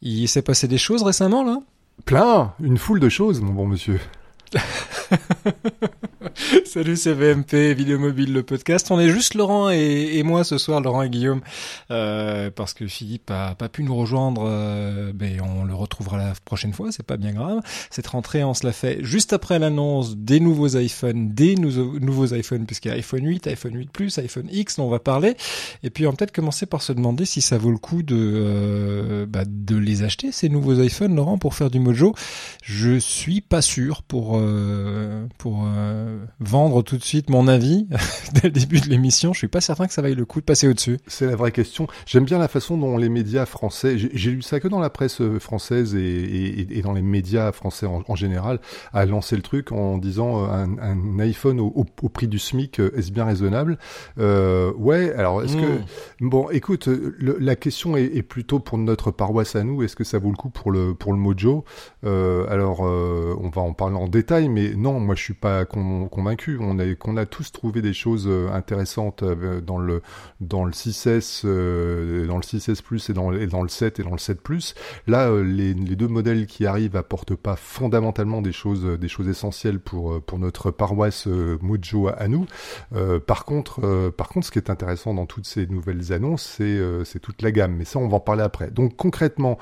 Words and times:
Il 0.00 0.28
s'est 0.28 0.42
passé 0.42 0.68
des 0.68 0.78
choses 0.78 1.02
récemment 1.02 1.42
là? 1.42 1.60
Plein, 2.04 2.54
une 2.60 2.78
foule 2.78 3.00
de 3.00 3.08
choses, 3.08 3.40
mon 3.40 3.52
bon 3.52 3.66
monsieur. 3.66 4.00
Salut, 6.64 6.96
c'est 6.96 7.14
VMP, 7.14 7.74
Vidéo 7.74 7.98
Mobile, 7.98 8.32
le 8.32 8.42
podcast. 8.42 8.90
On 8.90 9.00
est 9.00 9.08
juste 9.08 9.34
Laurent 9.34 9.70
et, 9.70 10.22
moi 10.22 10.44
ce 10.44 10.56
soir, 10.56 10.80
Laurent 10.80 11.02
et 11.02 11.10
Guillaume, 11.10 11.40
euh, 11.90 12.50
parce 12.54 12.74
que 12.74 12.86
Philippe 12.86 13.30
a 13.30 13.54
pas 13.54 13.68
pu 13.68 13.82
nous 13.82 13.96
rejoindre. 13.96 14.44
Euh, 14.46 15.12
ben 15.12 15.40
on 15.40 15.64
le 15.64 15.74
retrouvera 15.74 16.16
la 16.16 16.32
prochaine 16.44 16.72
fois, 16.72 16.92
c'est 16.92 17.04
pas 17.04 17.16
bien 17.16 17.32
grave. 17.32 17.60
Cette 17.90 18.06
rentrée, 18.06 18.44
on 18.44 18.54
se 18.54 18.64
l'a 18.64 18.72
fait 18.72 18.98
juste 19.02 19.32
après 19.32 19.58
l'annonce 19.58 20.16
des 20.16 20.38
nouveaux 20.38 20.76
iPhones, 20.76 21.34
des 21.34 21.56
nouveaux, 21.56 22.32
iPhones, 22.32 22.66
puisqu'il 22.66 22.88
y 22.88 22.92
a 22.92 22.94
iPhone 22.94 23.26
8, 23.26 23.46
iPhone 23.48 23.74
8 23.74 23.90
Plus, 23.90 24.18
iPhone 24.18 24.48
X, 24.50 24.76
dont 24.76 24.86
on 24.86 24.90
va 24.90 25.00
parler. 25.00 25.36
Et 25.82 25.90
puis 25.90 26.06
on 26.06 26.10
va 26.10 26.16
peut-être 26.16 26.32
commencer 26.32 26.66
par 26.66 26.82
se 26.82 26.92
demander 26.92 27.24
si 27.24 27.40
ça 27.40 27.58
vaut 27.58 27.72
le 27.72 27.78
coup 27.78 28.02
de 28.02 28.16
euh, 28.16 29.26
bah, 29.26 29.42
de 29.46 29.76
les 29.76 30.02
acheter 30.04 30.30
ces 30.30 30.48
nouveaux 30.48 30.80
iPhones, 30.80 31.16
Laurent, 31.16 31.38
pour 31.38 31.54
faire 31.54 31.70
du 31.70 31.80
mojo. 31.80 32.14
Je 32.62 32.98
suis 32.98 33.40
pas 33.40 33.62
sûr 33.62 34.02
pour 34.02 34.40
pour 35.38 35.66
vendre 36.40 36.82
tout 36.82 36.96
de 36.96 37.02
suite 37.02 37.30
mon 37.30 37.48
avis 37.48 37.86
dès 38.34 38.48
le 38.48 38.50
début 38.50 38.80
de 38.80 38.88
l'émission. 38.88 39.32
Je 39.32 39.38
suis 39.38 39.48
pas 39.48 39.60
certain 39.60 39.86
que 39.86 39.92
ça 39.92 40.02
vaille 40.02 40.14
le 40.14 40.24
coup 40.24 40.40
de 40.40 40.44
passer 40.44 40.68
au-dessus. 40.68 40.98
C'est 41.06 41.26
la 41.26 41.36
vraie 41.36 41.52
question. 41.52 41.86
J'aime 42.06 42.24
bien 42.24 42.38
la 42.38 42.48
façon 42.48 42.76
dont 42.76 42.96
les 42.96 43.08
médias 43.08 43.46
français, 43.46 43.96
j'ai 43.98 44.30
lu 44.30 44.42
ça 44.42 44.60
que 44.60 44.68
dans 44.68 44.80
la 44.80 44.90
presse 44.90 45.20
euh, 45.20 45.38
française 45.38 45.94
et, 45.94 46.80
dans 46.82 46.92
les 46.92 47.02
médias 47.02 47.52
français 47.52 47.86
en, 47.86 48.14
général, 48.14 48.60
a 48.92 49.04
lancé 49.04 49.36
le 49.36 49.42
truc 49.42 49.72
en 49.72 49.98
disant 49.98 50.44
un, 50.44 51.18
iPhone 51.18 51.60
au, 51.60 51.84
prix 51.84 52.28
du 52.28 52.38
SMIC 52.38 52.78
est-ce 52.78 53.10
bien 53.10 53.24
raisonnable? 53.24 53.78
Ouais. 54.16 55.12
Alors 55.14 55.42
est-ce 55.42 55.56
que 55.56 55.78
hmm. 56.20 56.28
bon, 56.28 56.48
écoute, 56.50 56.88
la 57.18 57.56
question 57.56 57.96
est, 57.96 58.22
plutôt 58.22 58.58
pour 58.58 58.78
notre 58.78 59.10
paroisse 59.10 59.56
à 59.56 59.64
nous. 59.64 59.82
Est-ce 59.82 59.96
que 59.96 60.04
ça 60.04 60.18
vaut 60.18 60.30
le 60.30 60.36
coup 60.36 60.50
pour 60.50 60.70
le 60.70 60.94
pour 60.94 61.12
le 61.12 61.18
Mojo? 61.18 61.64
Alors 62.04 62.80
on 62.80 63.50
va 63.52 63.62
en 63.62 63.72
parler 63.72 63.96
en 63.96 64.08
détail 64.08 64.48
mais 64.48 64.74
non, 64.74 65.00
moi 65.00 65.14
je 65.14 65.22
suis 65.22 65.34
pas 65.34 65.64
convaincu. 66.08 66.58
On 66.60 66.78
a, 66.78 66.94
qu'on 66.94 67.16
a 67.16 67.26
tous 67.26 67.52
trouvé 67.52 67.82
des 67.82 67.92
choses 67.92 68.26
euh, 68.26 68.50
intéressantes 68.52 69.22
euh, 69.22 69.60
dans 69.60 69.78
le 69.78 70.02
dans 70.40 70.64
le 70.64 70.72
6S, 70.72 71.42
euh, 71.44 72.26
dans 72.26 72.36
le 72.36 72.42
6S 72.42 72.82
Plus 72.82 73.10
et 73.10 73.12
dans, 73.12 73.30
dans 73.32 73.62
le 73.62 73.68
7 73.68 74.00
et 74.00 74.02
dans 74.02 74.12
le 74.12 74.18
7 74.18 74.40
Plus. 74.40 74.74
Là, 75.06 75.30
les, 75.42 75.74
les, 75.74 75.96
deux 75.96 76.08
modèles 76.08 76.46
qui 76.46 76.66
arrivent 76.66 76.96
apportent 76.96 77.34
pas 77.34 77.56
fondamentalement 77.56 78.42
des 78.42 78.52
choses 78.52 78.84
des 78.84 79.08
choses 79.08 79.28
essentielles 79.28 79.80
pour 79.80 80.22
pour 80.22 80.38
notre 80.38 80.70
paroisse 80.70 81.26
Mojo 81.26 82.08
à, 82.08 82.28
nous. 82.28 82.46
par 83.26 83.44
contre, 83.44 84.10
par 84.10 84.28
contre, 84.28 84.46
ce 84.46 84.52
qui 84.52 84.58
est 84.58 84.70
intéressant 84.70 85.14
dans 85.14 85.26
toutes 85.26 85.46
ces 85.46 85.66
nouvelles 85.66 86.12
annonces, 86.12 86.42
c'est 86.56 86.80
c'est 87.04 87.20
toute 87.20 87.42
la 87.42 87.52
gamme. 87.52 87.74
Mais 87.76 87.84
ça, 87.84 87.98
on 87.98 88.08
va 88.08 88.16
en 88.16 88.20
parler 88.20 88.42
après. 88.42 88.70
Donc 88.70 88.96
concrètement, 88.96 89.58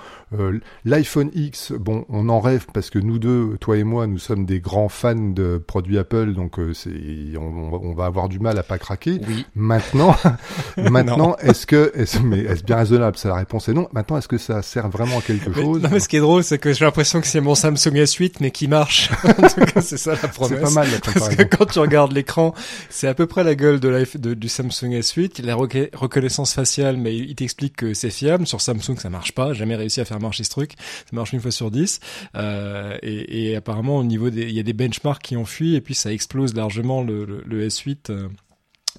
l'iPhone 0.84 1.30
X, 1.34 1.72
bon, 1.72 2.04
on 2.08 2.28
en 2.28 2.40
rêve 2.40 2.66
parce 2.72 2.90
que 2.90 2.98
nous 2.98 3.18
deux, 3.18 3.56
toi 3.60 3.76
et 3.76 3.84
moi, 3.84 4.06
nous 4.06 4.18
sommes 4.18 4.44
des 4.44 4.60
grands 4.60 4.88
fans 4.88 5.14
de 5.14 5.58
produits 5.58 5.98
Apple, 5.98 6.32
donc 6.36 6.58
euh, 6.58 6.72
c'est 6.74 6.90
on, 7.36 7.94
va 7.94 8.06
avoir 8.06 8.28
du 8.28 8.38
mal 8.38 8.58
à 8.58 8.62
pas 8.62 8.78
craquer. 8.78 9.20
Oui. 9.26 9.44
Maintenant, 9.54 10.14
maintenant, 10.76 11.36
est-ce 11.40 11.66
que 11.66 11.92
est-ce 11.94 12.18
mais 12.18 12.40
est-ce 12.40 12.62
bien 12.62 12.76
raisonnable? 12.76 13.16
Ça, 13.16 13.28
la 13.28 13.36
réponse 13.36 13.68
est 13.68 13.72
non. 13.72 13.88
Maintenant, 13.92 14.18
est-ce 14.18 14.28
que 14.28 14.38
ça 14.38 14.62
sert 14.62 14.88
vraiment 14.88 15.18
à 15.18 15.22
quelque 15.22 15.52
chose? 15.52 15.82
Non, 15.82 15.88
mais 15.90 16.00
ce 16.00 16.08
qui 16.08 16.16
est 16.16 16.20
drôle, 16.20 16.44
c'est 16.44 16.58
que 16.58 16.72
j'ai 16.72 16.84
l'impression 16.84 17.20
que 17.20 17.26
c'est 17.26 17.40
mon 17.40 17.54
Samsung 17.54 17.94
S8, 17.94 18.36
mais 18.40 18.50
qui 18.50 18.68
marche. 18.68 19.10
en 19.24 19.32
tout 19.32 19.64
cas, 19.64 19.80
c'est 19.80 19.96
ça 19.96 20.12
la 20.12 20.28
promesse. 20.28 20.58
C'est 20.58 20.64
pas 20.64 20.70
mal. 20.70 20.88
La 20.90 21.12
Parce 21.12 21.34
que 21.34 21.42
quand 21.42 21.66
tu 21.66 21.78
regardes 21.78 22.12
l'écran, 22.12 22.54
c'est 22.90 23.08
à 23.08 23.14
peu 23.14 23.26
près 23.26 23.44
la 23.44 23.54
gueule 23.54 23.80
de, 23.80 24.18
de 24.18 24.34
du 24.34 24.48
Samsung 24.48 24.92
S8. 24.92 25.32
Il 25.38 25.50
a 25.50 25.56
la 25.56 25.56
reconnaissance 25.56 26.52
faciale, 26.52 26.96
mais 26.96 27.16
il 27.16 27.34
t'explique 27.34 27.76
que 27.76 27.94
c'est 27.94 28.10
fiable. 28.10 28.46
Sur 28.46 28.60
Samsung, 28.60 28.96
ça 28.98 29.10
marche 29.10 29.32
pas. 29.32 29.52
Jamais 29.52 29.76
réussi 29.76 30.00
à 30.00 30.04
faire 30.04 30.20
marcher 30.20 30.44
ce 30.44 30.50
truc. 30.50 30.72
Ça 30.78 31.10
marche 31.12 31.32
une 31.32 31.40
fois 31.40 31.50
sur 31.50 31.70
dix. 31.70 32.00
Euh, 32.36 32.96
et, 33.02 33.50
et 33.50 33.56
apparemment, 33.56 33.96
au 33.98 34.04
niveau 34.04 34.30
des 34.30 34.46
il 34.48 34.54
y 34.54 34.60
a 34.60 34.62
des 34.62 34.72
benchmarks 34.72 35.22
qui 35.22 35.36
ont 35.36 35.44
fui 35.44 35.74
et 35.74 35.80
puis 35.80 35.94
ça 35.94 36.12
explose 36.26 36.54
largement 36.54 37.04
le, 37.04 37.24
le 37.24 37.68
S8 37.68 38.10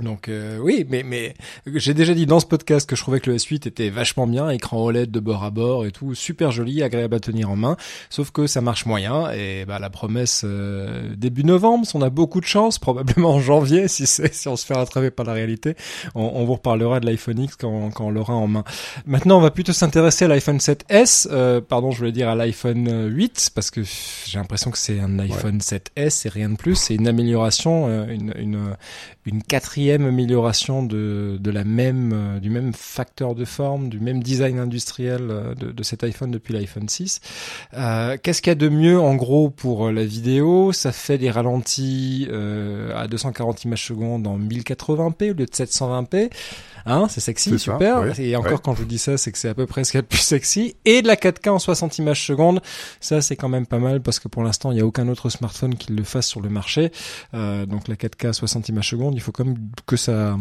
donc 0.02 0.30
euh, 0.30 0.58
oui, 0.60 0.86
mais 0.90 1.04
mais 1.04 1.34
j'ai 1.66 1.94
déjà 1.94 2.14
dit 2.14 2.26
dans 2.26 2.40
ce 2.40 2.46
podcast 2.46 2.88
que 2.88 2.96
je 2.96 3.02
trouvais 3.02 3.20
que 3.20 3.30
le 3.30 3.38
S8 3.38 3.68
était 3.68 3.90
vachement 3.90 4.28
bien, 4.28 4.50
écran 4.50 4.84
OLED 4.84 5.10
de 5.12 5.20
bord 5.20 5.44
à 5.44 5.50
bord 5.50 5.86
et 5.86 5.92
tout, 5.92 6.14
super 6.14 6.52
joli, 6.52 6.84
agréable 6.84 7.16
à 7.16 7.20
tenir 7.20 7.50
en 7.50 7.56
main. 7.56 7.78
Sauf 8.10 8.32
que 8.32 8.48
ça 8.48 8.62
marche 8.62 8.86
moyen 8.86 9.32
et 9.32 9.66
bah 9.66 9.80
la 9.80 9.90
promesse 9.90 10.42
euh, 10.44 11.16
début 11.16 11.44
novembre, 11.44 11.86
si 11.86 11.96
on 11.96 12.02
a 12.02 12.10
beaucoup 12.10 12.40
de 12.40 12.46
chance, 12.46 12.80
probablement 12.80 13.36
en 13.36 13.40
janvier 13.40 13.88
si 13.88 14.06
c'est 14.06 14.34
si 14.34 14.48
on 14.48 14.56
se 14.56 14.66
fait 14.66 14.76
rattraper 14.76 15.12
par 15.12 15.26
la 15.26 15.34
réalité, 15.34 15.76
on, 16.16 16.46
vous 16.46 16.54
reparlera 16.54 17.00
de 17.00 17.06
l'iPhone 17.06 17.40
X 17.40 17.56
quand 17.56 17.90
quand 17.92 18.06
on 18.06 18.12
l'aura 18.12 18.36
en 18.36 18.48
main. 18.48 18.64
Maintenant, 19.06 19.38
on 19.38 19.42
va 19.42 19.52
plutôt 19.52 19.74
s'intéresser 19.74 20.26
à 20.26 20.28
l'iPhone 20.28 20.58
7S, 20.58 21.28
euh, 21.32 21.62
pardon, 21.62 21.92
je 21.92 22.00
voulais 22.00 22.12
dire 22.12 22.30
à 22.30 22.36
l'iPhone 22.36 23.10
8 23.12 23.52
parce 23.56 23.72
que 23.72 23.82
j'ai 23.84 24.38
l'impression 24.38 24.72
que 24.72 24.78
c'est 24.78 25.00
un 25.00 25.18
iPhone 25.20 25.58
7S 25.58 26.28
et 26.28 26.30
rien 26.30 26.50
de 26.50 26.56
plus, 26.56 26.76
c'est 26.76 26.96
une 26.96 27.08
amélioration, 27.08 27.88
une 28.08 28.34
une 28.38 28.76
une 29.26 29.44
quatrième 29.44 29.87
amélioration 29.92 30.84
de, 30.84 31.40
la 31.44 31.64
même, 31.64 32.12
euh, 32.14 32.40
du 32.40 32.50
même 32.50 32.74
facteur 32.74 33.36
de 33.36 33.46
forme, 33.46 33.90
du 33.90 34.00
même 34.00 34.22
design 34.22 34.60
industriel 34.60 35.28
euh, 35.30 35.56
de, 35.56 35.84
cet 35.84 36.04
iPhone 36.04 36.32
depuis 36.32 36.54
l'iPhone 36.54 36.90
6. 36.90 37.22
Euh, 37.74 38.18
Qu'est-ce 38.22 38.42
qu'il 38.42 38.52
y 38.52 38.52
a 38.52 38.56
de 38.56 38.70
mieux 38.70 39.00
en 39.00 39.16
gros 39.16 39.50
pour 39.50 39.92
la 39.92 40.06
vidéo? 40.06 40.72
Ça 40.72 40.92
fait 40.92 41.18
des 41.18 41.30
ralentis 41.30 42.28
à 42.96 43.08
240 43.08 43.64
images 43.64 43.86
secondes 43.86 44.28
en 44.28 44.38
1080p 44.38 45.32
au 45.32 45.34
lieu 45.34 45.34
de 45.34 45.46
720p. 45.46 46.30
Hein, 46.86 47.08
c'est 47.10 47.22
sexy, 47.22 47.58
super. 47.60 48.20
et 48.20 48.36
encore 48.36 48.62
quand 48.62 48.74
je 48.74 48.80
vous 48.80 48.86
dis 48.86 48.98
ça, 48.98 49.18
c'est 49.18 49.32
que 49.32 49.38
c'est 49.38 49.50
à 49.50 49.54
peu 49.54 49.66
près 49.66 49.84
ce 49.84 49.92
qu'il 49.92 49.98
y 49.98 50.00
a 50.00 50.02
de 50.04 50.08
plus 50.08 50.20
sexy. 50.20 50.76
Et 50.86 51.02
de 51.02 51.08
la 51.08 51.16
4K 51.16 51.50
en 51.50 51.60
60 51.60 51.98
images 51.98 52.26
secondes, 52.26 52.62
ça 53.00 53.22
c'est 53.22 53.36
quand 53.36 53.50
même 53.50 53.66
pas 53.66 53.80
mal 53.80 54.02
parce 54.02 54.20
que 54.20 54.28
pour 54.28 54.44
l'instant 54.44 54.72
il 54.72 54.76
n'y 54.76 54.82
a 54.82 54.86
aucun 54.86 55.08
autre 55.08 55.30
smartphone 55.30 55.76
qui 55.76 55.94
le 55.94 56.04
fasse 56.04 56.28
sur 56.28 56.42
le 56.42 56.50
marché. 56.50 56.92
Euh, 57.34 57.66
donc 57.66 57.88
la 57.88 57.96
4K 57.96 58.34
60 58.34 58.70
images 58.70 58.90
secondes, 58.90 59.16
il 59.16 59.22
faut 59.22 59.32
comme 59.32 59.56
que 59.86 59.98
ça 59.98 60.38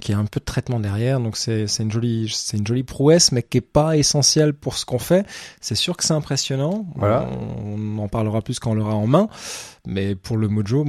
qui 0.00 0.12
a 0.12 0.18
un 0.18 0.24
peu 0.24 0.40
de 0.40 0.44
traitement 0.44 0.80
derrière, 0.80 1.20
donc 1.20 1.36
c'est 1.36 1.66
une 1.80 1.90
jolie 1.90 2.32
c'est 2.34 2.56
une 2.56 2.66
jolie 2.66 2.82
prouesse, 2.82 3.32
mais 3.32 3.42
qui 3.42 3.58
est 3.58 3.60
pas 3.60 3.96
essentielle 3.96 4.54
pour 4.54 4.76
ce 4.76 4.84
qu'on 4.84 4.98
fait. 4.98 5.26
C'est 5.60 5.74
sûr 5.74 5.96
que 5.96 6.04
c'est 6.04 6.14
impressionnant. 6.14 6.86
Voilà. 6.96 7.28
On, 7.64 7.98
en 7.98 8.08
parlera 8.08 8.42
plus 8.42 8.58
quand 8.58 8.72
on 8.72 8.74
l'aura 8.74 8.94
en 8.94 9.06
main. 9.06 9.28
Mais 9.84 10.14
pour 10.14 10.36
le 10.36 10.46
Mojo, 10.46 10.84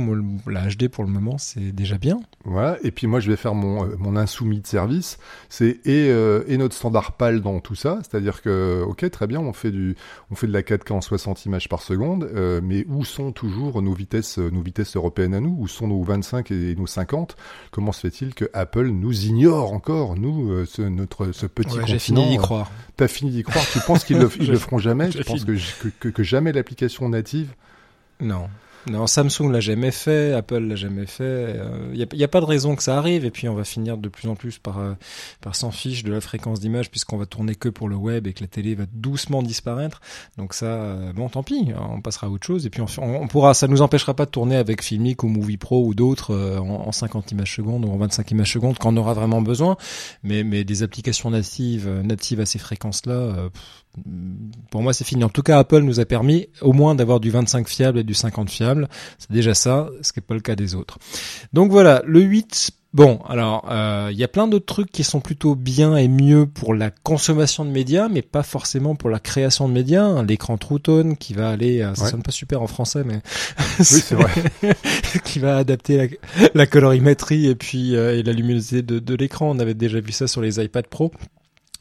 la 0.46 0.68
HD 0.68 0.88
pour 0.88 1.04
le 1.04 1.10
moment, 1.10 1.40
c'est 1.40 1.72
déjà 1.72 1.98
bien. 1.98 2.20
Voilà. 2.46 2.78
Et 2.84 2.92
puis 2.92 3.08
moi, 3.08 3.20
je 3.20 3.32
vais 3.32 3.38
faire 3.38 3.56
mon, 3.56 3.86
euh, 3.86 3.96
mon 3.98 4.16
insoumis 4.16 4.60
de 4.60 4.68
service. 4.68 5.18
C'est 5.50 5.80
et, 5.86 6.10
euh, 6.10 6.44
et 6.48 6.58
notre 6.58 6.76
standard 6.76 7.14
PAL 7.14 7.42
dans 7.42 7.60
tout 7.60 7.74
ça. 7.74 8.00
C'est-à-dire 8.04 8.44
que, 8.44 8.84
ok, 8.88 9.10
très 9.10 9.26
bien, 9.26 9.40
on 9.40 9.52
fait 9.52 9.72
du, 9.72 9.96
on 10.30 10.36
fait 10.36 10.46
de 10.46 10.54
la 10.54 10.62
4K 10.62 10.94
en 10.94 11.02
60 11.02 11.46
images 11.46 11.70
par 11.70 11.82
seconde, 11.82 12.30
euh, 12.36 12.62
mais 12.64 12.86
où 12.88 13.04
sont 13.04 13.32
toujours 13.32 13.82
nos 13.82 13.94
vitesses, 13.94 14.38
nos 14.38 14.62
vitesses 14.62 14.96
européennes 14.96 15.34
à 15.34 15.40
nous? 15.40 15.56
Où 15.58 15.68
sont 15.68 15.88
nos 15.88 16.04
25 16.04 16.52
et 16.52 16.76
nos 16.76 16.88
50 16.88 17.36
Comment 17.72 17.94
se 17.94 18.02
fait-il 18.02 18.36
que 18.36 18.46
Apple 18.54 18.92
nous 19.00 19.26
ignore 19.26 19.74
encore, 19.74 20.16
nous, 20.16 20.66
ce, 20.66 20.82
notre, 20.82 21.32
ce 21.32 21.46
petit 21.46 21.70
ouais, 21.70 21.82
continent 21.82 21.88
J'ai 21.88 22.00
fini 22.00 22.30
d'y 22.30 22.38
croire. 22.38 22.72
T'as 22.96 23.08
fini 23.08 23.32
d'y 23.32 23.44
croire 23.44 23.66
Tu 23.72 23.80
penses 23.80 24.04
qu'ils 24.04 24.20
le, 24.20 24.30
ils 24.40 24.50
le 24.50 24.58
feront 24.58 24.78
jamais? 24.78 25.12
Je 25.12 25.22
pense 25.24 25.46
que, 25.46 25.58
que, 26.00 26.10
que 26.10 26.24
jamais 26.24 26.52
l'application 26.52 27.10
native. 27.10 27.54
Non. 28.20 28.48
Non, 28.88 29.08
Samsung 29.08 29.50
l'a 29.50 29.62
jamais 29.62 29.92
fait, 29.92 30.34
Apple 30.34 30.60
l'a 30.60 30.76
jamais 30.76 31.06
fait. 31.06 31.54
Il 31.54 32.02
euh, 32.02 32.06
n'y 32.16 32.24
a, 32.24 32.26
a, 32.26 32.28
pas 32.28 32.42
de 32.42 32.46
raison 32.46 32.76
que 32.76 32.84
ça 32.84 32.98
arrive. 32.98 33.24
Et 33.24 33.32
puis 33.32 33.48
on 33.48 33.56
va 33.56 33.64
finir 33.64 33.98
de 33.98 34.10
plus 34.10 34.28
en 34.28 34.36
plus 34.36 34.60
par 34.60 34.80
euh, 34.80 34.94
par 35.42 35.56
s'en 35.56 35.72
fiche 35.72 36.04
de 36.04 36.12
la 36.12 36.20
fréquence 36.20 36.60
d'image 36.60 36.92
puisqu'on 36.92 37.18
va 37.18 37.26
tourner 37.26 37.56
que 37.56 37.70
pour 37.70 37.88
le 37.88 37.96
web 37.96 38.28
et 38.28 38.34
que 38.34 38.42
la 38.42 38.48
télé 38.48 38.76
va 38.76 38.86
doucement 38.92 39.42
disparaître. 39.42 40.02
Donc 40.38 40.54
ça, 40.54 40.66
euh, 40.66 41.14
bon, 41.14 41.30
tant 41.30 41.44
pis, 41.44 41.72
on 41.78 42.02
passera 42.02 42.28
à 42.28 42.30
autre 42.30 42.46
chose. 42.46 42.66
Et 42.66 42.70
puis 42.70 42.82
on, 42.82 42.88
on, 43.02 43.28
pourra, 43.28 43.54
ça 43.54 43.68
nous 43.68 43.82
empêchera 43.82 44.14
pas 44.14 44.26
de 44.26 44.32
tourner 44.32 44.58
avec 44.58 44.82
Filmic 44.82 45.24
ou 45.24 45.28
Movie 45.28 45.58
Pro 45.58 45.86
ou 45.86 45.94
d'autres 45.94 46.36
en, 46.58 46.88
en, 46.88 46.92
50 46.92 47.32
images 47.32 47.56
secondes 47.56 47.86
ou 47.86 47.92
en 47.92 47.98
25 47.98 48.32
images 48.32 48.52
secondes 48.52 48.78
quand 48.78 48.94
on 48.94 48.98
aura 48.98 49.14
vraiment 49.14 49.42
besoin. 49.42 49.78
Mais 50.24 50.44
mais 50.44 50.64
des 50.66 50.84
applications 50.84 51.30
natives 51.30 51.90
natives 52.04 52.42
à 52.42 52.46
ces 52.46 52.60
fréquences-là 52.60 53.50
pour 54.72 54.82
moi, 54.82 54.94
c'est 54.94 55.04
fini. 55.04 55.24
En 55.24 55.30
tout 55.30 55.44
cas, 55.44 55.60
Apple 55.60 55.82
nous 55.82 56.00
a 56.00 56.06
permis 56.06 56.48
au 56.62 56.74
moins 56.74 56.96
d'avoir 56.96 57.20
du 57.20 57.30
25 57.30 57.68
fiable 57.68 58.00
et 58.00 58.04
du 58.04 58.14
50 58.14 58.50
fiable. 58.50 58.90
C'est 59.20 59.32
déjà 59.32 59.54
ça, 59.54 59.90
ce 60.02 60.12
qui 60.12 60.20
n'est 60.20 60.26
pas 60.26 60.34
le 60.34 60.40
cas 60.40 60.56
des 60.56 60.76
autres. 60.76 60.98
Donc 61.54 61.72
voilà, 61.72 62.02
le 62.06 62.22
8. 62.22 62.72
Bon, 62.94 63.20
alors 63.28 63.66
euh, 63.72 64.10
il 64.12 64.18
y 64.20 64.24
a 64.24 64.28
plein 64.28 64.48
d'autres 64.48 64.68
trucs 64.68 64.92
qui 64.92 65.04
sont 65.04 65.20
plutôt 65.20 65.56
bien 65.56 65.96
et 65.98 66.08
mieux 66.08 66.46
pour 66.46 66.76
la 66.76 66.92
consommation 66.92 67.66
de 67.66 67.72
médias, 67.72 68.08
mais 68.08 68.22
pas 68.22 68.44
forcément 68.44 68.94
pour 68.94 69.10
la 69.10 69.20
création 69.20 69.68
de 69.68 69.74
médias. 69.74 70.22
L'écran 70.22 70.58
True 70.58 70.80
Tone 70.80 71.18
qui 71.18 71.34
va 71.34 71.50
aller, 71.50 71.82
euh, 71.82 71.96
ça 71.96 72.10
sonne 72.10 72.22
pas 72.22 72.32
super 72.32 72.62
en 72.62 72.68
français, 72.68 73.04
mais 73.04 73.22
oui, 73.80 73.86
c'est 73.86 74.14
vrai, 74.14 74.32
qui 75.24 75.40
va 75.40 75.58
adapter 75.58 76.20
la, 76.54 76.68
colorimétrie 76.68 77.48
et 77.48 77.56
puis 77.56 77.96
euh, 77.96 78.16
et 78.16 78.22
la 78.22 78.32
luminosité 78.32 78.84
de, 78.84 79.00
de 79.00 79.16
l'écran. 79.16 79.50
On 79.56 79.60
avait 79.60 79.74
déjà 79.74 80.00
vu 80.00 80.12
ça 80.12 80.28
sur 80.28 80.42
les 80.42 80.64
iPad 80.64 80.86
Pro. 80.86 81.12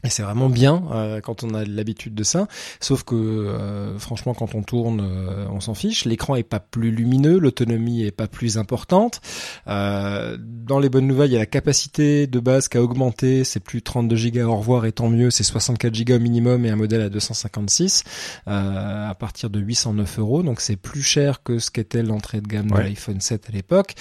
Et 0.03 0.09
c'est 0.09 0.23
vraiment 0.23 0.49
bien 0.49 0.83
euh, 0.91 1.21
quand 1.21 1.43
on 1.43 1.53
a 1.53 1.63
l'habitude 1.63 2.13
de 2.13 2.23
ça. 2.23 2.47
Sauf 2.81 3.03
que 3.03 3.15
euh, 3.15 3.97
franchement, 3.97 4.33
quand 4.33 4.53
on 4.53 4.61
tourne, 4.61 5.01
euh, 5.01 5.45
on 5.49 5.61
s'en 5.61 5.73
fiche. 5.73 6.05
L'écran 6.05 6.35
est 6.35 6.43
pas 6.43 6.59
plus 6.59 6.91
lumineux, 6.91 7.39
l'autonomie 7.39 8.03
est 8.03 8.11
pas 8.11 8.27
plus 8.27 8.57
importante. 8.57 9.21
dans 9.65 10.79
les 10.79 10.89
bonnes 10.89 11.07
nouvelles, 11.07 11.29
il 11.29 11.33
y 11.33 11.37
a 11.37 11.39
la 11.39 11.45
capacité 11.45 12.27
de 12.27 12.39
base 12.39 12.67
qui 12.67 12.77
a 12.77 12.83
augmenté. 12.83 13.43
C'est 13.43 13.61
plus 13.61 13.81
32 13.81 14.13
Go 14.31 14.49
au 14.49 14.57
revoir 14.57 14.85
et 14.85 14.91
tant 14.91 15.09
mieux. 15.09 15.31
C'est 15.31 15.43
64 15.43 16.03
Go 16.03 16.19
minimum 16.19 16.65
et 16.65 16.69
un 16.69 16.75
modèle 16.75 17.01
à 17.01 17.09
256 17.09 18.03
à 18.45 19.15
partir 19.17 19.49
de 19.49 19.59
809 19.59 20.19
euros. 20.19 20.43
Donc 20.43 20.59
c'est 20.59 20.75
plus 20.75 21.03
cher 21.03 21.43
que 21.43 21.59
ce 21.59 21.71
qu'était 21.71 22.03
l'entrée 22.03 22.41
de 22.41 22.47
gamme 22.47 22.69
de 22.69 22.77
l'iPhone 22.77 23.21
7 23.21 23.49
à 23.49 23.51
l'époque. 23.51 23.95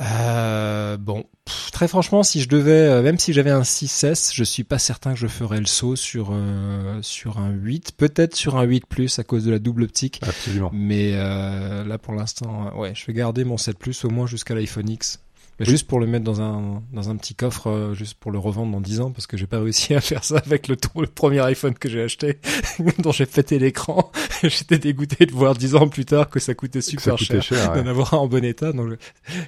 Euh, 0.00 0.96
bon, 0.96 1.24
très 1.72 1.88
franchement, 1.88 2.22
si 2.22 2.40
je 2.40 2.48
devais, 2.48 2.70
euh, 2.70 3.02
même 3.02 3.18
si 3.18 3.32
j'avais 3.32 3.50
un 3.50 3.62
6S, 3.62 4.32
je 4.34 4.44
suis 4.44 4.64
pas 4.64 4.78
certain 4.78 5.12
que 5.14 5.18
je 5.18 5.26
ferais 5.26 5.60
le 5.60 5.66
saut 5.66 5.96
sur 5.96 6.30
euh, 6.32 7.00
sur 7.02 7.38
un 7.38 7.50
8, 7.50 7.92
peut-être 7.96 8.34
sur 8.36 8.56
un 8.56 8.62
8 8.62 8.86
Plus 8.86 9.18
à 9.18 9.24
cause 9.24 9.44
de 9.44 9.50
la 9.50 9.58
double 9.58 9.84
optique. 9.84 10.20
Absolument. 10.22 10.70
Mais 10.72 11.12
là, 11.12 11.98
pour 11.98 12.14
l'instant, 12.14 12.76
ouais, 12.78 12.92
je 12.94 13.06
vais 13.06 13.12
garder 13.12 13.44
mon 13.44 13.56
7 13.56 13.78
Plus 13.78 14.04
au 14.04 14.10
moins 14.10 14.26
jusqu'à 14.26 14.54
l'iPhone 14.54 14.88
X. 14.88 15.20
Juste 15.64 15.86
pour 15.86 16.00
le 16.00 16.06
mettre 16.06 16.24
dans 16.24 16.40
un 16.40 16.82
dans 16.92 17.10
un 17.10 17.16
petit 17.16 17.34
coffre, 17.34 17.68
euh, 17.68 17.94
juste 17.94 18.14
pour 18.14 18.30
le 18.30 18.38
revendre 18.38 18.72
dans 18.72 18.80
10 18.80 19.00
ans, 19.00 19.10
parce 19.10 19.26
que 19.26 19.36
j'ai 19.36 19.46
pas 19.46 19.60
réussi 19.60 19.94
à 19.94 20.00
faire 20.02 20.24
ça 20.24 20.38
avec 20.38 20.68
le, 20.68 20.76
le 20.96 21.06
premier 21.06 21.40
iPhone 21.40 21.74
que 21.74 21.88
j'ai 21.88 22.02
acheté, 22.02 22.38
dont 22.98 23.12
j'ai 23.12 23.26
pété 23.26 23.58
l'écran. 23.58 24.10
J'étais 24.42 24.78
dégoûté 24.78 25.26
de 25.26 25.32
voir 25.32 25.54
10 25.54 25.76
ans 25.76 25.88
plus 25.88 26.04
tard 26.04 26.28
que 26.28 26.40
ça 26.40 26.54
coûtait 26.54 26.80
super 26.80 27.16
cher, 27.16 27.42
cher 27.42 27.74
d'en 27.74 27.86
avoir 27.86 28.14
un 28.14 28.18
en 28.18 28.26
bon 28.26 28.44
état. 28.44 28.72
Donc 28.72 28.94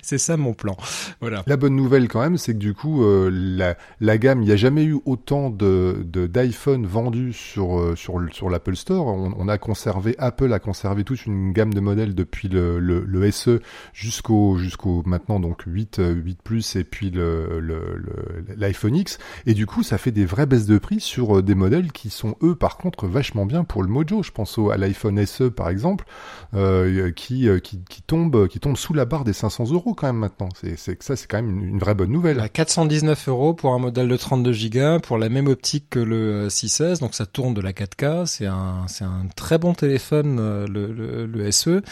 c'est 0.03 0.19
ça 0.19 0.37
mon 0.37 0.55
plan. 0.55 0.77
Voilà. 1.21 1.43
La 1.47 1.57
bonne 1.57 1.75
nouvelle 1.75 2.09
quand 2.09 2.21
même, 2.21 2.39
c'est 2.39 2.53
que 2.53 2.59
du 2.59 2.75
coup 2.75 3.05
euh, 3.05 3.29
la 3.33 3.77
la 4.01 4.19
gamme, 4.19 4.43
il 4.43 4.47
n'y 4.47 4.53
a 4.53 4.57
jamais 4.57 4.85
eu 4.85 4.99
autant 5.05 5.51
de 5.51 6.05
d'iPhone 6.05 6.87
vendus 6.87 7.33
sur 7.33 7.79
euh, 7.79 7.97
sur 7.97 8.21
sur 8.33 8.51
l'Apple 8.51 8.77
Store. 8.77 9.07
On, 9.07 9.35
on, 9.37 9.49
a 9.49 9.59
conservé 9.59 10.15
Apple 10.19 10.53
a 10.53 10.59
conservé 10.59 11.05
toute 11.05 11.27
une 11.27 11.53
gamme 11.53 11.75
de 11.75 11.81
modèles 11.81 12.15
depuis 12.15 12.49
le 12.49 12.79
le, 12.79 13.05
le 13.05 13.31
SE 13.31 13.61
jusqu'au 13.93 14.57
jusqu'au 14.59 15.03
maintenant 15.07 15.41
donc 15.41 15.63
8 15.67 15.99
8 16.13 16.43
Plus 16.43 16.77
et 16.77 16.85
puis 16.85 17.13
l'iPhone 18.57 18.97
X. 18.97 19.19
Et 19.47 19.55
du 19.55 19.67
coup, 19.67 19.83
ça 19.83 19.99
fait 19.99 20.13
des 20.13 20.25
vraies 20.25 20.47
baisses 20.47 20.67
de 20.67 20.79
prix 20.79 21.01
sur 21.01 21.39
euh, 21.39 21.43
des 21.43 21.55
modèles 21.55 21.93
qui 21.93 22.11
sont 22.11 22.37
eux, 22.43 22.55
par 22.55 22.77
contre, 22.77 23.07
vachement 23.07 23.47
bien 23.47 23.65
pour 23.65 23.83
le 23.83 23.89
Mojo. 23.89 24.23
Je 24.23 24.31
pense 24.31 24.59
au, 24.59 24.71
à 24.71 24.77
l'iPhone 24.77 25.25
SE 25.27 25.45
par 25.45 25.69
exemple, 25.69 26.05
euh, 26.55 27.11
qui, 27.13 27.49
euh, 27.49 27.59
qui, 27.59 27.81
qui 27.89 28.03
tombe 28.03 28.49
qui 28.49 28.61
tombe 28.61 28.77
sous 28.77 28.95
la 28.95 29.05
barre 29.05 29.25
des 29.25 29.33
500 29.33 29.73
euros 29.73 29.95
quand 29.95 30.07
même 30.07 30.17
maintenant. 30.17 30.49
C'est, 30.61 30.77
c'est 30.77 31.03
ça, 31.03 31.17
c'est 31.17 31.27
quand 31.27 31.43
même 31.43 31.65
une, 31.65 31.79
vraie 31.79 31.95
bonne 31.95 32.11
nouvelle. 32.11 32.41
À 32.41 32.49
419 32.49 33.29
euros 33.29 33.55
pour 33.55 33.73
un 33.73 33.79
modèle 33.79 34.09
de 34.09 34.17
32 34.17 34.53
Go 34.71 35.01
pour 35.01 35.19
la 35.19 35.29
même 35.29 35.47
optique 35.47 35.87
que 35.91 35.99
le 35.99 36.49
6S, 36.49 37.01
donc 37.01 37.15
ça 37.15 37.27
tourne 37.27 37.55
de 37.55 37.61
la 37.61 37.73
4K. 37.73 38.27
C'est 38.27 38.47
un 38.47 38.87
c'est 38.89 39.05
un 39.05 39.27
très 39.37 39.59
bon 39.59 39.75
téléphone 39.75 40.37
le, 40.67 40.93
le, 40.93 41.27
le 41.27 41.51
SE 41.51 41.83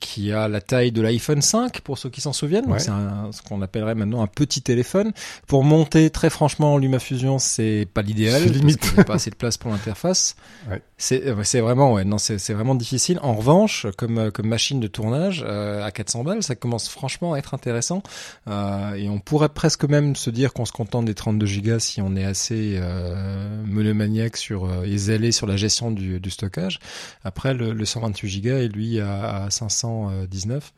qui 0.00 0.32
a 0.32 0.48
la 0.48 0.60
taille 0.60 0.92
de 0.92 1.02
l'iPhone 1.02 1.42
5 1.42 1.80
pour 1.80 1.98
ceux 1.98 2.10
qui 2.10 2.20
s'en 2.20 2.32
souviennent 2.32 2.66
c'est 2.78 2.90
ce 3.32 3.42
qu'on 3.42 3.62
appellerait 3.62 3.94
maintenant 3.94 4.22
un 4.22 4.26
petit 4.26 4.62
téléphone. 4.62 5.12
Pour 5.46 5.64
monter, 5.64 6.10
très 6.10 6.30
franchement, 6.30 6.74
en 6.74 6.78
LumaFusion, 6.78 7.38
c'est 7.38 7.86
pas 7.92 8.02
l'idéal. 8.02 8.42
C'est 8.42 8.48
limite. 8.50 8.78
Parce 8.78 8.90
qu'il 8.90 8.96
n'y 8.98 9.02
a 9.02 9.04
pas 9.04 9.14
assez 9.14 9.30
de 9.30 9.36
place 9.36 9.56
pour 9.56 9.70
l'interface. 9.70 10.36
Ouais. 10.68 10.82
C'est, 10.98 11.26
euh, 11.26 11.44
c'est 11.44 11.60
vraiment, 11.60 11.92
ouais, 11.92 12.04
non, 12.04 12.18
c'est, 12.18 12.52
vraiment 12.52 12.74
difficile. 12.74 13.20
En 13.22 13.34
revanche, 13.34 13.86
comme, 13.96 14.18
euh, 14.18 14.30
comme 14.30 14.48
machine 14.48 14.80
de 14.80 14.86
tournage, 14.88 15.44
euh, 15.46 15.84
à 15.84 15.90
400 15.90 16.24
balles, 16.24 16.42
ça 16.42 16.56
commence 16.56 16.88
franchement 16.88 17.34
à 17.34 17.38
être 17.38 17.54
intéressant. 17.54 18.02
Euh, 18.48 18.94
et 18.94 19.08
on 19.08 19.18
pourrait 19.18 19.48
presque 19.48 19.84
même 19.84 20.16
se 20.16 20.30
dire 20.30 20.52
qu'on 20.52 20.64
se 20.64 20.72
contente 20.72 21.04
des 21.04 21.14
32 21.14 21.46
gigas 21.46 21.78
si 21.78 22.00
on 22.00 22.16
est 22.16 22.24
assez 22.24 22.78
euh, 22.80 23.64
monomaniaque 23.66 24.36
sur, 24.36 24.68
et 24.84 24.96
zélé 24.96 25.32
sur 25.32 25.46
la 25.46 25.56
gestion 25.56 25.90
du, 25.90 26.18
du 26.18 26.30
stockage. 26.30 26.80
Après, 27.22 27.54
le, 27.54 27.72
le 27.72 27.84
128 27.84 28.28
gigas 28.28 28.58
est 28.58 28.68
lui 28.68 28.98
à, 29.00 29.44
à 29.44 29.50
519. 29.50 30.72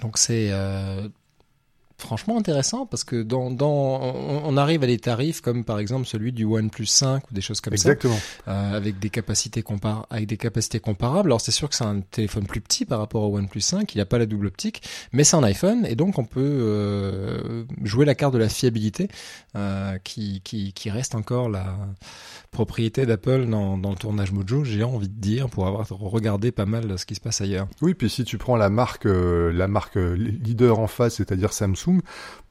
Donc 0.00 0.18
c'est 0.18 0.48
euh, 0.50 1.08
franchement 1.98 2.38
intéressant 2.38 2.86
parce 2.86 3.04
que 3.04 3.22
dans, 3.22 3.50
dans 3.50 4.00
on, 4.44 4.56
arrive 4.56 4.82
à 4.82 4.86
des 4.86 4.98
tarifs 4.98 5.40
comme 5.40 5.64
par 5.64 5.78
exemple 5.78 6.06
celui 6.06 6.32
du 6.32 6.44
OnePlus 6.44 6.86
5 6.86 7.30
ou 7.30 7.34
des 7.34 7.40
choses 7.40 7.60
comme 7.60 7.72
Exactement. 7.72 8.16
ça 8.44 8.50
euh, 8.50 8.76
avec 8.76 8.98
des 8.98 9.08
capacités 9.08 9.62
compar 9.62 10.06
avec 10.10 10.26
des 10.26 10.36
capacités 10.36 10.78
comparables 10.78 11.30
alors 11.30 11.40
c'est 11.40 11.52
sûr 11.52 11.68
que 11.68 11.74
c'est 11.74 11.84
un 11.84 12.00
téléphone 12.00 12.46
plus 12.46 12.60
petit 12.60 12.84
par 12.84 12.98
rapport 12.98 13.22
au 13.22 13.36
OnePlus 13.38 13.62
5 13.62 13.94
il 13.94 13.98
n'a 13.98 14.04
pas 14.04 14.18
la 14.18 14.26
double 14.26 14.46
optique 14.46 14.82
mais 15.12 15.24
c'est 15.24 15.36
un 15.36 15.42
iPhone 15.42 15.86
et 15.86 15.94
donc 15.94 16.18
on 16.18 16.24
peut 16.24 16.40
euh, 16.40 17.64
jouer 17.82 18.04
la 18.04 18.14
carte 18.14 18.34
de 18.34 18.38
la 18.38 18.50
fiabilité 18.50 19.08
euh, 19.56 19.96
qui, 20.04 20.42
qui, 20.44 20.72
qui 20.74 20.90
reste 20.90 21.14
encore 21.14 21.48
la 21.48 21.76
propriété 22.56 23.04
d'Apple 23.04 23.44
dans, 23.44 23.76
dans 23.76 23.90
le 23.90 23.96
tournage 23.96 24.32
Mojo 24.32 24.64
j'ai 24.64 24.82
envie 24.82 25.10
de 25.10 25.20
dire 25.20 25.50
pour 25.50 25.66
avoir 25.66 25.86
regardé 25.90 26.52
pas 26.52 26.64
mal 26.64 26.98
ce 26.98 27.04
qui 27.04 27.14
se 27.14 27.20
passe 27.20 27.42
ailleurs 27.42 27.68
oui 27.82 27.92
puis 27.92 28.08
si 28.08 28.24
tu 28.24 28.38
prends 28.38 28.56
la 28.56 28.70
marque 28.70 29.04
euh, 29.04 29.52
la 29.52 29.68
marque 29.68 29.96
leader 29.96 30.78
en 30.78 30.86
face 30.86 31.16
c'est-à-dire 31.16 31.52
Samsung 31.52 32.00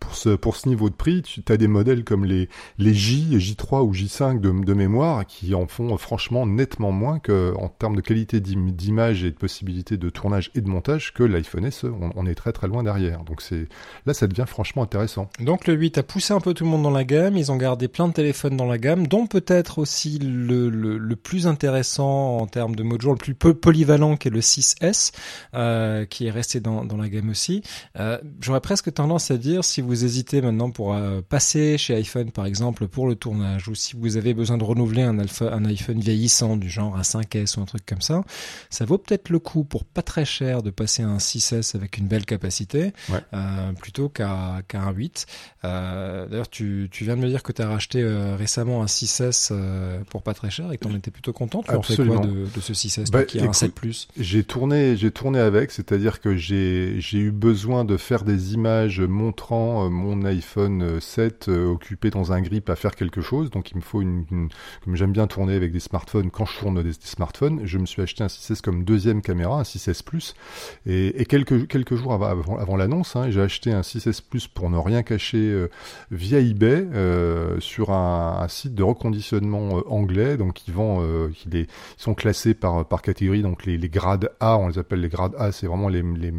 pour 0.06 0.16
ce, 0.16 0.30
pour 0.30 0.56
ce 0.56 0.70
niveau 0.70 0.90
de 0.90 0.96
prix, 0.96 1.22
tu 1.22 1.42
as 1.48 1.58
des 1.58 1.68
modèles 1.68 2.04
comme 2.04 2.26
les, 2.26 2.50
les 2.78 2.94
J, 2.94 3.38
J3 3.38 3.82
ou 3.82 3.94
J5 3.94 4.40
de, 4.40 4.52
de 4.52 4.74
mémoire 4.74 5.26
qui 5.26 5.56
en 5.56 5.68
font 5.68 5.98
franchement 5.98 6.46
nettement 6.46 6.92
moins 6.92 7.20
que, 7.20 7.54
en 7.58 7.70
termes 7.70 7.96
de 7.96 8.02
qualité 8.02 8.40
d'image 8.40 9.24
et 9.24 9.32
de 9.32 9.36
possibilité 9.36 9.98
de 9.98 10.10
tournage 10.10 10.52
et 10.54 10.62
de 10.62 10.70
montage 10.70 11.14
que 11.14 11.24
l'iPhone 11.24 11.70
SE. 11.72 11.88
On, 12.16 12.26
est 12.28 12.36
très 12.36 12.52
très 12.52 12.68
loin 12.68 12.84
derrière. 12.84 13.24
Donc 13.24 13.42
c'est, 13.42 13.68
là, 14.06 14.14
ça 14.14 14.28
devient 14.28 14.46
franchement 14.48 14.84
intéressant. 14.84 15.30
Donc 15.40 15.68
le 15.68 15.74
8 15.74 15.98
a 15.98 16.04
poussé 16.04 16.34
un 16.34 16.40
peu 16.40 16.54
tout 16.54 16.64
le 16.64 16.70
monde 16.70 16.84
dans 16.84 16.92
la 16.92 17.04
gamme. 17.04 17.38
Ils 17.38 17.52
ont 17.52 17.58
gardé 17.58 17.88
plein 17.88 18.08
de 18.08 18.14
téléphones 18.14 18.58
dans 18.58 18.66
la 18.66 18.78
gamme, 18.78 19.08
dont 19.08 19.28
peut-être 19.28 19.80
aussi 19.80 19.95
le, 20.22 20.70
le, 20.70 20.98
le, 20.98 21.16
plus 21.16 21.48
intéressant 21.48 22.38
en 22.38 22.48
termes 22.48 22.76
de 22.76 22.84
module, 22.84 23.12
le 23.12 23.34
plus 23.34 23.54
polyvalent 23.54 24.18
qui 24.18 24.28
est 24.28 24.32
le 24.32 24.42
6S, 24.42 25.12
euh, 25.54 26.06
qui 26.06 26.28
est 26.28 26.32
resté 26.32 26.60
dans, 26.60 26.86
dans 26.86 26.98
la 26.98 27.10
gamme 27.10 27.30
aussi. 27.30 27.62
Euh, 28.00 28.20
J'aurais 28.42 28.62
presque 28.62 28.94
tendance 28.94 29.32
à 29.32 29.38
dire 29.38 29.64
si 29.64 29.82
vous 29.82 30.06
hésitez 30.06 30.42
maintenant 30.42 30.72
pour 30.72 30.94
euh, 30.94 31.22
passer 31.28 31.78
chez 31.78 31.96
iPhone 31.96 32.32
par 32.32 32.46
exemple 32.46 32.88
pour 32.88 33.08
le 33.08 33.16
tournage 33.16 33.68
ou 33.68 33.76
si 33.76 33.96
vous 33.96 34.18
avez 34.18 34.34
besoin 34.34 34.58
de 34.58 34.64
renouveler 34.64 35.04
un, 35.04 35.20
alpha, 35.20 35.52
un 35.54 35.66
iPhone 35.66 36.00
vieillissant 36.00 36.58
du 36.58 36.70
genre 36.70 36.96
un 36.96 37.02
5S 37.02 37.58
ou 37.58 37.62
un 37.62 37.66
truc 37.66 37.86
comme 37.86 38.02
ça, 38.02 38.24
ça 38.70 38.86
vaut 38.86 38.98
peut-être 38.98 39.30
le 39.30 39.40
coup 39.40 39.64
pour 39.64 39.86
pas 39.86 40.02
très 40.02 40.26
cher 40.26 40.64
de 40.64 40.70
passer 40.70 41.04
à 41.04 41.08
un 41.08 41.18
6S 41.18 41.76
avec 41.76 41.98
une 41.98 42.08
belle 42.08 42.26
capacité 42.26 42.94
plutôt 43.80 44.10
qu'à 44.10 44.62
qu'à 44.68 44.82
un 44.82 44.92
8. 44.92 45.26
Euh, 45.64 46.28
D'ailleurs 46.28 46.50
tu, 46.50 46.90
tu 46.92 47.04
viens 47.04 47.16
de 47.16 47.22
me 47.22 47.28
dire 47.28 47.44
que 47.44 47.52
tu 47.52 47.62
as 47.62 47.68
racheté 47.68 48.04
récemment 48.38 48.82
un 48.82 48.86
6S 48.86 49.50
euh, 49.52 49.85
pour 50.10 50.24
pas 50.24 50.34
très 50.34 50.50
cher 50.50 50.72
et 50.72 50.78
que 50.78 50.86
tu 50.86 50.92
en 50.92 50.96
étais 50.96 51.12
plutôt 51.12 51.34
content. 51.34 51.64
Tu 51.64 51.72
Absolument. 51.72 52.16
en 52.16 52.24
fais 52.24 52.28
quoi 52.28 52.32
de, 52.32 52.46
de 52.56 52.62
ce 52.62 52.74
6S 52.74 53.12
bah, 53.12 53.24
qui 53.24 53.40
a 53.40 53.50
un 53.50 53.54
7 53.54 53.74
Plus? 53.74 54.08
J'ai 54.18 54.44
tourné 54.44 54.96
j'ai 54.96 55.12
tourné 55.12 55.40
avec, 55.40 55.72
c'est-à-dire 55.72 56.22
que 56.22 56.36
j'ai 56.36 57.00
eu 57.14 57.32
besoin 57.32 57.86
de 57.86 57.98
faire 57.98 58.24
des 58.24 58.54
images 58.54 59.02
montrant 59.02 59.86
euh, 59.86 59.90
mon 59.90 60.24
iPhone 60.26 61.00
7 61.00 61.50
euh, 61.50 61.68
occupé 61.68 62.10
dans 62.10 62.32
un 62.32 62.42
grip 62.42 62.70
à 62.70 62.76
faire 62.76 62.96
quelque 62.96 63.22
chose. 63.22 63.50
Donc 63.50 63.72
il 63.72 63.78
me 63.78 63.82
faut 63.82 64.02
une, 64.02 64.26
comme 64.84 64.96
j'aime 64.96 65.12
bien 65.12 65.28
tourner 65.28 65.56
avec 65.56 65.72
des 65.72 65.80
smartphones, 65.80 66.32
quand 66.32 66.46
je 66.46 66.60
tourne 66.60 66.82
des, 66.84 66.94
smartphones, 66.94 67.62
je 67.66 67.78
me 67.78 67.86
suis 67.86 68.02
acheté 68.02 68.24
un 68.24 68.28
6S 68.28 68.62
comme 68.62 68.84
deuxième 68.84 69.22
caméra, 69.22 69.60
un 69.60 69.64
6S 69.64 70.04
Plus. 70.04 70.36
Et, 70.86 71.22
et 71.22 71.26
quelques 71.26 71.68
quelques 71.68 71.96
jours 71.96 72.14
avant, 72.14 72.58
avant, 72.58 72.76
l'annonce, 72.78 73.16
hein, 73.16 73.30
j'ai 73.30 73.42
acheté 73.42 73.72
un 73.72 73.82
6S 73.82 74.22
Plus 74.28 74.48
pour 74.48 74.70
ne 74.70 74.78
rien 74.78 75.04
cacher 75.04 75.38
euh, 75.38 75.70
via 76.12 76.40
eBay 76.40 76.88
euh, 76.94 77.60
sur 77.60 77.92
un, 77.92 78.40
un, 78.42 78.48
site 78.48 78.76
de 78.76 78.84
reconditionnement 78.84 79.65
anglais. 79.88 80.38
Donc 80.38 80.68
ils 80.68 80.74
il 81.46 81.56
est, 81.56 81.62
ils 81.62 81.68
sont 81.98 82.14
classés 82.14 82.54
par 82.54 82.86
par 82.88 83.02
catégorie. 83.02 83.42
Donc 83.42 83.66
les, 83.66 83.78
grades 83.90 84.32
A, 84.40 84.58
on 84.58 84.68
les 84.68 84.78
appelle 84.78 85.02
les 85.02 85.10
grades 85.10 85.36
A, 85.38 85.52
c'est 85.52 85.68
vraiment 85.68 85.90
les, 85.90 86.02
les, 86.02 86.32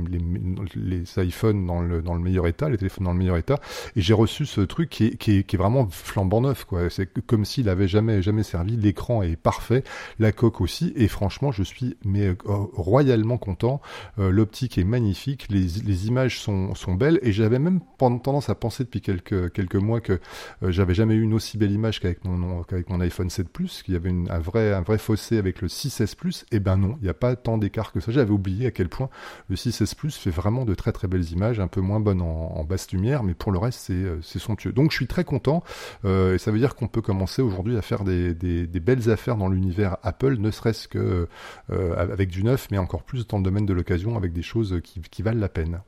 les, 0.75 1.25
iPhones 1.25 1.66
dans 1.66 1.80
le 1.80 2.02
dans 2.02 2.14
le 2.14 2.21
meilleur 2.21 2.47
état, 2.47 2.68
les 2.68 2.76
téléphones 2.76 3.04
dans 3.04 3.12
le 3.12 3.18
meilleur 3.18 3.37
état. 3.37 3.59
Et 3.95 4.00
j'ai 4.00 4.14
reçu 4.14 4.47
ce 4.47 4.61
truc 4.61 4.90
qui 4.90 5.06
est, 5.06 5.16
qui 5.16 5.38
est, 5.38 5.42
qui 5.45 5.56
est 5.56 5.59
vraiment 5.59 5.88
flambant 5.90 6.40
neuf, 6.40 6.64
quoi. 6.64 6.90
C'est 6.90 7.06
comme 7.26 7.45
s'il 7.45 7.68
avait 7.68 7.88
jamais, 7.88 8.23
jamais 8.23 8.42
servi. 8.42 8.76
L'écran 8.76 9.23
est 9.23 9.37
parfait, 9.37 9.85
la 10.18 10.33
coque 10.33 10.61
aussi. 10.61 10.92
Et 10.97 11.09
franchement, 11.09 11.52
je 11.52 11.62
suis 11.62 11.97
mais 12.04 12.28
euh, 12.28 12.35
royalement 12.45 13.38
content. 13.38 13.80
Euh, 14.18 14.30
l'optique 14.30 14.78
est 14.78 14.85
magnifique, 14.85 15.47
les, 15.50 15.66
les 15.85 16.06
images 16.09 16.38
sont, 16.40 16.75
sont 16.75 16.95
belles. 16.95 17.18
Et 17.23 17.33
j'avais 17.33 17.59
même 17.59 17.80
tendance 17.99 18.49
à 18.49 18.54
penser 18.54 18.85
depuis 18.85 19.00
quelques, 19.00 19.52
quelques 19.52 19.76
mois 19.76 20.00
que 20.00 20.21
euh, 20.62 20.71
j'avais 20.71 20.95
jamais 20.95 21.14
eu 21.14 21.23
une 21.23 21.35
aussi 21.35 21.59
belle 21.59 21.73
image 21.73 22.00
qu'avec 22.00 22.25
mon, 22.25 22.62
qu'avec 22.62 22.88
mon 22.90 23.00
iPhone 23.00 23.15
7 23.28 23.49
Plus, 23.49 23.82
qu'il 23.82 23.94
y 23.94 23.96
avait 23.96 24.12
un 24.28 24.38
vrai, 24.38 24.99
fossé 24.99 25.38
avec 25.38 25.61
le 25.61 25.68
6S 25.68 26.14
Plus. 26.16 26.44
Et 26.52 26.61
ben 26.61 26.76
non, 26.76 26.96
il 27.00 27.04
n'y 27.04 27.08
a 27.08 27.14
pas 27.14 27.37
tant 27.37 27.58
d'écart 27.58 27.92
que 27.92 28.00
ça. 28.00 28.12
J'avais 28.12 28.30
oublié 28.30 28.66
à 28.66 28.70
quel 28.70 28.88
point 28.88 29.08
le 29.49 29.56
6S 29.56 29.94
Plus 29.94 30.16
fait 30.16 30.30
vraiment 30.30 30.64
de 30.64 30.75
très 30.75 30.92
très 30.92 31.08
belles 31.08 31.30
images, 31.32 31.61
un 31.61 31.68
peu 31.68 31.80
moins 31.80 32.00
bonnes 32.00 32.23
en, 32.23 32.64
basse 32.64 32.90
lumière, 32.90 33.23
mais 33.23 33.35
pour 33.35 33.52
le 33.52 33.58
reste, 33.58 33.90
euh, 33.90 34.18
c'est 34.23 34.38
somptueux. 34.38 34.73
Donc 34.73 34.90
je 34.90 34.96
suis 34.96 35.06
très 35.06 35.25
content, 35.25 35.62
euh, 36.04 36.35
et 36.35 36.38
ça 36.38 36.50
veut 36.50 36.58
dire 36.58 36.75
qu'on 36.75 36.88
peut 36.88 37.02
commencer 37.02 37.42
aujourd'hui 37.42 37.76
à 37.76 37.82
faire 37.82 38.04
des, 38.04 38.35
belles 38.35 39.11
affaires 39.11 39.37
dans 39.37 39.49
l'univers 39.49 39.96
Apple, 40.02 40.37
ne 40.38 40.50
serait-ce 40.50 40.88
que 40.88 41.28
euh, 41.70 41.96
avec 41.96 42.28
du 42.30 42.42
neuf, 42.42 42.68
mais 42.70 42.78
encore 42.78 43.02
plus 43.02 43.26
dans 43.26 43.38
le 43.38 43.44
domaine 43.44 43.66
de 43.66 43.73
l'occasion, 43.73 44.16
avec 44.16 44.32
des 44.32 44.42
choses 44.42 44.80
qui, 44.82 45.23
valent 45.23 45.40
la 45.40 45.49
peine. 45.49 45.80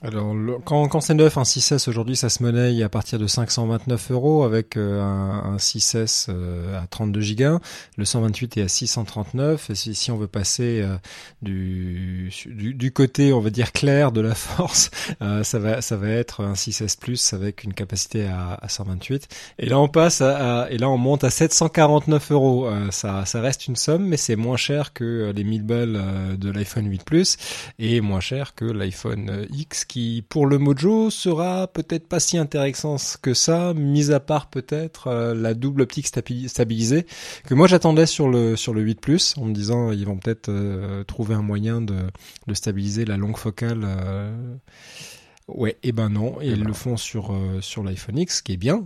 Alors, 0.00 0.32
le, 0.32 0.58
quand, 0.64 0.86
quand 0.86 1.00
c'est 1.00 1.14
neuf, 1.14 1.38
un 1.38 1.42
6S 1.42 1.88
aujourd'hui, 1.88 2.14
ça 2.14 2.28
se 2.28 2.40
monnaie 2.44 2.82
à 2.84 2.88
partir 2.88 3.18
de 3.18 3.26
529 3.26 4.12
euros 4.12 4.44
avec 4.44 4.76
euh, 4.76 5.02
un, 5.02 5.54
un 5.54 5.56
6S 5.56 6.26
euh, 6.28 6.80
à 6.80 6.86
32 6.86 7.20
Go. 7.34 7.58
Le 7.96 8.04
128 8.04 8.58
est 8.58 8.62
à 8.62 8.68
639. 8.68 9.70
Et 9.70 9.74
si, 9.74 9.96
si 9.96 10.12
on 10.12 10.16
veut 10.16 10.28
passer 10.28 10.82
euh, 10.82 10.96
du, 11.42 12.32
du, 12.46 12.74
du 12.74 12.92
côté, 12.92 13.32
on 13.32 13.40
va 13.40 13.50
dire 13.50 13.72
clair 13.72 14.12
de 14.12 14.20
la 14.20 14.34
force, 14.36 14.90
ça 15.20 15.58
va 15.58 15.82
ça 15.82 15.96
va 15.96 16.08
être 16.10 16.44
un 16.44 16.52
6S 16.52 16.98
Plus 16.98 17.32
avec 17.32 17.64
une 17.64 17.74
capacité 17.74 18.26
à, 18.26 18.54
à 18.62 18.68
128. 18.68 19.26
Et 19.58 19.66
là, 19.66 19.80
on 19.80 19.88
passe 19.88 20.20
à, 20.20 20.68
et 20.70 20.78
là 20.78 20.88
on 20.88 20.98
monte 20.98 21.24
à 21.24 21.30
749 21.30 22.30
euros. 22.30 22.70
ça 22.90 23.24
ça 23.26 23.40
reste 23.40 23.66
une 23.66 23.76
somme, 23.76 24.06
mais 24.06 24.16
c'est 24.16 24.36
moins 24.36 24.56
cher 24.56 24.92
que 24.92 25.32
les 25.34 25.44
1000 25.44 25.62
balles 25.62 26.38
de 26.38 26.50
l'iPhone 26.50 26.88
8 26.88 27.04
Plus 27.04 27.36
et 27.80 28.00
moins 28.00 28.20
cher 28.20 28.54
que 28.54 28.64
l'iPhone 28.64 29.46
X 29.52 29.87
qui, 29.88 30.24
pour 30.28 30.46
le 30.46 30.58
Mojo, 30.58 31.10
sera 31.10 31.66
peut-être 31.66 32.06
pas 32.06 32.20
si 32.20 32.38
intéressant 32.38 32.96
que 33.22 33.34
ça, 33.34 33.74
mis 33.74 34.12
à 34.12 34.20
part 34.20 34.50
peut-être 34.50 35.08
euh, 35.08 35.34
la 35.34 35.54
double 35.54 35.82
optique 35.82 36.06
stabilisée 36.06 37.06
que 37.46 37.54
moi 37.54 37.66
j'attendais 37.66 38.06
sur 38.06 38.28
le 38.28 38.56
sur 38.56 38.74
le 38.74 38.82
8 38.82 39.00
Plus, 39.00 39.34
en 39.38 39.46
me 39.46 39.52
disant 39.52 39.90
ils 39.92 40.06
vont 40.06 40.18
peut-être 40.18 40.50
euh, 40.50 41.04
trouver 41.04 41.34
un 41.34 41.42
moyen 41.42 41.80
de, 41.80 41.96
de 42.46 42.54
stabiliser 42.54 43.04
la 43.04 43.16
longue 43.16 43.36
focale. 43.36 43.86
Euh, 45.48 45.52
Ouais, 45.54 45.70
et 45.82 45.88
eh 45.88 45.92
ben 45.92 46.08
non, 46.08 46.40
et, 46.40 46.48
ils 46.48 46.60
ben 46.60 46.68
le 46.68 46.72
font 46.72 46.96
sur 46.96 47.34
sur 47.60 47.82
l'iPhone 47.82 48.18
X, 48.18 48.38
ce 48.38 48.42
qui 48.42 48.52
est 48.52 48.56
bien. 48.56 48.84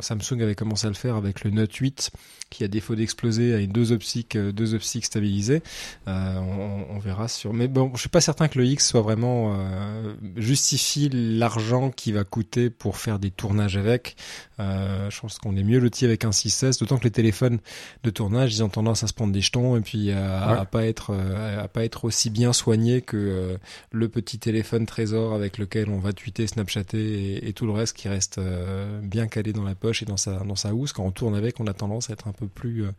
Samsung 0.00 0.40
avait 0.42 0.54
commencé 0.54 0.86
à 0.86 0.90
le 0.90 0.94
faire 0.96 1.16
avec 1.16 1.44
le 1.44 1.50
Note 1.50 1.74
8 1.74 2.10
qui 2.50 2.64
a 2.64 2.68
défaut 2.68 2.96
d'exploser 2.96 3.54
avec 3.54 3.70
deux 3.70 3.92
optiques, 3.92 4.36
euh, 4.36 4.52
deux 4.52 4.74
optiques 4.74 5.04
stabilisées. 5.04 5.62
Euh, 6.08 6.36
on, 6.38 6.96
on, 6.96 6.98
verra 6.98 7.28
sur. 7.28 7.54
Mais 7.54 7.68
bon, 7.68 7.92
je 7.94 8.00
suis 8.00 8.08
pas 8.08 8.20
certain 8.20 8.48
que 8.48 8.58
le 8.58 8.66
X 8.66 8.88
soit 8.88 9.00
vraiment 9.00 9.54
euh, 9.54 10.14
justifie 10.36 11.08
l'argent 11.12 11.90
qui 11.90 12.10
va 12.10 12.24
coûter 12.24 12.68
pour 12.68 12.96
faire 12.96 13.20
des 13.20 13.30
tournages 13.30 13.76
avec. 13.76 14.16
Euh, 14.58 15.08
je 15.08 15.20
pense 15.20 15.38
qu'on 15.38 15.56
est 15.56 15.62
mieux 15.62 15.78
loti 15.78 16.04
avec 16.04 16.24
un 16.24 16.30
6S, 16.30 16.80
d'autant 16.80 16.98
que 16.98 17.04
les 17.04 17.12
téléphones 17.12 17.60
de 18.02 18.10
tournage, 18.10 18.54
ils 18.54 18.64
ont 18.64 18.68
tendance 18.68 19.04
à 19.04 19.06
se 19.06 19.14
prendre 19.14 19.32
des 19.32 19.40
jetons 19.40 19.76
et 19.76 19.80
puis 19.80 20.10
à, 20.10 20.60
à 20.60 20.64
pas 20.64 20.84
être 20.84 21.12
euh, 21.14 21.62
à 21.64 21.68
pas 21.68 21.84
être 21.84 22.04
aussi 22.04 22.30
bien 22.30 22.52
soignés 22.52 23.00
que 23.00 23.56
le 23.92 24.08
petit 24.08 24.38
téléphone 24.38 24.86
trésor 24.86 25.32
avec 25.40 25.58
lequel 25.58 25.88
on 25.90 25.98
va 25.98 26.12
tweeter, 26.12 26.46
snapchatter 26.46 26.98
et, 26.98 27.48
et 27.48 27.52
tout 27.52 27.66
le 27.66 27.72
reste 27.72 27.96
qui 27.96 28.08
reste 28.08 28.40
bien 29.02 29.26
calé 29.26 29.52
dans 29.52 29.64
la 29.64 29.74
poche 29.74 30.02
et 30.02 30.06
dans 30.06 30.16
sa 30.16 30.40
dans 30.44 30.56
sa 30.56 30.74
housse. 30.74 30.92
Quand 30.92 31.04
on 31.04 31.10
tourne 31.10 31.34
avec, 31.34 31.60
on 31.60 31.66
a 31.66 31.74
tendance 31.74 32.10
à 32.10 32.12
être 32.12 32.28
un 32.28 32.32
peu 32.32 32.46
plus 32.46 32.84
euh, 32.84 32.90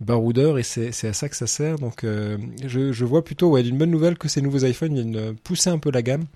baroudeur 0.00 0.58
et 0.58 0.62
c'est 0.62 1.06
à 1.06 1.12
ça 1.12 1.28
que 1.28 1.36
ça 1.36 1.46
sert. 1.46 1.78
Donc 1.78 2.04
euh, 2.04 2.38
je, 2.64 2.92
je, 2.92 3.04
vois 3.04 3.24
plutôt 3.24 3.50
ouais, 3.50 3.62
d'une 3.62 3.78
bonne 3.78 3.90
nouvelle 3.90 4.18
que 4.18 4.28
ces 4.28 4.40
nouveaux 4.40 4.64
iPhones 4.64 4.94
viennent 4.94 5.36
pousser 5.36 5.70
un 5.70 5.78
peu 5.78 5.90
la 5.90 6.02
gamme 6.02 6.26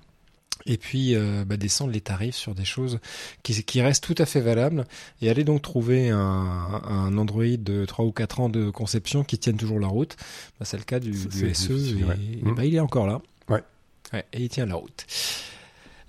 et 0.67 0.77
puis 0.77 1.15
euh, 1.15 1.45
bah, 1.47 1.57
descendre 1.57 1.93
les 1.93 2.01
tarifs 2.01 2.35
sur 2.35 2.55
des 2.55 2.65
choses 2.65 2.99
qui, 3.43 3.63
qui 3.63 3.81
restent 3.81 4.05
tout 4.05 4.15
à 4.19 4.27
fait 4.27 4.41
valables 4.41 4.85
et 5.23 5.31
aller 5.31 5.45
donc 5.45 5.63
trouver 5.63 6.11
un, 6.11 6.19
un 6.19 7.17
Android 7.17 7.45
de 7.59 7.85
3 7.85 8.05
ou 8.05 8.13
4 8.13 8.41
ans 8.41 8.49
de 8.49 8.71
conception 8.71 9.25
qui 9.25 9.39
tienne 9.39 9.57
toujours 9.57 9.81
la 9.81 9.89
route. 9.89 10.17
Bah, 10.59 10.67
c'est 10.67 10.77
le 10.77 10.85
cas 10.85 11.01
du, 11.01 11.13
du 11.13 11.55
SE 11.55 11.73
et, 11.73 12.43
bah, 12.43 12.65
il 12.65 12.75
est 12.75 12.81
encore 12.81 13.07
là. 13.07 13.23
Ouais. 13.49 13.63
Ouais. 14.13 14.25
Et 14.33 14.43
il 14.43 14.49
tient 14.49 14.67
la 14.67 14.75
route. 14.77 15.05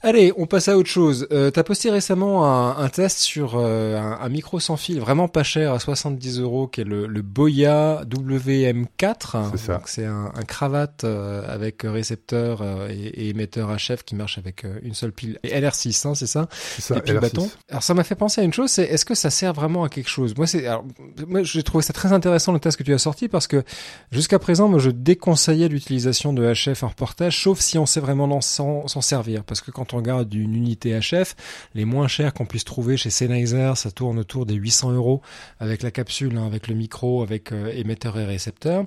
Allez, 0.02 0.32
on 0.38 0.46
passe 0.46 0.70
à 0.70 0.78
autre 0.78 0.90
chose. 0.90 1.28
Euh, 1.34 1.52
T'as 1.52 1.64
posté 1.64 1.90
récemment 1.90 2.46
un, 2.46 2.78
un 2.78 2.88
test 2.88 3.20
sur 3.20 3.56
euh, 3.58 4.00
un, 4.00 4.18
un, 4.22 4.30
micro 4.30 4.62
sans 4.62 4.78
fil 4.78 4.98
vraiment 5.02 5.28
pas 5.28 5.44
cher 5.44 5.74
à 5.74 5.80
70 5.80 6.40
euros, 6.40 6.68
qui 6.68 6.80
est 6.82 6.84
le, 6.86 7.06
le 7.06 7.22
Boya 7.22 8.04
WM4. 8.06 9.52
C'est 9.52 9.58
ça. 9.58 9.82
C'est 9.86 10.06
un, 10.06 10.32
un, 10.34 10.44
cravate 10.44 11.04
euh, 11.04 11.44
avec 11.54 11.82
récepteur 11.84 12.62
euh, 12.62 12.88
et, 12.90 12.94
et, 12.94 13.30
émetteur 13.30 13.76
HF 13.76 14.04
qui 14.06 14.16
marche 14.16 14.38
avec 14.38 14.64
euh, 14.64 14.80
une 14.84 14.94
seule 14.94 15.12
pile 15.12 15.38
et 15.44 15.50
LR6, 15.60 16.08
hein, 16.08 16.16
c'est 16.16 16.28
ça 16.28 16.48
C'est 16.52 16.82
ça. 16.82 16.96
Et 16.96 17.02
puis 17.02 17.14
LR6. 17.14 17.20
bâton. 17.20 17.52
Alors 17.70 17.84
ça 17.84 17.94
m'a 17.94 18.06
fait 18.06 18.16
penser 18.16 18.40
à 18.40 18.46
une 18.46 18.54
chose, 18.54 18.72
c'est 18.72 18.84
est-ce 18.84 19.04
que 19.04 19.16
ça 19.16 19.30
sert 19.30 19.52
vraiment 19.52 19.84
à 19.84 19.90
quelque 19.90 20.10
chose? 20.10 20.34
Moi, 20.38 20.48
c'est, 20.48 20.66
moi, 21.28 21.44
j'ai 21.44 21.64
trouvé 21.64 21.84
ça 21.84 21.92
très 21.92 22.14
intéressant 22.14 22.54
le 22.54 22.60
test 22.62 22.78
que 22.78 22.84
tu 22.84 22.94
as 22.94 23.00
sorti 23.00 23.28
parce 23.28 23.48
que 23.48 23.64
jusqu'à 24.14 24.40
présent, 24.40 24.70
moi, 24.70 24.80
je 24.80 24.92
déconseillais 24.92 25.68
l'utilisation 25.68 26.32
de 26.32 26.54
HF 26.54 26.84
en 26.84 26.88
reportage, 26.88 27.44
sauf 27.44 27.60
si 27.60 27.78
on 27.78 27.86
sait 27.86 28.00
vraiment 28.00 28.40
s'en 28.40 29.02
servir, 29.02 29.44
parce 29.44 29.60
que 29.60 29.72
quand 29.72 29.89
on 29.94 29.98
regarde 29.98 30.30
d'une 30.30 30.56
unité 30.56 30.98
HF, 31.00 31.36
les 31.76 31.86
moins 31.86 32.08
chers 32.08 32.34
qu'on 32.34 32.46
puisse 32.46 32.66
trouver 32.66 32.98
chez 32.98 33.10
Sennheiser, 33.10 33.74
ça 33.76 33.92
tourne 33.92 34.20
autour 34.20 34.46
des 34.46 34.56
800 34.56 34.92
euros 34.92 35.22
avec 35.60 35.84
la 35.84 35.92
capsule, 35.92 36.38
hein, 36.38 36.46
avec 36.46 36.68
le 36.68 36.76
micro, 36.76 37.22
avec 37.24 37.52
euh, 37.52 37.72
émetteur 37.74 38.18
et 38.20 38.26
récepteur. 38.26 38.86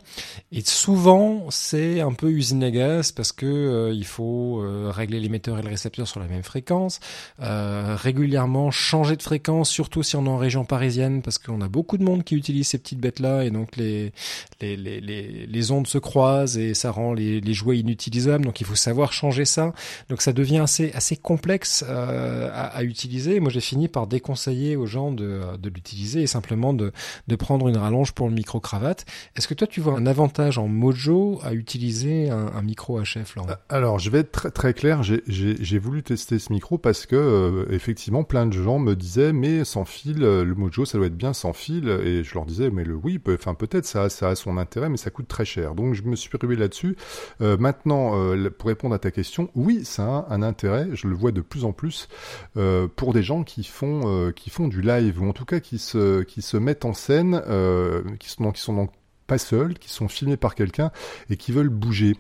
Et 0.51 0.63
souvent, 0.63 1.47
c'est 1.51 2.01
un 2.01 2.13
peu 2.13 2.31
usine 2.31 2.65
à 2.65 2.71
gaz 2.71 3.13
parce 3.13 3.33
que 3.33 3.47
euh, 3.47 3.93
il 3.93 4.05
faut 4.05 4.61
euh, 4.63 4.91
régler 4.95 5.21
l'émetteur 5.21 5.59
et 5.59 5.63
le 5.63 5.69
récepteur 5.69 6.07
sur 6.09 6.21
la 6.21 6.27
même 6.27 6.43
fréquence, 6.43 7.01
régulièrement 7.39 8.71
changer 8.71 9.17
de 9.17 9.23
fréquence, 9.23 9.69
surtout 9.71 10.03
si 10.03 10.17
on 10.17 10.27
est 10.27 10.29
en 10.29 10.37
région 10.37 10.65
parisienne, 10.65 11.23
parce 11.23 11.39
qu'on 11.39 11.61
a 11.61 11.69
beaucoup 11.69 11.99
de 11.99 12.05
monde 12.05 12.25
qui 12.25 12.35
utilise 12.35 12.69
ces 12.69 12.79
petites 12.79 13.01
bêtes-là 13.01 13.45
et 13.45 13.51
donc 13.51 13.77
les 13.77 14.13
les, 14.61 14.77
les, 14.77 15.01
les, 15.01 15.47
les 15.47 15.71
ondes 15.71 15.87
se 15.87 15.99
croisent 15.99 16.59
et 16.59 16.75
ça 16.75 16.91
rend 16.91 17.13
les, 17.13 17.41
les 17.41 17.55
jouets 17.55 17.79
inutilisables. 17.79 18.45
Donc 18.45 18.61
il 18.61 18.67
faut 18.67 18.75
savoir 18.75 19.13
changer 19.13 19.45
ça. 19.45 19.73
Donc 20.09 20.23
ça 20.23 20.33
devient 20.33 20.59
assez 20.59 20.92
assez 20.95 21.17
complexe 21.17 21.85
euh, 21.89 22.51
à, 22.53 22.83
utiliser. 22.85 23.41
Moi, 23.41 23.51
j'ai 23.51 23.61
fini 23.61 23.89
par 23.89 24.07
déconseiller 24.07 24.77
aux 24.77 24.87
gens 24.87 25.13
de, 25.13 25.43
l'utiliser 25.65 26.23
et 26.23 26.27
simplement 26.27 26.73
de, 26.75 26.93
prendre 27.39 27.67
une 27.69 27.77
rallonge 27.77 28.13
pour 28.13 28.29
le 28.29 28.35
micro 28.35 28.61
cravate. 28.61 29.05
Est-ce 29.37 29.49
que 29.49 29.55
toi, 29.55 29.67
tu 29.67 29.81
vois 29.81 29.95
un 29.95 30.07
avantage 30.07 30.59
en 30.59 30.69
Mojo 30.69 31.41
à 31.43 31.55
utiliser 31.55 32.31
un, 32.31 32.63
micro 32.63 33.01
HF 33.01 33.37
là 33.37 33.61
Alors, 33.69 33.99
je 33.99 34.11
vais 34.11 34.21
être 34.21 34.51
très, 34.51 34.75
clair. 34.75 35.03
J'ai 35.03 35.79
voulu 35.79 36.03
tester 36.03 36.39
ce 36.39 36.53
micro 36.53 36.79
parce 36.79 37.07
que 37.07 37.17
euh, 37.17 37.67
effectivement, 37.71 38.23
plein 38.23 38.47
de 38.47 38.53
gens 38.53 38.79
me 38.79 38.95
disaient 38.95 39.33
mais 39.33 39.65
sans 39.65 39.85
fil, 39.85 40.23
euh, 40.23 40.45
le 40.45 40.55
Mojo, 40.55 40.85
ça 40.85 40.99
doit 40.99 41.09
être 41.09 41.17
bien 41.17 41.33
sans 41.33 41.53
fil. 41.53 41.89
Et 41.89 42.23
je 42.23 42.35
leur 42.35 42.45
disais 42.45 42.71
mais 42.71 42.85
le 42.85 42.95
oui, 42.95 43.21
enfin 43.29 43.55
peut, 43.55 43.67
peut-être 43.67 43.87
ça, 43.87 44.05
a 44.29 44.35
son 44.35 44.59
intérêt, 44.59 44.89
mais 44.89 44.97
ça 44.97 45.11
coûte 45.11 45.29
très 45.29 45.45
cher. 45.45 45.75
Donc 45.75 45.95
je 45.95 46.03
me 46.03 46.17
suis 46.17 46.31
rué 46.41 46.57
là-dessus. 46.57 46.97
Euh, 47.41 47.57
maintenant, 47.57 48.13
euh, 48.15 48.51
pour 48.51 48.69
répondre 48.69 48.95
à 48.95 48.99
ta 48.99 49.11
question, 49.11 49.51
oui, 49.55 49.85
ça 49.85 50.05
a 50.05 50.35
un 50.35 50.43
intérêt 50.43 50.82
je 50.93 51.07
le 51.07 51.15
vois 51.15 51.33
de 51.33 51.41
plus 51.41 51.65
en 51.65 51.73
plus 51.73 52.09
euh, 52.57 52.89
pour 52.95 53.13
des 53.13 53.23
gens 53.23 53.45
qui 53.45 53.65
font 53.65 54.03
euh, 54.07 54.33
qui 54.33 54.51
font 54.51 54.69
du 54.69 54.83
live 54.83 55.21
ou 55.21 55.29
en 55.29 55.33
tout 55.33 55.45
cas 55.45 55.61
qui 55.61 55.79
se 55.79 56.23
qui 56.23 56.43
se 56.43 56.57
mettent 56.57 56.85
en 56.85 56.95
scène, 56.95 57.43
euh, 57.49 58.03
qui 58.19 58.29
sont 58.29 58.51
qui 58.53 58.61
sont 58.61 58.75
donc 58.75 58.91
seuls, 59.39 59.75
qui 59.75 59.91
sont 59.91 60.09
filmés 60.09 60.37
par 60.37 60.55
quelqu'un 60.55 60.91
et 61.31 61.37
qui 61.37 61.53
veulent 61.53 61.69
bouger. 61.69 62.17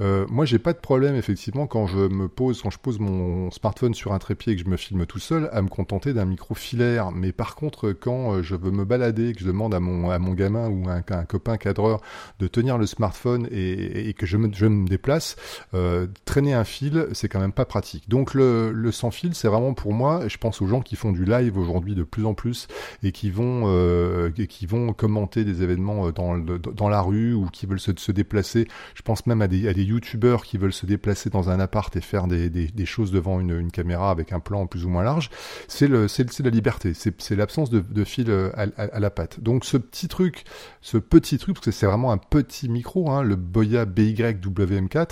Euh, 0.00 0.26
moi, 0.28 0.44
j'ai 0.44 0.58
pas 0.58 0.72
de 0.72 0.78
problème 0.78 1.16
effectivement 1.16 1.66
quand 1.66 1.86
je 1.86 1.98
me 1.98 2.28
pose, 2.28 2.62
quand 2.62 2.70
je 2.70 2.78
pose 2.78 2.98
mon 2.98 3.50
smartphone 3.50 3.94
sur 3.94 4.12
un 4.12 4.18
trépied 4.18 4.52
et 4.52 4.56
que 4.56 4.62
je 4.62 4.68
me 4.68 4.76
filme 4.76 5.06
tout 5.06 5.18
seul, 5.18 5.48
à 5.52 5.62
me 5.62 5.68
contenter 5.68 6.12
d'un 6.12 6.24
micro 6.24 6.54
filaire. 6.54 7.10
Mais 7.12 7.32
par 7.32 7.54
contre, 7.54 7.92
quand 7.92 8.34
euh, 8.34 8.42
je 8.42 8.54
veux 8.54 8.70
me 8.70 8.84
balader, 8.84 9.32
que 9.32 9.40
je 9.40 9.46
demande 9.46 9.74
à 9.74 9.80
mon 9.80 10.10
à 10.10 10.18
mon 10.18 10.32
gamin 10.32 10.68
ou 10.68 10.88
à 10.88 10.94
un, 10.94 11.24
copain 11.24 11.56
cadreur 11.56 12.00
de 12.38 12.46
tenir 12.46 12.78
le 12.78 12.86
smartphone 12.86 13.48
et, 13.50 14.08
et 14.08 14.14
que 14.14 14.26
je 14.26 14.36
me, 14.36 14.52
je 14.52 14.66
me 14.66 14.86
déplace, 14.86 15.36
euh, 15.74 16.06
traîner 16.24 16.54
un 16.54 16.64
fil, 16.64 17.06
c'est 17.12 17.28
quand 17.28 17.40
même 17.40 17.52
pas 17.52 17.64
pratique. 17.64 18.08
Donc 18.08 18.34
le, 18.34 18.90
sans 18.92 19.10
fil, 19.10 19.34
c'est 19.34 19.48
vraiment 19.48 19.74
pour 19.74 19.92
moi. 19.92 20.28
Je 20.28 20.36
pense 20.38 20.62
aux 20.62 20.66
gens 20.66 20.80
qui 20.80 20.96
font 20.96 21.12
du 21.12 21.24
live 21.24 21.56
aujourd'hui 21.58 21.94
de 21.94 22.02
plus 22.02 22.24
en 22.24 22.34
plus 22.34 22.68
et 23.02 23.12
qui 23.12 23.30
vont 23.30 23.64
euh, 23.66 24.30
qui 24.48 24.66
vont 24.66 24.92
commenter 24.92 25.44
des 25.44 25.62
événements 25.62 26.10
dans 26.10 26.34
le 26.34 26.55
dans 26.58 26.88
la 26.88 27.00
rue 27.00 27.34
ou 27.34 27.46
qui 27.46 27.66
veulent 27.66 27.80
se, 27.80 27.92
se 27.96 28.12
déplacer. 28.12 28.68
Je 28.94 29.02
pense 29.02 29.26
même 29.26 29.42
à 29.42 29.48
des, 29.48 29.68
à 29.68 29.74
des 29.74 29.84
youtubeurs 29.84 30.44
qui 30.44 30.58
veulent 30.58 30.72
se 30.72 30.86
déplacer 30.86 31.30
dans 31.30 31.50
un 31.50 31.60
appart 31.60 31.94
et 31.96 32.00
faire 32.00 32.26
des, 32.26 32.50
des, 32.50 32.66
des 32.66 32.86
choses 32.86 33.12
devant 33.12 33.40
une, 33.40 33.58
une, 33.58 33.70
caméra 33.70 34.10
avec 34.10 34.32
un 34.32 34.40
plan 34.40 34.66
plus 34.66 34.84
ou 34.84 34.88
moins 34.88 35.02
large. 35.02 35.30
C'est 35.68 35.88
la 35.88 36.50
liberté, 36.50 36.92
c'est 36.94 37.36
l'absence 37.36 37.70
de, 37.70 37.80
de, 37.80 38.04
fil 38.04 38.30
à, 38.30 38.62
à, 38.76 38.82
à, 38.84 39.00
la 39.00 39.10
patte. 39.10 39.40
Donc 39.40 39.64
ce 39.64 39.76
petit 39.76 40.08
truc, 40.08 40.44
ce 40.80 40.98
petit 40.98 41.38
truc, 41.38 41.56
parce 41.56 41.66
que 41.66 41.70
c'est 41.70 41.86
vraiment 41.86 42.12
un 42.12 42.18
petit 42.18 42.68
micro, 42.68 43.10
hein, 43.10 43.22
le 43.22 43.36
Boya 43.36 43.84
BY-WM4. 43.84 45.08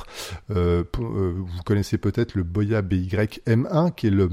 Euh, 0.50 0.84
euh, 0.98 1.34
vous 1.36 1.62
connaissez 1.64 1.98
peut-être 1.98 2.34
le 2.34 2.42
Boya 2.42 2.82
BY-M1 2.82 3.94
qui 3.94 4.08
est 4.08 4.10
le 4.10 4.30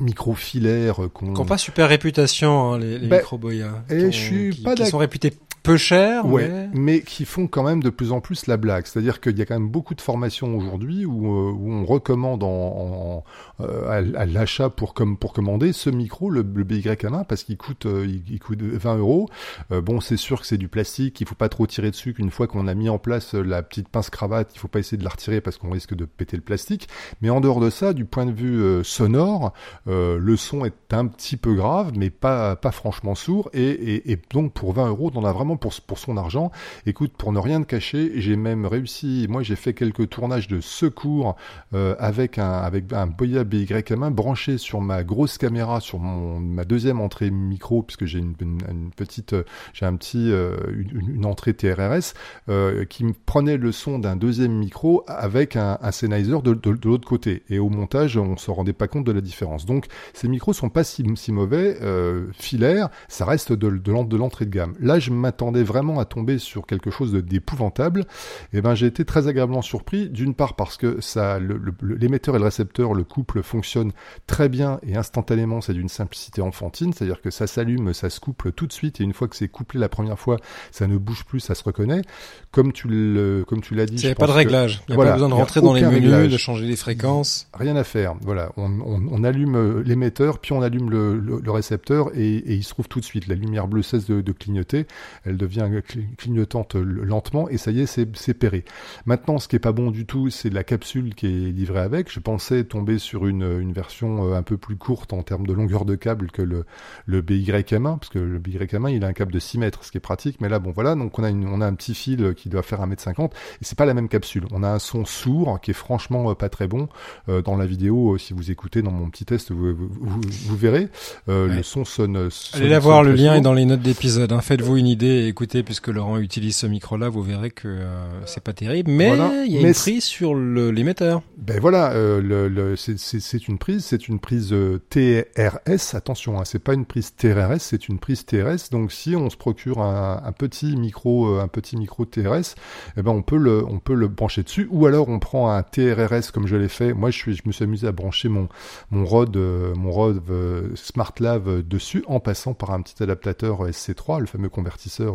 micro 0.00 0.34
filaire 0.34 1.00
qu'on 1.12 1.34
qui 1.34 1.44
pas 1.44 1.58
super 1.58 1.88
réputation 1.88 2.72
hein, 2.72 2.78
les, 2.78 2.98
les 2.98 3.08
ben, 3.08 3.16
micro 3.18 3.38
Boya 3.38 3.84
et 3.90 4.12
je 4.12 4.16
suis 4.16 4.50
qui, 4.50 4.62
pas 4.62 4.74
qui 4.74 4.86
sont 4.86 4.98
réputés 4.98 5.34
peu 5.62 5.76
cher, 5.76 6.26
ouais, 6.26 6.48
mais... 6.48 6.68
mais... 6.74 7.00
qui 7.00 7.24
font 7.24 7.46
quand 7.46 7.62
même 7.62 7.82
de 7.82 7.90
plus 7.90 8.12
en 8.12 8.20
plus 8.20 8.46
la 8.46 8.56
blague. 8.56 8.86
C'est-à-dire 8.86 9.20
qu'il 9.20 9.38
y 9.38 9.42
a 9.42 9.46
quand 9.46 9.58
même 9.58 9.68
beaucoup 9.68 9.94
de 9.94 10.00
formations 10.00 10.56
aujourd'hui 10.56 11.04
où, 11.04 11.26
euh, 11.26 11.52
où, 11.52 11.72
on 11.72 11.84
recommande 11.84 12.42
en, 12.42 12.48
en 12.48 13.24
euh, 13.60 13.88
à, 13.88 14.20
à 14.20 14.26
l'achat 14.26 14.70
pour 14.70 14.94
comme 14.94 15.16
pour 15.16 15.32
commander 15.32 15.72
ce 15.72 15.90
micro, 15.90 16.30
le, 16.30 16.42
le 16.42 16.64
BY1, 16.64 17.24
parce 17.26 17.44
qu'il 17.44 17.56
coûte 17.56 17.86
euh, 17.86 18.06
il, 18.06 18.22
il, 18.30 18.38
coûte 18.38 18.62
20 18.62 18.96
euros. 18.96 19.28
Euh, 19.72 19.80
bon, 19.80 20.00
c'est 20.00 20.16
sûr 20.16 20.40
que 20.40 20.46
c'est 20.46 20.58
du 20.58 20.68
plastique, 20.68 21.14
qu'il 21.14 21.26
faut 21.26 21.34
pas 21.34 21.48
trop 21.48 21.66
tirer 21.66 21.90
dessus. 21.90 22.14
Qu'une 22.14 22.30
fois 22.30 22.46
qu'on 22.46 22.66
a 22.66 22.74
mis 22.74 22.88
en 22.88 22.98
place 22.98 23.34
la 23.34 23.62
petite 23.62 23.88
pince 23.88 24.10
cravate, 24.10 24.50
il 24.54 24.58
faut 24.58 24.68
pas 24.68 24.78
essayer 24.78 24.98
de 24.98 25.04
la 25.04 25.10
retirer 25.10 25.40
parce 25.40 25.58
qu'on 25.58 25.70
risque 25.70 25.94
de 25.94 26.04
péter 26.04 26.36
le 26.36 26.42
plastique. 26.42 26.88
Mais 27.20 27.30
en 27.30 27.40
dehors 27.40 27.60
de 27.60 27.70
ça, 27.70 27.92
du 27.92 28.04
point 28.04 28.26
de 28.26 28.32
vue 28.32 28.62
euh, 28.62 28.82
sonore, 28.82 29.52
le 29.86 30.36
son 30.36 30.64
est 30.64 30.94
un 30.94 31.06
petit 31.06 31.36
peu 31.36 31.54
grave, 31.54 31.92
mais 31.96 32.10
pas 32.10 32.56
pas 32.56 32.70
franchement 32.70 33.14
sourd. 33.14 33.50
Et, 33.52 33.62
et, 33.62 34.12
et 34.12 34.18
donc 34.32 34.52
pour 34.52 34.72
20 34.72 34.88
euros, 34.88 35.10
on 35.14 35.24
a 35.24 35.32
vraiment 35.32 35.49
pour 35.56 35.98
son 35.98 36.16
argent. 36.16 36.50
Écoute, 36.86 37.12
pour 37.16 37.32
ne 37.32 37.38
rien 37.38 37.60
te 37.60 37.66
cacher, 37.66 38.12
j'ai 38.16 38.36
même 38.36 38.66
réussi. 38.66 39.26
Moi, 39.28 39.42
j'ai 39.42 39.56
fait 39.56 39.74
quelques 39.74 40.08
tournages 40.08 40.48
de 40.48 40.60
secours 40.60 41.36
euh, 41.74 41.94
avec 41.98 42.38
un 42.38 42.52
avec 42.52 42.92
un 42.92 43.06
Boya 43.06 43.44
BY-M1 43.44 44.10
branché 44.10 44.58
sur 44.58 44.80
ma 44.80 45.04
grosse 45.04 45.38
caméra, 45.38 45.80
sur 45.80 45.98
mon 45.98 46.40
ma 46.40 46.64
deuxième 46.64 47.00
entrée 47.00 47.30
micro, 47.30 47.82
puisque 47.82 48.04
j'ai 48.04 48.18
une, 48.18 48.34
une, 48.40 48.90
petite, 48.90 49.34
j'ai 49.72 49.86
un 49.86 49.96
petit 49.96 50.30
euh, 50.30 50.56
une, 50.92 51.26
entrée 51.26 51.54
TRRS 51.54 52.14
euh, 52.48 52.84
qui 52.84 53.04
me 53.04 53.12
prenait 53.12 53.56
le 53.56 53.72
son 53.72 53.98
d'un 53.98 54.16
deuxième 54.16 54.52
micro 54.52 55.04
avec 55.06 55.56
un, 55.56 55.78
un 55.80 55.92
Sennheiser 55.92 56.38
de, 56.42 56.54
de, 56.54 56.70
l'autre 56.84 57.08
côté. 57.08 57.42
Et 57.50 57.58
au 57.58 57.68
montage, 57.68 58.16
on 58.16 58.36
se 58.36 58.50
rendait 58.50 58.72
pas 58.72 58.88
compte 58.88 59.04
de 59.04 59.12
la 59.12 59.20
différence. 59.20 59.66
Donc, 59.66 59.86
ces 60.14 60.28
micros 60.28 60.52
sont 60.52 60.70
pas 60.70 60.84
si, 60.84 61.04
si 61.16 61.32
mauvais, 61.32 61.78
euh, 61.82 62.26
filaires, 62.32 62.88
ça 63.08 63.24
reste 63.24 63.52
de, 63.52 63.70
de 63.70 64.16
l'entrée 64.16 64.44
de 64.44 64.50
gamme. 64.50 64.74
Là, 64.80 64.98
je 64.98 65.10
m'attendais 65.40 65.62
vraiment 65.62 65.98
à 65.98 66.04
tomber 66.04 66.38
sur 66.38 66.66
quelque 66.66 66.90
chose 66.90 67.12
d'épouvantable. 67.12 68.04
Eh 68.52 68.60
ben, 68.60 68.74
j'ai 68.74 68.86
été 68.86 69.04
très 69.06 69.26
agréablement 69.26 69.62
surpris, 69.62 70.08
d'une 70.10 70.34
part 70.34 70.54
parce 70.54 70.76
que 70.76 71.00
ça, 71.00 71.38
l'émetteur 71.80 72.36
et 72.36 72.38
le 72.38 72.44
récepteur, 72.44 72.92
le 72.92 73.04
couple 73.04 73.42
fonctionne 73.42 73.92
très 74.26 74.50
bien 74.50 74.80
et 74.82 74.96
instantanément, 74.96 75.62
c'est 75.62 75.72
d'une 75.72 75.88
simplicité 75.88 76.42
enfantine, 76.42 76.92
c'est-à-dire 76.92 77.22
que 77.22 77.30
ça 77.30 77.46
s'allume, 77.46 77.94
ça 77.94 78.10
se 78.10 78.20
couple 78.20 78.52
tout 78.52 78.66
de 78.66 78.72
suite 78.72 79.00
et 79.00 79.04
une 79.04 79.14
fois 79.14 79.28
que 79.28 79.36
c'est 79.36 79.48
couplé 79.48 79.80
la 79.80 79.88
première 79.88 80.18
fois, 80.18 80.36
ça 80.72 80.86
ne 80.86 80.98
bouge 80.98 81.24
plus, 81.24 81.40
ça 81.40 81.54
se 81.54 81.64
reconnaît. 81.64 82.02
Comme 82.50 82.72
tu 82.72 82.88
le, 82.88 83.44
comme 83.46 83.62
tu 83.62 83.74
l'as 83.74 83.86
dit, 83.86 84.02
il 84.02 84.06
n'y 84.06 84.12
a 84.12 84.14
pas 84.14 84.26
de 84.26 84.32
réglage, 84.32 84.82
il 84.88 84.94
n'y 84.94 85.00
a 85.00 85.04
pas 85.04 85.12
besoin 85.12 85.28
de 85.28 85.34
rentrer 85.34 85.62
dans 85.62 85.72
les 85.72 85.82
menus, 85.82 86.30
de 86.30 86.36
changer 86.36 86.66
les 86.66 86.76
fréquences. 86.76 87.48
Rien 87.54 87.76
à 87.76 87.84
faire. 87.84 88.14
Voilà, 88.20 88.52
on, 88.58 88.70
on, 88.80 89.02
on 89.10 89.24
allume 89.24 89.56
euh, 89.56 89.82
l'émetteur, 89.84 90.38
puis 90.38 90.52
on 90.52 90.60
allume 90.60 90.90
le, 90.90 91.18
le, 91.18 91.50
récepteur 91.50 92.10
et, 92.14 92.36
et, 92.36 92.54
il 92.54 92.62
se 92.62 92.70
trouve 92.70 92.88
tout 92.88 93.00
de 93.00 93.04
suite. 93.04 93.26
La 93.26 93.34
lumière 93.34 93.68
bleue 93.68 93.82
cesse 93.82 94.06
de, 94.06 94.20
de 94.20 94.32
clignoter, 94.32 94.86
elle 95.30 95.36
devient 95.36 95.68
clignotante 96.16 96.74
lentement 96.74 97.48
et 97.48 97.56
ça 97.56 97.70
y 97.70 97.80
est, 97.80 97.86
c'est 97.86 98.34
péré. 98.34 98.64
Maintenant, 99.06 99.38
ce 99.38 99.48
qui 99.48 99.56
est 99.56 99.60
pas 99.60 99.72
bon 99.72 99.90
du 99.90 100.06
tout, 100.06 100.30
c'est 100.30 100.50
la 100.50 100.64
capsule 100.64 101.14
qui 101.14 101.26
est 101.26 101.52
livrée 101.52 101.80
avec. 101.80 102.12
Je 102.12 102.20
pensais 102.20 102.64
tomber 102.64 102.98
sur 102.98 103.26
une, 103.26 103.60
une 103.60 103.72
version 103.72 104.30
euh, 104.30 104.36
un 104.36 104.42
peu 104.42 104.56
plus 104.56 104.76
courte 104.76 105.12
en 105.12 105.22
termes 105.22 105.46
de 105.46 105.52
longueur 105.52 105.84
de 105.84 105.94
câble 105.94 106.30
que 106.30 106.42
le, 106.42 106.64
le 107.06 107.22
BYM1, 107.22 107.98
parce 107.98 108.08
que 108.08 108.18
le 108.18 108.38
BYM1, 108.38 108.94
il 108.94 109.04
a 109.04 109.08
un 109.08 109.12
câble 109.12 109.32
de 109.32 109.38
6 109.38 109.58
mètres, 109.58 109.84
ce 109.84 109.90
qui 109.90 109.98
est 109.98 110.00
pratique. 110.00 110.40
Mais 110.40 110.48
là, 110.48 110.58
bon, 110.58 110.72
voilà, 110.72 110.94
donc 110.94 111.18
on 111.18 111.24
a, 111.24 111.30
une, 111.30 111.46
on 111.46 111.60
a 111.60 111.66
un 111.66 111.74
petit 111.74 111.94
fil 111.94 112.34
qui 112.34 112.48
doit 112.48 112.62
faire 112.62 112.80
1m50 112.86 113.26
et 113.26 113.30
c'est 113.62 113.76
pas 113.78 113.86
la 113.86 113.94
même 113.94 114.08
capsule. 114.08 114.44
On 114.52 114.62
a 114.62 114.68
un 114.68 114.78
son 114.78 115.04
sourd 115.04 115.60
qui 115.60 115.70
est 115.70 115.74
franchement 115.74 116.30
euh, 116.30 116.34
pas 116.34 116.48
très 116.48 116.66
bon. 116.66 116.88
Euh, 117.28 117.42
dans 117.42 117.56
la 117.56 117.66
vidéo, 117.66 118.18
si 118.18 118.32
vous 118.32 118.50
écoutez 118.50 118.82
dans 118.82 118.90
mon 118.90 119.08
petit 119.10 119.24
test, 119.24 119.52
vous, 119.52 119.74
vous, 119.74 119.88
vous, 120.00 120.56
verrez, 120.56 120.88
euh, 121.28 121.48
le 121.48 121.62
son 121.62 121.84
sonne. 121.84 122.30
sonne 122.30 122.60
Allez 122.60 122.70
la 122.70 122.78
voir, 122.78 123.02
le 123.02 123.12
lien 123.12 123.34
est 123.34 123.40
dans 123.40 123.54
les 123.54 123.64
notes 123.64 123.82
d'épisode. 123.82 124.32
Hein. 124.32 124.40
Faites-vous 124.40 124.76
une 124.76 124.86
idée 124.86 125.19
et 125.20 125.28
écoutez, 125.28 125.62
puisque 125.62 125.88
Laurent 125.88 126.18
utilise 126.18 126.56
ce 126.56 126.66
micro-là, 126.66 127.08
vous 127.08 127.22
verrez 127.22 127.50
que 127.50 127.68
euh, 127.68 128.26
c'est 128.26 128.42
pas 128.42 128.52
terrible, 128.52 128.90
mais 128.90 129.16
il 129.46 129.52
y 129.52 129.58
a 129.58 129.60
une 129.60 129.74
prise 129.74 130.04
sur 130.04 130.34
l'émetteur. 130.34 131.22
Ben 131.36 131.60
voilà, 131.60 131.92
euh, 131.92 132.20
le, 132.20 132.48
le, 132.48 132.76
c'est 132.76 133.48
une 133.48 133.58
prise, 133.58 133.84
c'est 133.84 134.08
une 134.08 134.18
prise 134.18 134.54
TRS. 134.90 135.94
Attention, 135.94 136.38
hein, 136.38 136.44
c'est 136.44 136.58
pas 136.58 136.74
une 136.74 136.86
prise 136.86 137.14
TRS, 137.14 137.58
c'est 137.60 137.88
une 137.88 137.98
prise 137.98 138.24
TRS. 138.24 138.70
Donc 138.70 138.92
si 138.92 139.16
on 139.16 139.30
se 139.30 139.36
procure 139.36 139.80
un, 139.80 140.22
un 140.24 140.32
petit 140.32 140.76
micro, 140.76 141.38
un 141.38 141.48
petit 141.48 141.76
micro 141.76 142.04
TRS, 142.04 142.54
eh 142.96 143.02
ben 143.02 143.12
on 143.12 143.22
peut 143.22 143.38
le, 143.38 143.64
on 143.66 143.78
peut 143.78 143.94
le 143.94 144.08
brancher 144.08 144.42
dessus, 144.42 144.68
ou 144.70 144.86
alors 144.86 145.08
on 145.08 145.18
prend 145.18 145.50
un 145.50 145.62
TRRS 145.62 146.32
comme 146.32 146.46
je 146.46 146.56
l'ai 146.56 146.68
fait. 146.68 146.92
Moi, 146.92 147.10
je 147.10 147.18
suis, 147.18 147.34
je 147.34 147.42
me 147.46 147.52
suis 147.52 147.64
amusé 147.64 147.86
à 147.86 147.92
brancher 147.92 148.28
mon 148.28 148.48
mon 148.90 149.04
Rode, 149.04 149.36
euh, 149.36 149.74
mon 149.74 149.90
Rode 149.90 150.22
euh, 150.30 150.74
SmartLav 150.74 151.62
dessus 151.62 152.04
en 152.06 152.20
passant 152.20 152.54
par 152.54 152.70
un 152.70 152.82
petit 152.82 153.02
adaptateur 153.02 153.66
SC3, 153.66 154.20
le 154.20 154.26
fameux 154.26 154.48
convertisseur 154.48 155.09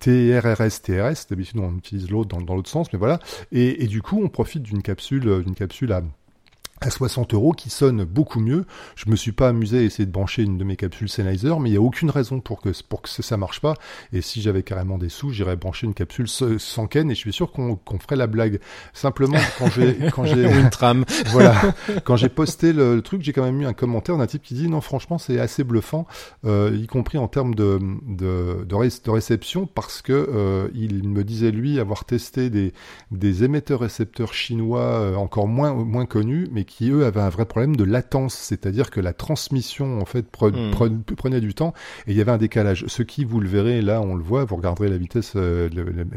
TRRS 0.00 0.82
TRS. 0.82 1.26
D'habitude, 1.28 1.58
on 1.58 1.76
utilise 1.76 2.10
l'autre 2.10 2.36
dans, 2.36 2.54
l'autre 2.54 2.70
sens, 2.70 2.92
mais 2.92 2.98
voilà. 2.98 3.18
Et, 3.50 3.84
et, 3.84 3.86
du 3.86 4.02
coup, 4.02 4.20
on 4.22 4.28
profite 4.28 4.62
d'une 4.62 4.82
capsule, 4.82 5.42
d'une 5.42 5.54
capsule 5.54 5.92
à 5.92 6.02
à 6.86 6.90
60 6.90 7.34
euros 7.34 7.52
qui 7.52 7.70
sonne 7.70 8.04
beaucoup 8.04 8.40
mieux. 8.40 8.64
Je 8.96 9.08
me 9.08 9.16
suis 9.16 9.32
pas 9.32 9.48
amusé 9.48 9.78
à 9.78 9.82
essayer 9.82 10.06
de 10.06 10.10
brancher 10.10 10.42
une 10.42 10.58
de 10.58 10.64
mes 10.64 10.76
capsules 10.76 11.08
Sennheiser, 11.08 11.54
mais 11.60 11.70
il 11.70 11.72
y 11.74 11.76
a 11.76 11.82
aucune 11.82 12.10
raison 12.10 12.40
pour 12.40 12.60
que 12.60 12.70
pour 12.88 13.02
que 13.02 13.08
ça 13.08 13.36
marche 13.36 13.60
pas. 13.60 13.74
Et 14.12 14.22
si 14.22 14.42
j'avais 14.42 14.62
carrément 14.62 14.98
des 14.98 15.08
sous, 15.08 15.30
j'irais 15.30 15.56
brancher 15.56 15.86
une 15.86 15.94
capsule 15.94 16.28
sans 16.28 16.86
Ken 16.86 17.10
et 17.10 17.14
je 17.14 17.20
suis 17.20 17.32
sûr 17.32 17.52
qu'on 17.52 17.98
ferait 18.00 18.16
la 18.16 18.26
blague. 18.26 18.60
Simplement 18.92 19.38
quand 19.58 19.70
j'ai 19.70 19.96
quand 20.12 20.24
j'ai 20.24 20.50
une 20.50 20.70
trame. 20.70 21.04
voilà, 21.26 21.54
quand 22.04 22.16
j'ai 22.16 22.28
posté 22.28 22.72
le, 22.72 23.00
truc, 23.02 23.22
j'ai 23.22 23.32
quand 23.32 23.44
même 23.44 23.60
eu 23.60 23.66
un 23.66 23.72
commentaire 23.72 24.16
d'un 24.18 24.26
type 24.26 24.42
qui 24.42 24.54
dit 24.54 24.68
non 24.68 24.80
franchement 24.80 25.18
c'est 25.18 25.38
assez 25.38 25.64
bluffant, 25.64 26.06
euh, 26.44 26.76
y 26.80 26.86
compris 26.86 27.18
en 27.18 27.28
termes 27.28 27.54
de 27.54 27.78
de, 28.06 28.64
de, 28.64 29.10
réception 29.10 29.66
parce 29.66 30.02
que 30.02 30.12
euh, 30.12 30.68
il 30.74 31.08
me 31.08 31.24
disait 31.24 31.50
lui 31.50 31.78
avoir 31.78 32.04
testé 32.04 32.50
des 32.50 32.72
des 33.10 33.44
émetteurs 33.44 33.80
récepteurs 33.80 34.34
chinois 34.34 34.80
euh, 34.80 35.14
encore 35.14 35.48
moins 35.48 35.72
moins 35.74 36.06
connus, 36.06 36.48
mais 36.52 36.64
qui 36.64 36.71
eux 36.80 37.04
avaient 37.04 37.20
un 37.20 37.28
vrai 37.28 37.44
problème 37.44 37.76
de 37.76 37.84
latence, 37.84 38.34
c'est-à-dire 38.34 38.90
que 38.90 39.00
la 39.00 39.12
transmission 39.12 40.00
en 40.00 40.04
fait 40.04 40.26
hmm. 40.40 41.02
prenait 41.16 41.40
du 41.40 41.54
temps 41.54 41.74
et 42.06 42.12
il 42.12 42.16
y 42.16 42.20
avait 42.20 42.32
un 42.32 42.38
décalage. 42.38 42.84
Ce 42.88 43.02
qui, 43.02 43.24
vous 43.24 43.40
le 43.40 43.48
verrez, 43.48 43.82
là 43.82 44.00
on 44.00 44.14
le 44.14 44.22
voit, 44.22 44.44
vous 44.44 44.56
regarderez 44.56 44.88
la 44.88 44.96
vitesse, 44.96 45.32
euh, 45.36 45.68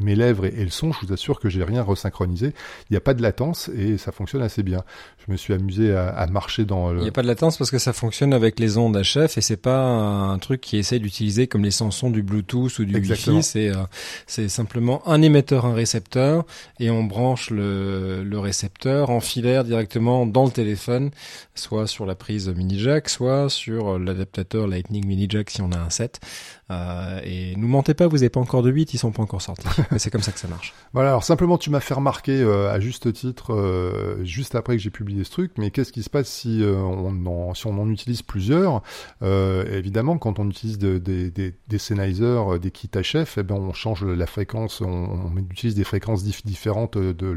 mes 0.02 0.15
lèvres 0.15 0.46
et, 0.46 0.63
le 0.63 0.70
son, 0.70 0.91
je 0.91 1.06
vous 1.06 1.13
assure 1.13 1.39
que 1.39 1.50
j'ai 1.50 1.63
rien 1.63 1.84
resynchronisé. 1.84 2.54
Il 2.89 2.94
n'y 2.94 2.98
a 2.98 3.02
pas 3.02 3.13
de 3.13 3.22
latence 3.22 3.70
et 3.76 3.98
ça 3.98 4.12
fonctionne 4.12 4.41
assez 4.41 4.63
bien. 4.63 4.84
Je 5.26 5.32
me 5.32 5.38
suis 5.38 5.54
amusé 5.54 5.94
à, 5.94 6.10
à 6.10 6.28
marcher 6.28 6.65
dans. 6.65 6.94
Il 6.94 7.02
n'y 7.02 7.08
a 7.08 7.12
pas 7.12 7.24
de 7.24 7.28
latence 7.28 7.58
parce 7.58 7.72
que 7.72 7.80
ça 7.80 7.94
fonctionne 7.94 8.34
avec 8.34 8.60
les 8.60 8.78
ondes 8.78 8.98
HF 8.98 9.38
et 9.38 9.41
c'est 9.41 9.58
pas 9.58 9.80
un 9.80 10.38
truc 10.39 10.62
qui 10.62 10.78
essaie 10.78 11.00
d'utiliser 11.00 11.48
comme 11.48 11.63
les 11.63 11.72
sons 11.72 12.10
du 12.10 12.24
Bluetooth 12.24 12.80
ou 12.80 12.86
du 12.86 12.96
Wi-Fi. 12.96 13.44
C'est 13.44 13.70
euh, 13.70 13.84
c'est 14.28 14.50
simplement 14.50 15.08
un 15.08 15.22
émetteur, 15.22 15.65
un 15.65 15.74
récepteur 15.74 16.46
et 16.80 16.89
on 16.89 17.04
branche 17.04 17.50
le, 17.50 18.24
le 18.24 18.39
récepteur 18.39 19.10
en 19.10 19.20
filaire 19.20 19.63
directement 19.63 20.26
dans 20.26 20.45
le 20.46 20.52
téléphone, 20.52 21.12
soit 21.54 21.88
sur 21.88 22.06
la 22.06 22.16
prise 22.16 22.50
mini 22.50 22.80
jack, 22.80 23.10
soit 23.10 23.50
sur 23.50 24.00
l'adaptateur 24.00 24.68
Lightning 24.68 25.06
mini 25.06 25.28
jack 25.30 25.50
si 25.50 25.62
on 25.62 25.72
a 25.72 25.78
un 25.78 25.90
7. 25.90 26.20
Euh, 26.71 27.19
et 27.23 27.56
nous 27.58 27.67
mentez 27.67 27.93
pas, 27.93 28.08
vous 28.08 28.17
n'avez 28.17 28.30
pas 28.30 28.39
encore 28.39 28.63
de 28.63 28.71
8, 28.71 28.93
ils 28.93 28.97
sont 28.97 29.12
pas 29.12 29.21
encore 29.21 29.41
sortis. 29.41 29.67
Mais 29.91 29.99
c'est 29.99 30.10
comme 30.10 30.21
ça 30.21 30.32
que 30.32 30.39
ça 30.39 30.47
marche. 30.47 30.73
Voilà, 30.93 31.10
alors 31.10 31.23
simplement 31.23 31.58
tu 31.58 31.69
m'as 31.69 31.80
fait 31.80 31.93
remarquer 31.93 32.41
euh, 32.41 32.71
à 32.71 32.80
juste 32.80 33.12
titre, 33.13 33.54
euh, 33.54 34.23
juste 34.23 34.56
après 34.56 34.75
que 34.75 34.82
j'ai 34.82 34.89
publié 34.89 35.23
ce 35.23 35.32
truc, 35.32 35.51
mais 35.58 35.69
qu'est-ce 35.69 35.91
qui 35.91 36.04
se 36.04 36.10
passe 36.10 36.28
si, 36.28 36.63
on 36.65 37.25
en, 37.25 37.54
si 37.54 37.67
on 37.67 37.80
en 37.80 37.89
utilise 37.89 38.21
plusieurs? 38.21 38.82
Évidemment, 39.21 40.17
quand 40.17 40.39
on 40.39 40.49
utilise 40.49 40.78
de, 40.78 40.97
des, 40.97 41.30
des, 41.32 41.54
des 41.67 41.78
Sennheiser, 41.78 42.41
des 42.62 42.71
kits 42.71 42.89
HF, 42.89 43.38
eh 43.38 43.43
ben, 43.43 43.56
on 43.56 43.73
change 43.73 44.04
la 44.04 44.25
fréquence, 44.25 44.82
on, 44.82 44.88
on 44.88 45.38
utilise 45.38 45.75
des 45.75 45.84
fréquences 45.84 46.23
différentes 46.23 46.97
d'un 46.97 47.34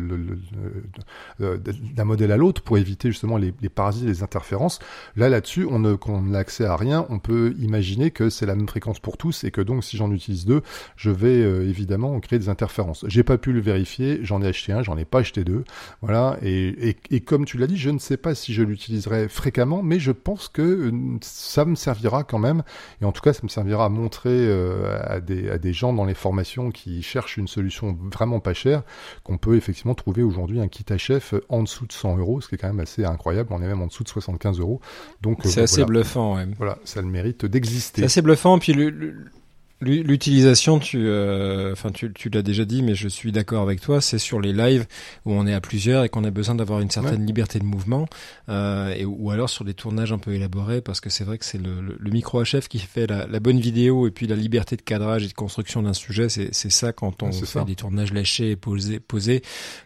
de, 1.38 2.02
modèle 2.04 2.32
à 2.32 2.36
l'autre 2.36 2.62
pour 2.62 2.78
éviter 2.78 3.10
justement 3.10 3.36
les, 3.36 3.52
les 3.60 3.68
parasites, 3.68 4.06
les 4.06 4.22
interférences. 4.22 4.78
Là, 5.16 5.28
là-dessus, 5.28 5.66
on 5.70 5.80
n'a 5.80 6.38
accès 6.38 6.64
à 6.64 6.76
rien. 6.76 7.06
On 7.10 7.18
peut 7.18 7.54
imaginer 7.58 8.10
que 8.10 8.30
c'est 8.30 8.46
la 8.46 8.54
même 8.54 8.68
fréquence 8.68 9.00
pour 9.00 9.17
tous 9.18 9.44
et 9.44 9.50
que 9.50 9.60
donc 9.60 9.84
si 9.84 9.96
j'en 9.96 10.10
utilise 10.10 10.46
deux, 10.46 10.62
je 10.96 11.10
vais 11.10 11.42
euh, 11.42 11.68
évidemment 11.68 12.18
créer 12.20 12.38
des 12.38 12.48
interférences. 12.48 13.04
J'ai 13.08 13.22
pas 13.22 13.38
pu 13.38 13.52
le 13.52 13.60
vérifier, 13.60 14.20
j'en 14.22 14.40
ai 14.40 14.46
acheté 14.46 14.72
un, 14.72 14.82
j'en 14.82 14.96
ai 14.96 15.04
pas 15.04 15.18
acheté 15.18 15.44
deux, 15.44 15.64
voilà. 16.00 16.38
Et, 16.42 16.90
et, 16.90 16.96
et 17.10 17.20
comme 17.20 17.44
tu 17.44 17.58
l'as 17.58 17.66
dit, 17.66 17.76
je 17.76 17.90
ne 17.90 17.98
sais 17.98 18.16
pas 18.16 18.34
si 18.34 18.54
je 18.54 18.62
l'utiliserai 18.62 19.28
fréquemment, 19.28 19.82
mais 19.82 19.98
je 19.98 20.12
pense 20.12 20.48
que 20.48 20.62
euh, 20.62 21.18
ça 21.20 21.64
me 21.64 21.74
servira 21.74 22.24
quand 22.24 22.38
même. 22.38 22.62
Et 23.02 23.04
en 23.04 23.12
tout 23.12 23.20
cas, 23.20 23.32
ça 23.32 23.40
me 23.42 23.48
servira 23.48 23.86
à 23.86 23.88
montrer 23.88 24.30
euh, 24.30 24.98
à, 25.04 25.20
des, 25.20 25.50
à 25.50 25.58
des 25.58 25.72
gens 25.72 25.92
dans 25.92 26.04
les 26.04 26.14
formations 26.14 26.70
qui 26.70 27.02
cherchent 27.02 27.36
une 27.36 27.48
solution 27.48 27.96
vraiment 28.10 28.40
pas 28.40 28.54
chère 28.54 28.82
qu'on 29.24 29.38
peut 29.38 29.56
effectivement 29.56 29.94
trouver 29.94 30.22
aujourd'hui 30.22 30.60
un 30.60 30.68
kit 30.68 30.84
HF 30.84 31.34
en 31.48 31.62
dessous 31.62 31.86
de 31.86 31.92
100 31.92 32.18
euros, 32.18 32.40
ce 32.40 32.48
qui 32.48 32.54
est 32.54 32.58
quand 32.58 32.68
même 32.68 32.80
assez 32.80 33.04
incroyable. 33.04 33.48
On 33.52 33.62
est 33.62 33.66
même 33.66 33.82
en 33.82 33.86
dessous 33.86 34.04
de 34.04 34.08
75 34.08 34.60
euros. 34.60 34.80
Donc 35.22 35.40
c'est 35.44 35.62
assez 35.62 35.84
bluffant. 35.84 36.36
Ouais. 36.36 36.46
Voilà, 36.56 36.78
ça 36.84 37.00
a 37.00 37.02
le 37.02 37.08
mérite 37.08 37.44
d'exister. 37.44 38.02
C'est 38.02 38.06
assez 38.06 38.22
bluffant. 38.22 38.58
Puis 38.58 38.72
le, 38.72 38.90
le, 39.10 39.30
L'utilisation, 39.80 40.80
tu, 40.80 41.06
euh, 41.06 41.72
enfin, 41.72 41.90
tu, 41.90 42.12
tu 42.12 42.30
l'as 42.30 42.42
déjà 42.42 42.64
dit, 42.64 42.82
mais 42.82 42.96
je 42.96 43.06
suis 43.06 43.30
d'accord 43.30 43.62
avec 43.62 43.80
toi. 43.80 44.00
C'est 44.00 44.18
sur 44.18 44.40
les 44.40 44.52
lives 44.52 44.86
où 45.24 45.32
on 45.32 45.46
est 45.46 45.54
à 45.54 45.60
plusieurs 45.60 46.02
et 46.02 46.08
qu'on 46.08 46.24
a 46.24 46.32
besoin 46.32 46.56
d'avoir 46.56 46.80
une 46.80 46.90
certaine 46.90 47.24
liberté 47.24 47.60
de 47.60 47.64
mouvement, 47.64 48.08
euh, 48.48 48.92
et 48.96 49.04
ou 49.04 49.30
alors 49.30 49.48
sur 49.48 49.64
des 49.64 49.74
tournages 49.74 50.12
un 50.12 50.18
peu 50.18 50.32
élaborés, 50.32 50.80
parce 50.80 51.00
que 51.00 51.10
c'est 51.10 51.22
vrai 51.22 51.38
que 51.38 51.44
c'est 51.44 51.62
le, 51.62 51.80
le, 51.80 52.10
micro 52.10 52.42
HF 52.42 52.66
qui 52.66 52.80
fait 52.80 53.06
la, 53.06 53.28
la, 53.28 53.38
bonne 53.38 53.60
vidéo 53.60 54.08
et 54.08 54.10
puis 54.10 54.26
la 54.26 54.34
liberté 54.34 54.74
de 54.76 54.82
cadrage 54.82 55.22
et 55.22 55.28
de 55.28 55.32
construction 55.32 55.80
d'un 55.82 55.92
sujet. 55.92 56.28
C'est, 56.28 56.52
c'est 56.52 56.72
ça 56.72 56.92
quand 56.92 57.22
on 57.22 57.30
fait 57.30 57.64
des 57.64 57.76
tournages 57.76 58.12
lâchés 58.12 58.50
et 58.50 58.56
posés, 58.56 58.98
posés 58.98 59.42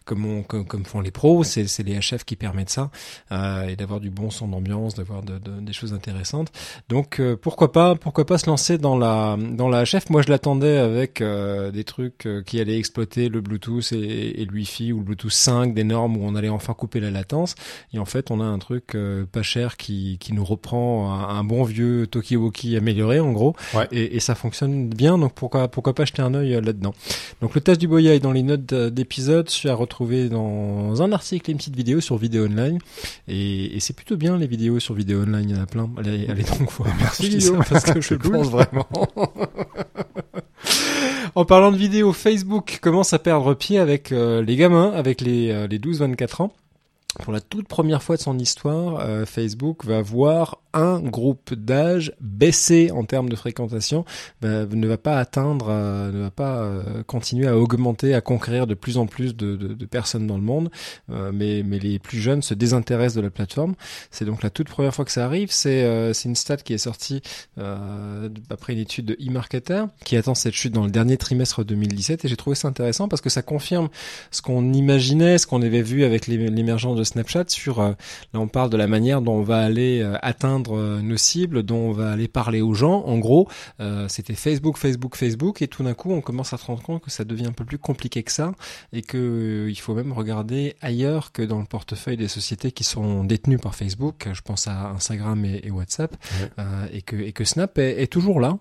comme, 0.06 0.24
on, 0.24 0.42
comme, 0.42 0.64
comme 0.64 0.86
font 0.86 1.02
les 1.02 1.10
pros. 1.10 1.44
C'est, 1.44 1.66
c'est 1.66 1.82
les 1.82 1.98
HF 1.98 2.24
qui 2.24 2.36
permettent 2.36 2.70
ça 2.70 2.90
euh, 3.30 3.68
et 3.68 3.76
d'avoir 3.76 4.00
du 4.00 4.08
bon 4.08 4.30
son 4.30 4.48
d'ambiance, 4.48 4.94
d'avoir 4.94 5.22
de, 5.22 5.36
de, 5.36 5.60
des 5.60 5.72
choses 5.74 5.92
intéressantes. 5.92 6.50
Donc 6.88 7.20
euh, 7.20 7.36
pourquoi 7.36 7.72
pas, 7.72 7.94
pourquoi 7.94 8.24
pas 8.24 8.38
se 8.38 8.46
lancer 8.46 8.78
dans 8.78 8.96
la 8.96 9.36
dans 9.38 9.68
la 9.68 9.81
chef, 9.84 10.10
moi 10.10 10.22
je 10.22 10.28
l'attendais 10.28 10.78
avec 10.78 11.20
euh, 11.20 11.70
des 11.70 11.84
trucs 11.84 12.26
euh, 12.26 12.42
qui 12.42 12.60
allaient 12.60 12.78
exploiter 12.78 13.28
le 13.28 13.40
Bluetooth 13.40 13.92
et, 13.92 14.40
et 14.40 14.44
le 14.44 14.52
Wi-Fi 14.52 14.92
ou 14.92 14.98
le 14.98 15.04
Bluetooth 15.04 15.30
5, 15.30 15.74
des 15.74 15.84
normes 15.84 16.16
où 16.16 16.24
on 16.24 16.34
allait 16.34 16.48
enfin 16.48 16.74
couper 16.74 17.00
la 17.00 17.10
latence. 17.10 17.54
Et 17.92 17.98
en 17.98 18.04
fait, 18.04 18.30
on 18.30 18.40
a 18.40 18.44
un 18.44 18.58
truc 18.58 18.94
euh, 18.94 19.24
pas 19.24 19.42
cher 19.42 19.76
qui, 19.76 20.18
qui 20.20 20.32
nous 20.32 20.44
reprend 20.44 21.12
un, 21.12 21.36
un 21.36 21.44
bon 21.44 21.62
vieux 21.64 22.06
Tokiwoki 22.06 22.76
amélioré 22.76 23.20
en 23.20 23.32
gros. 23.32 23.54
Ouais. 23.74 23.88
Et, 23.92 24.16
et 24.16 24.20
ça 24.20 24.34
fonctionne 24.34 24.88
bien, 24.88 25.18
donc 25.18 25.34
pourquoi 25.34 25.68
pourquoi 25.68 25.94
pas 25.94 26.04
jeter 26.04 26.22
un 26.22 26.34
œil 26.34 26.60
là-dedans. 26.62 26.94
Donc 27.40 27.54
le 27.54 27.60
test 27.60 27.80
du 27.80 27.88
Boya 27.88 28.14
est 28.14 28.20
dans 28.20 28.32
les 28.32 28.42
notes 28.42 28.74
d'épisode, 28.74 29.48
je 29.48 29.54
suis 29.54 29.68
à 29.68 29.74
retrouver 29.74 30.28
dans 30.28 31.02
un 31.02 31.12
article 31.12 31.50
et 31.50 31.52
une 31.52 31.58
petite 31.58 31.76
vidéo 31.76 32.00
sur 32.00 32.16
Vidéo 32.16 32.46
Online. 32.46 32.78
Et, 33.28 33.76
et 33.76 33.80
c'est 33.80 33.94
plutôt 33.94 34.16
bien 34.16 34.36
les 34.36 34.46
vidéos 34.46 34.80
sur 34.80 34.94
Vidéo 34.94 35.22
Online, 35.22 35.48
il 35.48 35.56
y 35.56 35.58
en 35.58 35.62
a 35.62 35.66
plein. 35.66 35.90
Allez, 35.98 36.26
allez 36.28 36.44
donc 36.44 36.70
voir. 36.72 36.88
Merci, 36.98 37.50
parce 37.68 37.84
que 37.84 38.00
je 38.00 38.14
pense 38.30 38.50
vraiment. 38.50 38.88
En 41.34 41.46
parlant 41.46 41.72
de 41.72 41.78
vidéos, 41.78 42.12
Facebook 42.12 42.78
commence 42.82 43.14
à 43.14 43.18
perdre 43.18 43.54
pied 43.54 43.78
avec 43.78 44.12
euh, 44.12 44.42
les 44.42 44.56
gamins, 44.56 44.92
avec 44.92 45.22
les, 45.22 45.50
euh, 45.50 45.66
les 45.66 45.78
12-24 45.78 46.42
ans. 46.42 46.52
Pour 47.22 47.32
la 47.32 47.40
toute 47.40 47.68
première 47.68 48.02
fois 48.02 48.16
de 48.16 48.20
son 48.20 48.38
histoire, 48.38 49.00
euh, 49.00 49.24
Facebook 49.24 49.84
va 49.84 50.02
voir 50.02 50.58
un 50.74 51.00
groupe 51.00 51.54
d'âge 51.54 52.12
baisser 52.20 52.90
en 52.90 53.04
termes 53.04 53.28
de 53.28 53.36
fréquentation, 53.36 54.04
va- 54.40 54.66
ne 54.66 54.86
va 54.86 54.96
pas 54.98 55.18
atteindre, 55.18 55.66
euh, 55.70 56.10
ne 56.12 56.20
va 56.22 56.30
pas 56.30 56.58
euh, 56.62 57.02
continuer 57.06 57.46
à 57.48 57.58
augmenter, 57.58 58.14
à 58.14 58.20
conquérir 58.20 58.66
de 58.66 58.74
plus 58.74 58.96
en 58.98 59.06
plus 59.06 59.36
de, 59.36 59.56
de- 59.56 59.74
de 59.74 59.86
personnes 59.86 60.26
dans 60.26 60.36
le 60.36 60.42
monde, 60.42 60.70
euh, 61.10 61.30
mais, 61.34 61.62
mais 61.64 61.78
les 61.78 61.98
plus 61.98 62.18
jeunes 62.18 62.42
se 62.42 62.54
désintéressent 62.54 63.16
de 63.16 63.20
la 63.22 63.30
plateforme. 63.30 63.74
C'est 64.10 64.24
donc 64.24 64.42
la 64.42 64.50
toute 64.50 64.68
première 64.68 64.94
fois 64.94 65.04
que 65.04 65.12
ça 65.12 65.24
arrive. 65.24 65.50
C'est 65.50 65.84
euh, 65.84 66.12
une 66.24 66.36
stat 66.36 66.56
qui 66.58 66.72
est 66.74 66.78
sortie 66.78 67.20
euh, 67.58 68.28
après 68.50 68.72
une 68.72 68.78
étude 68.78 69.06
de 69.06 69.14
e-marketer 69.14 69.84
qui 70.04 70.16
attend 70.16 70.34
cette 70.34 70.54
chute 70.54 70.72
dans 70.72 70.84
le 70.84 70.90
dernier 70.90 71.16
trimestre 71.16 71.64
2017 71.64 72.24
et 72.24 72.28
j'ai 72.28 72.36
trouvé 72.36 72.56
ça 72.56 72.68
intéressant 72.68 73.08
parce 73.08 73.20
que 73.22 73.30
ça 73.30 73.42
confirme 73.42 73.88
ce 74.30 74.42
qu'on 74.42 74.72
imaginait, 74.72 75.38
ce 75.38 75.46
qu'on 75.46 75.62
avait 75.62 75.82
vu 75.82 76.04
avec 76.04 76.26
l'é- 76.26 76.48
l'émergence 76.48 76.96
de 76.96 77.04
Snapchat 77.04 77.44
sur 77.48 77.80
euh, 77.80 77.92
là 78.32 78.40
on 78.40 78.48
parle 78.48 78.70
de 78.70 78.76
la 78.76 78.86
manière 78.86 79.20
dont 79.22 79.34
on 79.34 79.42
va 79.42 79.58
aller 79.58 80.00
euh, 80.02 80.16
atteindre 80.62 80.78
euh, 80.78 81.02
nos 81.02 81.16
cibles, 81.16 81.62
dont 81.62 81.88
on 81.88 81.92
va 81.92 82.12
aller 82.12 82.28
parler 82.28 82.60
aux 82.60 82.74
gens. 82.74 83.02
En 83.04 83.18
gros, 83.18 83.48
euh, 83.80 84.06
c'était 84.08 84.34
Facebook, 84.34 84.76
Facebook, 84.76 85.16
Facebook 85.16 85.62
et 85.62 85.68
tout 85.68 85.82
d'un 85.82 85.94
coup 85.94 86.12
on 86.12 86.20
commence 86.20 86.52
à 86.52 86.56
se 86.58 86.66
rendre 86.66 86.82
compte 86.82 87.02
que 87.02 87.10
ça 87.10 87.24
devient 87.24 87.46
un 87.46 87.52
peu 87.52 87.64
plus 87.64 87.78
compliqué 87.78 88.22
que 88.22 88.32
ça 88.32 88.52
et 88.92 89.02
que 89.02 89.16
euh, 89.18 89.70
il 89.70 89.76
faut 89.78 89.94
même 89.94 90.12
regarder 90.12 90.74
ailleurs 90.80 91.32
que 91.32 91.42
dans 91.42 91.58
le 91.58 91.64
portefeuille 91.66 92.16
des 92.16 92.28
sociétés 92.28 92.72
qui 92.72 92.84
sont 92.84 93.24
détenues 93.24 93.58
par 93.58 93.74
Facebook. 93.74 94.28
Je 94.32 94.40
pense 94.40 94.68
à 94.68 94.90
Instagram 94.90 95.44
et, 95.44 95.60
et 95.64 95.70
WhatsApp 95.70 96.12
Ouais. 96.40 96.50
euh, 96.58 96.86
et 96.92 97.02
que 97.02 97.16
et 97.16 97.32
que 97.32 97.44
Snap 97.44 97.78
est, 97.78 98.02
est 98.02 98.06
toujours 98.06 98.40
là. 98.40 98.58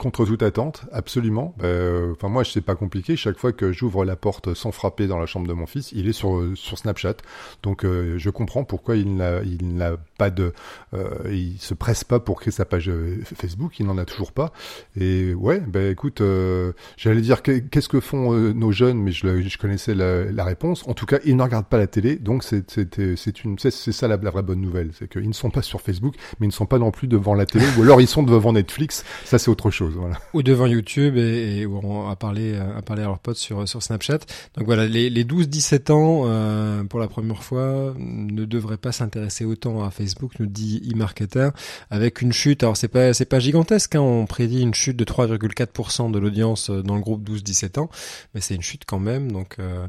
Contre 0.00 0.24
toute 0.24 0.42
attente, 0.42 0.84
absolument. 0.92 1.54
Euh, 1.62 2.12
Enfin 2.12 2.28
moi, 2.30 2.42
c'est 2.42 2.62
pas 2.62 2.74
compliqué. 2.74 3.16
Chaque 3.16 3.36
fois 3.38 3.52
que 3.52 3.70
j'ouvre 3.70 4.06
la 4.06 4.16
porte 4.16 4.54
sans 4.54 4.72
frapper 4.72 5.06
dans 5.06 5.18
la 5.18 5.26
chambre 5.26 5.46
de 5.46 5.52
mon 5.52 5.66
fils, 5.66 5.92
il 5.92 6.08
est 6.08 6.14
sur 6.14 6.42
sur 6.54 6.78
Snapchat. 6.78 7.16
Donc 7.62 7.84
euh, 7.84 8.14
je 8.16 8.30
comprends 8.30 8.64
pourquoi 8.64 8.96
il 8.96 9.14
n'a 9.16 9.42
il 9.42 9.74
n'a 9.76 9.98
pas 10.16 10.30
de, 10.30 10.54
euh, 10.94 11.10
il 11.30 11.58
se 11.58 11.74
presse 11.74 12.02
pas 12.02 12.18
pour 12.18 12.40
créer 12.40 12.50
sa 12.50 12.64
page 12.64 12.88
euh, 12.88 13.18
Facebook. 13.36 13.78
Il 13.78 13.84
n'en 13.84 13.98
a 13.98 14.06
toujours 14.06 14.32
pas. 14.32 14.54
Et 14.98 15.34
ouais, 15.34 15.60
ben 15.60 15.92
écoute, 15.92 16.22
euh, 16.22 16.72
j'allais 16.96 17.20
dire 17.20 17.42
que- 17.42 17.58
qu'est-ce 17.58 17.90
que 17.90 18.00
font 18.00 18.32
euh, 18.32 18.54
nos 18.54 18.72
jeunes, 18.72 18.98
mais 19.02 19.12
je, 19.12 19.58
connaissais 19.58 19.94
la, 19.94 20.24
la 20.24 20.44
réponse. 20.44 20.82
En 20.88 20.94
tout 20.94 21.04
cas, 21.04 21.18
ils 21.26 21.36
ne 21.36 21.42
regardent 21.42 21.66
pas 21.68 21.76
la 21.78 21.86
télé. 21.86 22.16
Donc 22.16 22.42
c'est 22.42 22.70
c'est 22.70 23.16
c'est 23.16 23.44
une 23.44 23.58
c'est 23.58 23.70
c'est 23.70 23.92
ça 23.92 24.08
la 24.08 24.16
vraie 24.16 24.42
bonne 24.42 24.62
nouvelle, 24.62 24.92
c'est 24.98 25.10
qu'ils 25.10 25.28
ne 25.28 25.34
sont 25.34 25.50
pas 25.50 25.60
sur 25.60 25.82
Facebook, 25.82 26.14
mais 26.38 26.46
ils 26.46 26.48
ne 26.48 26.54
sont 26.54 26.64
pas 26.64 26.78
non 26.78 26.90
plus 26.90 27.06
devant 27.06 27.34
la 27.34 27.44
télé. 27.44 27.66
ou 27.78 27.82
alors 27.82 28.00
ils 28.00 28.08
sont 28.08 28.22
devant 28.22 28.54
Netflix. 28.54 29.04
Ça 29.26 29.38
c'est 29.38 29.50
autre 29.50 29.70
chose. 29.70 29.89
Voilà. 29.96 30.18
ou 30.34 30.42
devant 30.42 30.66
YouTube 30.66 31.16
et, 31.16 31.58
et 31.58 31.66
où 31.66 31.80
on 31.82 32.08
a 32.08 32.16
parlé 32.16 32.56
à 32.56 32.82
parler 32.82 33.02
à 33.02 33.06
leurs 33.06 33.18
potes 33.18 33.36
sur 33.36 33.68
sur 33.68 33.82
Snapchat. 33.82 34.18
Donc 34.56 34.66
voilà, 34.66 34.86
les, 34.86 35.10
les 35.10 35.24
12-17 35.24 35.92
ans 35.92 36.22
euh, 36.26 36.84
pour 36.84 37.00
la 37.00 37.08
première 37.08 37.42
fois 37.42 37.94
ne 37.98 38.44
devraient 38.44 38.76
pas 38.76 38.92
s'intéresser 38.92 39.44
autant 39.44 39.84
à 39.84 39.90
Facebook, 39.90 40.32
nous 40.38 40.46
dit 40.46 40.82
eMarketer, 40.92 41.50
avec 41.90 42.22
une 42.22 42.32
chute. 42.32 42.62
Alors 42.62 42.76
c'est 42.76 42.88
pas 42.88 43.14
c'est 43.14 43.24
pas 43.24 43.38
gigantesque, 43.38 43.94
hein, 43.94 44.00
on 44.00 44.26
prédit 44.26 44.62
une 44.62 44.74
chute 44.74 44.96
de 44.96 45.04
3,4% 45.04 46.10
de 46.10 46.18
l'audience 46.18 46.70
euh, 46.70 46.82
dans 46.82 46.94
le 46.94 47.00
groupe 47.00 47.28
12-17 47.28 47.80
ans, 47.80 47.90
mais 48.34 48.40
c'est 48.40 48.54
une 48.54 48.62
chute 48.62 48.84
quand 48.86 49.00
même. 49.00 49.32
Donc 49.32 49.56
euh, 49.58 49.86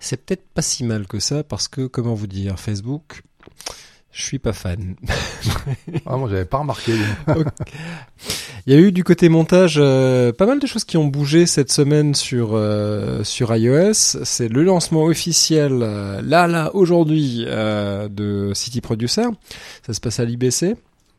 c'est 0.00 0.24
peut-être 0.24 0.46
pas 0.54 0.62
si 0.62 0.84
mal 0.84 1.06
que 1.06 1.18
ça 1.18 1.42
parce 1.44 1.68
que 1.68 1.86
comment 1.86 2.14
vous 2.14 2.26
dire, 2.26 2.58
Facebook. 2.58 3.22
Je 4.14 4.22
suis 4.22 4.38
pas 4.38 4.52
fan. 4.52 4.94
Ah, 6.06 6.16
moi, 6.16 6.28
j'avais 6.28 6.44
pas 6.44 6.58
remarqué. 6.58 6.94
Il 8.66 8.72
y 8.72 8.76
a 8.76 8.80
eu 8.80 8.92
du 8.92 9.04
côté 9.04 9.28
montage 9.28 9.76
euh, 9.78 10.32
pas 10.32 10.46
mal 10.46 10.58
de 10.58 10.66
choses 10.66 10.84
qui 10.84 10.96
ont 10.96 11.04
bougé 11.04 11.44
cette 11.44 11.70
semaine 11.70 12.14
sur 12.14 12.52
euh, 12.54 13.22
sur 13.22 13.54
iOS. 13.54 13.92
C'est 13.92 14.48
le 14.48 14.62
lancement 14.62 15.04
officiel 15.04 15.80
euh, 15.82 16.22
là 16.22 16.46
là 16.46 16.70
aujourd'hui 16.74 17.44
euh, 17.46 18.08
de 18.08 18.52
City 18.54 18.80
Producer. 18.80 19.26
Ça 19.86 19.92
se 19.92 20.00
passe 20.00 20.18
à 20.18 20.24
l'IBC. 20.24 20.76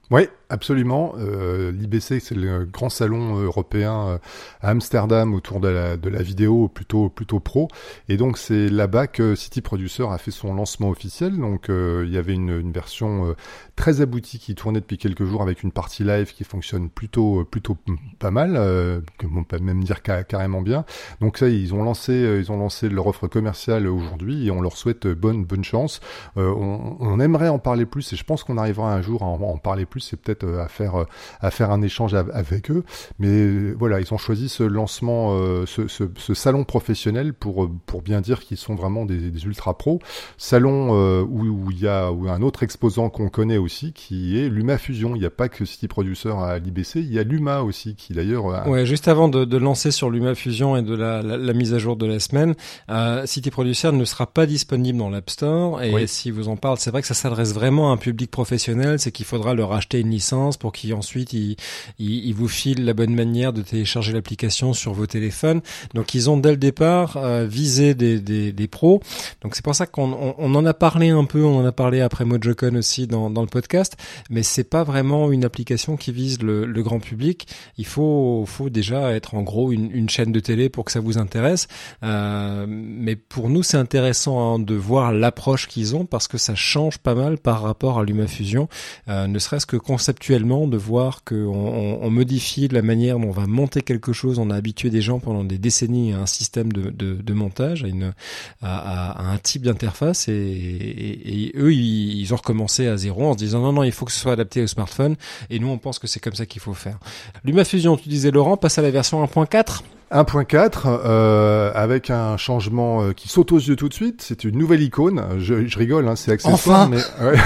Oui, 0.09 0.27
absolument. 0.49 1.13
Euh, 1.17 1.71
L'IBC, 1.71 2.19
c'est 2.19 2.35
le 2.35 2.65
grand 2.65 2.89
salon 2.89 3.37
européen 3.37 4.07
euh, 4.07 4.17
à 4.61 4.69
Amsterdam 4.69 5.33
autour 5.33 5.59
de 5.59 5.67
la, 5.67 5.95
vidéo 6.21 6.67
plutôt 6.67 7.09
plutôt 7.09 7.39
pro. 7.39 7.67
Et 8.09 8.17
donc 8.17 8.37
c'est 8.37 8.69
là-bas 8.69 9.07
que 9.07 9.35
City 9.35 9.61
Producer 9.61 10.05
a 10.09 10.17
fait 10.17 10.31
son 10.31 10.53
lancement 10.53 10.89
officiel. 10.89 11.37
Donc 11.37 11.69
euh, 11.69 12.03
il 12.05 12.13
y 12.13 12.17
avait 12.17 12.33
une, 12.33 12.49
une 12.59 12.71
version 12.71 13.29
euh, 13.29 13.33
très 13.75 14.01
aboutie 14.01 14.39
qui 14.39 14.55
tournait 14.55 14.79
depuis 14.79 14.97
quelques 14.97 15.25
jours 15.25 15.41
avec 15.41 15.63
une 15.63 15.71
partie 15.71 16.03
live 16.03 16.33
qui 16.33 16.43
fonctionne 16.43 16.89
plutôt 16.89 17.43
plutôt 17.45 17.77
pas 18.19 18.31
mal, 18.31 18.55
euh, 18.55 19.01
que 19.17 19.27
on 19.35 19.43
peut 19.43 19.59
même 19.59 19.83
dire 19.83 19.99
ca- 20.05 20.23
carrément 20.23 20.61
bien. 20.61 20.85
Donc 21.21 21.37
ça, 21.37 21.47
ils 21.49 21.73
ont 21.73 21.83
lancé 21.83 22.11
euh, 22.11 22.39
ils 22.39 22.51
ont 22.51 22.57
lancé 22.57 22.89
leur 22.89 23.07
offre 23.07 23.27
commerciale 23.27 23.87
aujourd'hui 23.87 24.47
et 24.47 24.51
on 24.51 24.61
leur 24.61 24.77
souhaite 24.77 25.07
bonne 25.07 25.45
bonne 25.45 25.63
chance. 25.63 25.99
Euh, 26.37 26.53
on, 26.55 26.97
on 26.99 27.19
aimerait 27.19 27.49
en 27.49 27.59
parler 27.59 27.85
plus 27.85 28.13
et 28.13 28.15
je 28.15 28.23
pense 28.23 28.43
qu'on 28.43 28.57
arrivera 28.57 28.93
un 28.93 29.01
jour 29.01 29.23
à 29.23 29.25
en, 29.25 29.41
en 29.41 29.57
parler 29.57 29.85
plus. 29.85 30.01
C'est 30.01 30.17
peut-être 30.17 30.34
euh, 30.43 30.63
à 30.63 30.67
faire 30.67 30.95
euh, 30.95 31.05
à 31.41 31.51
faire 31.51 31.71
un 31.71 31.81
échange 31.81 32.13
av- 32.13 32.31
avec 32.33 32.69
eux. 32.71 32.83
Mais 33.19 33.27
euh, 33.29 33.75
voilà, 33.77 33.99
ils 33.99 34.13
ont 34.13 34.17
choisi 34.17 34.49
ce 34.49 34.63
lancement, 34.63 35.37
ce, 35.65 35.87
ce, 35.87 36.03
ce 36.17 36.33
salon 36.33 36.63
professionnel 36.63 37.33
pour 37.33 37.69
pour 37.85 38.01
bien 38.01 38.21
dire 38.21 38.41
qu'ils 38.41 38.57
sont 38.57 38.75
vraiment 38.75 39.05
des, 39.05 39.31
des 39.31 39.45
ultra 39.45 39.77
pros. 39.77 39.99
Salon 40.37 40.91
où 41.23 41.45
où 41.45 41.71
il 41.71 41.79
y 41.79 41.87
a 41.87 42.11
où 42.11 42.27
un 42.29 42.41
autre 42.41 42.63
exposant 42.63 43.09
qu'on 43.09 43.29
connaît 43.29 43.57
aussi 43.57 43.93
qui 43.93 44.37
est 44.39 44.49
Luma 44.49 44.77
Fusion. 44.77 45.15
Il 45.15 45.19
n'y 45.19 45.25
a 45.25 45.29
pas 45.29 45.49
que 45.49 45.65
City 45.65 45.87
Producer 45.87 46.29
à 46.37 46.59
l'IBC, 46.59 46.95
il 46.97 47.13
y 47.13 47.19
a 47.19 47.23
Luma 47.23 47.61
aussi 47.61 47.95
qui 47.95 48.13
d'ailleurs. 48.13 48.53
a- 48.53 48.67
Ouais, 48.67 48.85
juste 48.85 49.07
avant 49.07 49.27
de, 49.29 49.45
de 49.45 49.57
lancer 49.57 49.91
sur 49.91 50.09
Luma 50.09 50.35
Fusion 50.35 50.75
et 50.75 50.81
de 50.81 50.95
la, 50.95 51.21
la, 51.21 51.37
la 51.37 51.53
mise 51.53 51.73
à 51.73 51.77
jour 51.79 51.95
de 51.95 52.05
la 52.05 52.19
semaine, 52.19 52.55
euh, 52.89 53.25
City 53.25 53.51
Producer 53.51 53.91
ne 53.91 54.05
sera 54.05 54.27
pas 54.27 54.45
disponible 54.45 54.97
dans 54.99 55.09
l'App 55.09 55.29
Store. 55.29 55.81
Et 55.83 55.93
Oui. 55.93 56.07
si 56.07 56.31
vous 56.31 56.47
en 56.49 56.55
parle, 56.57 56.77
c'est 56.77 56.91
vrai 56.91 57.01
que 57.01 57.07
ça 57.07 57.13
s'adresse 57.13 57.53
vraiment 57.53 57.91
à 57.91 57.93
un 57.93 57.97
public 57.97 58.31
professionnel. 58.31 58.99
C'est 58.99 59.11
qu'il 59.11 59.25
faudra 59.25 59.53
leur 59.53 59.71
acheter 59.73 59.99
une 59.99 60.09
licence 60.09 60.24
pour 60.59 60.71
qu'ils 60.71 60.93
ensuite 60.93 61.33
ils, 61.33 61.55
ils, 61.99 62.33
vous 62.33 62.47
filent 62.47 62.85
la 62.85 62.93
bonne 62.93 63.13
manière 63.13 63.53
de 63.53 63.61
télécharger 63.61 64.13
l'application 64.13 64.73
sur 64.73 64.93
vos 64.93 65.05
téléphones. 65.05 65.61
Donc 65.93 66.13
ils 66.13 66.29
ont 66.29 66.37
dès 66.37 66.51
le 66.51 66.57
départ 66.57 67.17
euh, 67.17 67.45
visé 67.45 67.93
des, 67.93 68.19
des, 68.19 68.51
des 68.51 68.67
pros. 68.67 69.01
Donc 69.41 69.55
c'est 69.55 69.63
pour 69.63 69.75
ça 69.75 69.85
qu'on 69.85 70.35
on, 70.37 70.55
en 70.55 70.65
a 70.65 70.73
parlé 70.73 71.09
un 71.09 71.25
peu, 71.25 71.43
on 71.43 71.59
en 71.59 71.65
a 71.65 71.71
parlé 71.71 72.01
après 72.01 72.25
MojoCon 72.25 72.75
aussi 72.75 73.07
dans, 73.07 73.29
dans 73.29 73.41
le 73.41 73.47
podcast, 73.47 73.95
mais 74.29 74.43
c'est 74.43 74.63
pas 74.63 74.83
vraiment 74.83 75.31
une 75.31 75.45
application 75.45 75.97
qui 75.97 76.11
vise 76.11 76.41
le, 76.41 76.65
grand 76.85 76.99
public. 76.99 77.47
Il 77.77 77.85
faut, 77.85 78.43
faut 78.47 78.69
déjà 78.69 79.11
être 79.11 79.33
en 79.33 79.41
gros 79.41 79.71
une, 79.71 79.89
une 79.91 80.09
chaîne 80.09 80.31
de 80.31 80.39
télé 80.39 80.69
pour 80.69 80.85
que 80.85 80.91
ça 80.91 80.99
vous 80.99 81.17
intéresse. 81.17 81.67
Euh, 82.03 82.65
mais 82.67 83.15
pour 83.15 83.49
nous, 83.49 83.63
c'est 83.63 83.77
intéressant 83.77 84.55
hein, 84.55 84.59
de 84.59 84.75
voir 84.75 85.11
l'approche 85.11 85.67
qu'ils 85.67 85.95
ont 85.95 86.05
parce 86.05 86.27
que 86.27 86.37
ça 86.37 86.55
change 86.55 86.97
pas 86.97 87.15
mal 87.15 87.37
par 87.37 87.61
rapport 87.61 87.99
à 87.99 88.03
LumaFusion. 88.03 88.67
Euh, 89.07 89.27
ne 89.27 89.39
serait-ce 89.39 89.65
que 89.65 89.77
conceptuellement, 90.15 90.67
de 90.67 90.77
voir 90.77 91.23
qu'on 91.23 91.35
on, 91.35 91.99
on 92.01 92.09
modifie 92.09 92.67
la 92.69 92.81
manière 92.81 93.19
dont 93.19 93.27
on 93.27 93.31
va 93.31 93.47
monter 93.47 93.81
quelque 93.81 94.13
chose. 94.13 94.39
On 94.39 94.49
a 94.49 94.55
habitué 94.55 94.89
des 94.89 95.01
gens 95.01 95.19
pendant 95.19 95.43
des 95.43 95.57
décennies 95.57 96.13
à 96.13 96.19
un 96.19 96.25
système 96.25 96.71
de, 96.71 97.33
montage, 97.33 97.83
à, 97.83 97.87
une, 97.87 98.13
à, 98.61 99.31
un 99.31 99.37
type 99.37 99.63
d'interface, 99.63 100.27
et 100.29 101.51
eux, 101.55 101.73
ils, 101.73 102.21
ils 102.21 102.33
ont 102.33 102.37
recommencé 102.37 102.87
à 102.87 102.95
zéro 102.95 103.25
en 103.25 103.33
se 103.33 103.37
disant 103.37 103.61
non, 103.61 103.73
non, 103.73 103.83
il 103.83 103.91
faut 103.91 104.05
que 104.05 104.11
ce 104.11 104.19
soit 104.19 104.33
adapté 104.33 104.63
au 104.63 104.67
smartphone. 104.67 105.15
Et 105.49 105.59
nous, 105.59 105.67
on 105.67 105.77
pense 105.77 105.99
que 105.99 106.07
c'est 106.07 106.19
comme 106.19 106.35
ça 106.35 106.45
qu'il 106.45 106.61
faut 106.61 106.73
faire. 106.73 106.97
LumaFusion, 107.43 107.97
tu 107.97 108.07
disais 108.07 108.31
Laurent, 108.31 108.57
passe 108.57 108.77
à 108.77 108.81
la 108.81 108.91
version 108.91 109.23
1.4. 109.23 109.81
1.4 110.11 110.83
euh, 110.85 111.71
avec 111.73 112.09
un 112.09 112.37
changement 112.37 113.01
euh, 113.03 113.11
qui 113.13 113.27
saute 113.27 113.51
aux 113.51 113.57
yeux 113.57 113.75
tout 113.75 113.89
de 113.89 113.93
suite. 113.93 114.21
C'est 114.21 114.43
une 114.43 114.57
nouvelle 114.57 114.81
icône. 114.81 115.23
Je, 115.39 115.65
je 115.65 115.77
rigole, 115.77 116.07
hein, 116.07 116.15
c'est 116.15 116.31
accessoire, 116.31 116.87
Enfin 116.87 116.89
mais 116.89 116.99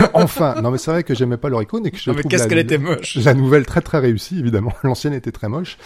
enfin. 0.14 0.56
Non, 0.62 0.72
mais 0.72 0.78
c'est 0.78 0.92
vrai 0.92 1.04
que 1.04 1.16
j'aimais 1.16 1.38
pas 1.38 1.50
leur 1.50 1.62
icône 1.62 1.86
et 1.86 1.92
que 1.92 1.98
je 1.98 2.10
Non, 2.10 2.16
mais 2.16 2.22
trouve 2.22 2.32
qu'est-ce 2.32 2.44
la- 2.44 2.50
qu'elle 2.50 2.60
était 2.60 2.78
moche. 2.78 3.18
La 3.24 3.34
nouvelle 3.34 3.66
très 3.66 3.82
très 3.82 4.00
réussie, 4.00 4.40
évidemment. 4.40 4.74
L'ancienne 4.84 5.14
était 5.14 5.32
très 5.32 5.48
moche. 5.50 5.78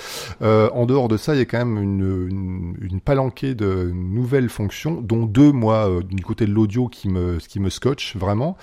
Euh, 0.41 0.69
en 0.73 0.85
dehors 0.85 1.07
de 1.07 1.17
ça, 1.17 1.35
il 1.35 1.39
y 1.39 1.41
a 1.41 1.45
quand 1.45 1.59
même 1.59 1.77
une, 1.77 2.27
une, 2.29 2.75
une 2.81 2.99
palanquée 3.01 3.55
de 3.55 3.91
nouvelles 3.93 4.49
fonctions, 4.49 4.99
dont 5.01 5.25
deux, 5.25 5.51
moi, 5.51 5.89
euh, 5.89 6.01
du 6.03 6.23
côté 6.23 6.45
de 6.45 6.51
l'audio, 6.51 6.87
qui 6.87 7.09
me, 7.09 7.37
qui 7.37 7.59
me 7.59 7.69
scotche 7.69 8.15
vraiment. 8.15 8.57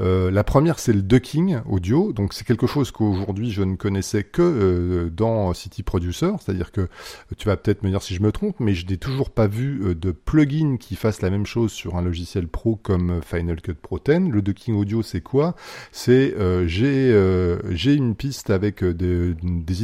Euh, 0.00 0.30
la 0.30 0.44
première, 0.44 0.78
c'est 0.78 0.92
le 0.92 1.02
ducking 1.02 1.58
audio. 1.68 2.12
Donc, 2.12 2.32
c'est 2.32 2.46
quelque 2.46 2.66
chose 2.66 2.90
qu'aujourd'hui, 2.90 3.50
je 3.50 3.62
ne 3.62 3.76
connaissais 3.76 4.22
que 4.24 4.42
euh, 4.42 5.10
dans 5.10 5.52
City 5.54 5.82
Producer. 5.82 6.30
C'est-à-dire 6.40 6.70
que 6.72 6.88
tu 7.36 7.48
vas 7.48 7.55
peut-être 7.56 7.82
me 7.82 7.90
dire 7.90 8.02
si 8.02 8.14
je 8.14 8.22
me 8.22 8.32
trompe, 8.32 8.60
mais 8.60 8.74
je 8.74 8.86
n'ai 8.86 8.96
toujours 8.96 9.30
pas 9.30 9.46
vu 9.46 9.82
euh, 9.82 9.94
de 9.94 10.12
plugin 10.12 10.76
qui 10.78 10.96
fasse 10.96 11.22
la 11.22 11.30
même 11.30 11.46
chose 11.46 11.72
sur 11.72 11.96
un 11.96 12.02
logiciel 12.02 12.48
pro 12.48 12.76
comme 12.76 13.10
euh, 13.10 13.20
Final 13.20 13.60
Cut 13.60 13.74
Pro 13.74 13.98
10. 13.98 14.30
Le 14.30 14.42
ducking 14.42 14.74
audio, 14.74 15.02
c'est 15.02 15.20
quoi? 15.20 15.54
C'est 15.92 16.34
euh, 16.38 16.66
j'ai 16.66 16.86
j'ai 17.70 17.94
une 17.94 18.14
piste 18.14 18.50
avec 18.50 18.84
des, 18.84 19.34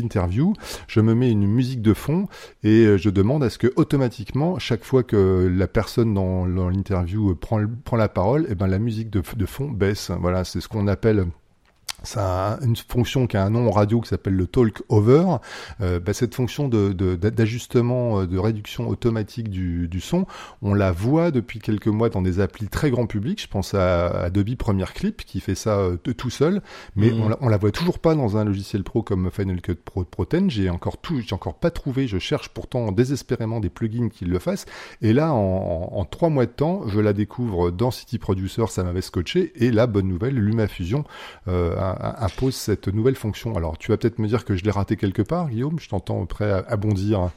interviews, 0.03 0.55
je 0.89 1.01
me 1.01 1.15
mets 1.15 1.31
une 1.31 1.47
musique 1.47 1.83
de 1.83 1.95
fond 1.95 2.27
et 2.63 2.97
je 2.97 3.11
demande 3.11 3.45
à 3.45 3.51
ce 3.51 3.59
que 3.59 3.73
automatiquement, 3.77 4.59
chaque 4.59 4.85
fois 4.85 5.03
que 5.03 5.51
la 5.53 5.67
personne 5.67 6.15
dans, 6.15 6.47
l'interview 6.47 7.35
prend, 7.35 7.61
la 7.97 8.09
parole, 8.09 8.47
et 8.49 8.55
ben 8.55 8.67
la 8.67 8.79
musique 8.79 9.11
de 9.11 9.47
fond 9.47 9.71
baisse. 9.71 10.11
Voilà, 10.21 10.45
c'est 10.45 10.61
ce 10.61 10.69
qu'on 10.69 10.89
appelle 10.89 11.27
ça 12.05 12.55
a 12.55 12.61
une 12.65 12.77
fonction 12.77 13.27
qui 13.27 13.37
a 13.37 13.45
un 13.45 13.51
nom 13.51 13.69
en 13.69 13.71
radio 13.71 14.01
qui 14.01 14.09
s'appelle 14.09 14.35
le 14.35 14.47
talk 14.47 14.83
over. 14.89 15.37
Euh, 15.81 16.01
bah, 16.01 16.13
cette 16.13 16.35
fonction 16.35 16.69
de, 16.69 16.93
de- 16.93 17.17
d'ajustement, 17.17 18.21
euh, 18.21 18.27
de 18.27 18.39
réduction 18.39 18.89
automatique 18.89 19.49
du, 19.51 19.89
du 19.89 20.01
son, 20.01 20.27
on 20.63 20.75
la 20.75 20.93
voit 20.93 21.31
depuis 21.31 21.59
quelques 21.61 21.87
mois 21.89 22.09
dans 22.09 22.23
des 22.23 22.41
applis 22.41 22.69
très 22.69 22.91
grand 22.91 23.07
public. 23.07 23.41
Je 23.43 23.49
pense 23.49 23.75
à 23.75 24.07
Adobe 24.25 24.57
Premiere 24.57 24.93
Clip 24.95 25.25
qui 25.25 25.41
fait 25.41 25.55
ça 25.55 25.77
euh, 25.79 25.97
tout 25.97 26.31
seul, 26.31 26.63
mais 26.97 27.11
Mhm. 27.11 27.21
on, 27.23 27.29
la, 27.29 27.39
on 27.41 27.49
la 27.49 27.57
voit 27.57 27.71
toujours 27.73 27.99
pas 27.99 28.15
dans 28.15 28.37
un 28.37 28.45
logiciel 28.45 28.83
pro 28.85 29.03
comme 29.03 29.31
Final 29.31 29.61
Cut 29.61 29.75
Pro, 29.77 30.05
Pro 30.05 30.25
10. 30.25 30.49
J'ai 30.51 30.71
encore 30.71 30.99
tout, 30.99 31.21
j'ai 31.21 31.35
encore 31.35 31.55
pas 31.55 31.71
trouvé. 31.71 32.07
Je 32.07 32.19
cherche 32.19 32.49
pourtant 32.49 32.93
désespérément 32.93 33.61
des 33.61 33.71
plugins 33.71 34.09
qui 34.09 34.25
le 34.25 34.39
fassent. 34.39 34.67
Et 35.01 35.13
là, 35.13 35.33
en, 35.33 35.91
en, 35.93 35.99
en 35.99 36.05
trois 36.05 36.29
mois 36.29 36.47
de 36.47 36.51
temps, 36.53 36.83
je 36.89 37.01
la 37.01 37.13
découvre 37.13 37.71
dans 37.71 37.91
City 37.91 38.19
Producer. 38.19 38.65
Ça 38.69 38.83
m'avait 38.85 39.01
scotché. 39.03 39.53
Et 39.57 39.71
la 39.71 39.87
bonne 39.87 40.09
nouvelle, 40.09 40.35
LumaFusion 40.35 41.05
euh, 41.49 41.77
a- 41.77 41.92
impose 42.19 42.55
cette 42.55 42.89
nouvelle 42.89 43.17
fonction. 43.17 43.57
Alors, 43.57 43.79
tu 43.79 43.91
vas 43.91 43.97
peut-être 43.97 44.19
me 44.19 44.29
dire 44.29 44.45
que 44.45 44.57
je 44.57 44.65
l'ai 44.65 44.71
raté 44.71 44.97
quelque 44.97 45.23
part, 45.23 45.49
Guillaume. 45.49 45.79
Je 45.79 45.89
t'entends 45.89 46.25
prêt 46.27 46.51
à, 46.51 46.65
à 46.67 46.77
bondir. 46.77 47.31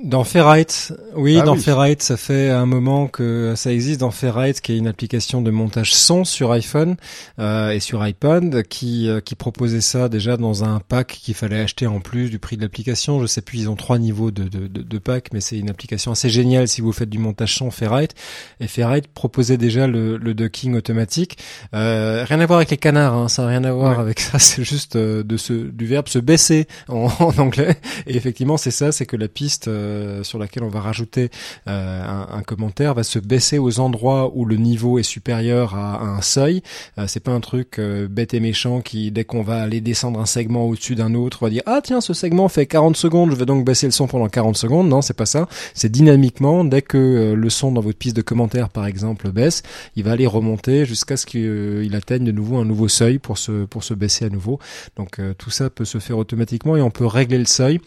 Dans 0.00 0.22
Ferrite, 0.22 0.92
oui, 1.16 1.38
Ah 1.40 1.44
dans 1.44 1.54
oui. 1.54 1.60
Ferrite, 1.60 2.02
ça 2.04 2.16
fait 2.16 2.50
un 2.50 2.66
moment 2.66 3.08
que 3.08 3.54
ça 3.56 3.72
existe 3.72 3.98
dans 3.98 4.12
Ferrite, 4.12 4.60
qui 4.60 4.70
est 4.72 4.78
une 4.78 4.86
application 4.86 5.42
de 5.42 5.50
montage 5.50 5.92
son 5.92 6.24
sur 6.24 6.52
iPhone 6.52 6.94
euh, 7.40 7.70
et 7.72 7.80
sur 7.80 8.00
iPod, 8.00 8.62
qui 8.68 9.08
euh, 9.08 9.18
qui 9.20 9.34
proposait 9.34 9.80
ça 9.80 10.08
déjà 10.08 10.36
dans 10.36 10.62
un 10.62 10.78
pack 10.78 11.08
qu'il 11.20 11.34
fallait 11.34 11.58
acheter 11.60 11.88
en 11.88 11.98
plus 11.98 12.30
du 12.30 12.38
prix 12.38 12.56
de 12.56 12.62
l'application. 12.62 13.20
Je 13.20 13.26
sais 13.26 13.40
plus, 13.42 13.58
ils 13.58 13.68
ont 13.68 13.74
trois 13.74 13.98
niveaux 13.98 14.30
de 14.30 14.44
de, 14.44 14.68
de, 14.68 14.82
de 14.82 14.98
pack, 14.98 15.30
mais 15.32 15.40
c'est 15.40 15.58
une 15.58 15.68
application 15.68 16.12
assez 16.12 16.28
géniale 16.30 16.68
si 16.68 16.80
vous 16.80 16.92
faites 16.92 17.10
du 17.10 17.18
montage 17.18 17.56
son 17.56 17.72
Ferrite. 17.72 18.14
Et 18.60 18.68
Ferrite 18.68 19.08
proposait 19.08 19.56
déjà 19.56 19.88
le, 19.88 20.16
le 20.16 20.32
ducking 20.32 20.76
automatique. 20.76 21.38
Euh, 21.74 22.24
rien 22.24 22.38
à 22.38 22.46
voir 22.46 22.58
avec 22.58 22.70
les 22.70 22.76
canards, 22.76 23.14
hein, 23.14 23.26
ça 23.28 23.42
n'a 23.42 23.48
rien 23.48 23.64
à 23.64 23.72
voir 23.72 23.96
Ouais. 23.96 24.02
avec 24.02 24.20
ça. 24.20 24.38
C'est 24.38 24.62
juste 24.62 24.94
euh, 24.94 25.24
de 25.24 25.36
se 25.36 25.52
du 25.54 25.86
verbe 25.86 26.06
se 26.06 26.20
baisser 26.20 26.68
en, 26.86 27.08
en 27.18 27.36
anglais. 27.38 27.76
Et 28.06 28.14
effectivement, 28.16 28.56
c'est 28.58 28.70
ça, 28.70 28.92
c'est 28.92 29.04
que 29.06 29.16
la 29.16 29.26
piste 29.26 29.68
euh, 29.88 30.22
sur 30.22 30.38
laquelle 30.38 30.62
on 30.62 30.68
va 30.68 30.80
rajouter 30.80 31.30
euh, 31.66 32.24
un, 32.32 32.42
commentaire 32.42 32.94
va 32.94 33.02
se 33.02 33.18
baisser 33.18 33.58
aux 33.58 33.80
endroits 33.80 34.30
où 34.34 34.44
le 34.44 34.56
niveau 34.56 34.98
est 34.98 35.02
supérieur 35.02 35.74
à, 35.74 36.02
un 36.02 36.22
seuil. 36.22 36.62
Euh, 36.98 37.04
c'est 37.06 37.20
pas 37.20 37.32
un 37.32 37.40
truc 37.40 37.80
bête 37.80 38.34
et 38.34 38.40
méchant 38.40 38.80
qui, 38.80 39.10
dès 39.10 39.24
qu'on 39.24 39.42
va 39.42 39.62
aller 39.62 39.80
descendre 39.80 40.20
un 40.20 40.26
segment 40.26 40.66
au-dessus 40.66 40.94
d'un 40.94 41.14
autre, 41.14 41.38
va 41.42 41.50
dire 41.50 41.62
ah 41.66 41.80
tiens 41.82 42.00
ce 42.00 42.14
segment 42.14 42.48
fait 42.48 42.66
40 42.66 42.96
secondes, 42.96 43.30
je 43.30 43.36
vais 43.36 43.46
donc 43.46 43.64
baisser 43.64 43.86
le 43.86 43.92
son 43.92 44.06
pendant 44.06 44.28
40 44.28 44.56
secondes. 44.56 44.88
Non, 44.88 45.02
c'est 45.02 45.16
pas 45.16 45.26
ça. 45.26 45.48
C'est 45.74 45.90
dynamiquement 45.90 46.64
dès 46.64 46.82
que 46.82 47.34
le 47.36 47.50
son 47.50 47.72
dans 47.72 47.80
votre 47.80 47.98
piste 47.98 48.16
de 48.16 48.22
commentaire 48.22 48.68
par 48.68 48.86
exemple 48.86 49.30
baisse, 49.30 49.62
il 49.96 50.04
va 50.04 50.12
aller 50.12 50.26
remonter 50.26 50.86
jusqu'à 50.86 51.16
ce 51.16 51.26
qu'il 51.26 51.94
atteigne 51.94 52.24
de 52.24 52.32
nouveau 52.32 52.58
un 52.58 52.64
nouveau 52.64 52.88
seuil 52.88 53.18
pour 53.18 53.38
se 53.38 53.64
pour 53.64 53.84
se 53.84 53.94
baisser 53.94 54.24
à 54.24 54.30
nouveau. 54.30 54.58
Donc 54.96 55.20
tout 55.38 55.50
ça 55.50 55.70
peut 55.70 55.84
se 55.84 55.98
faire 55.98 56.18
automatiquement 56.18 56.76
et 56.76 56.82
on 56.82 56.90
peut 56.90 57.06
régler 57.06 57.38
le 57.38 57.46
seuil. 57.46 57.80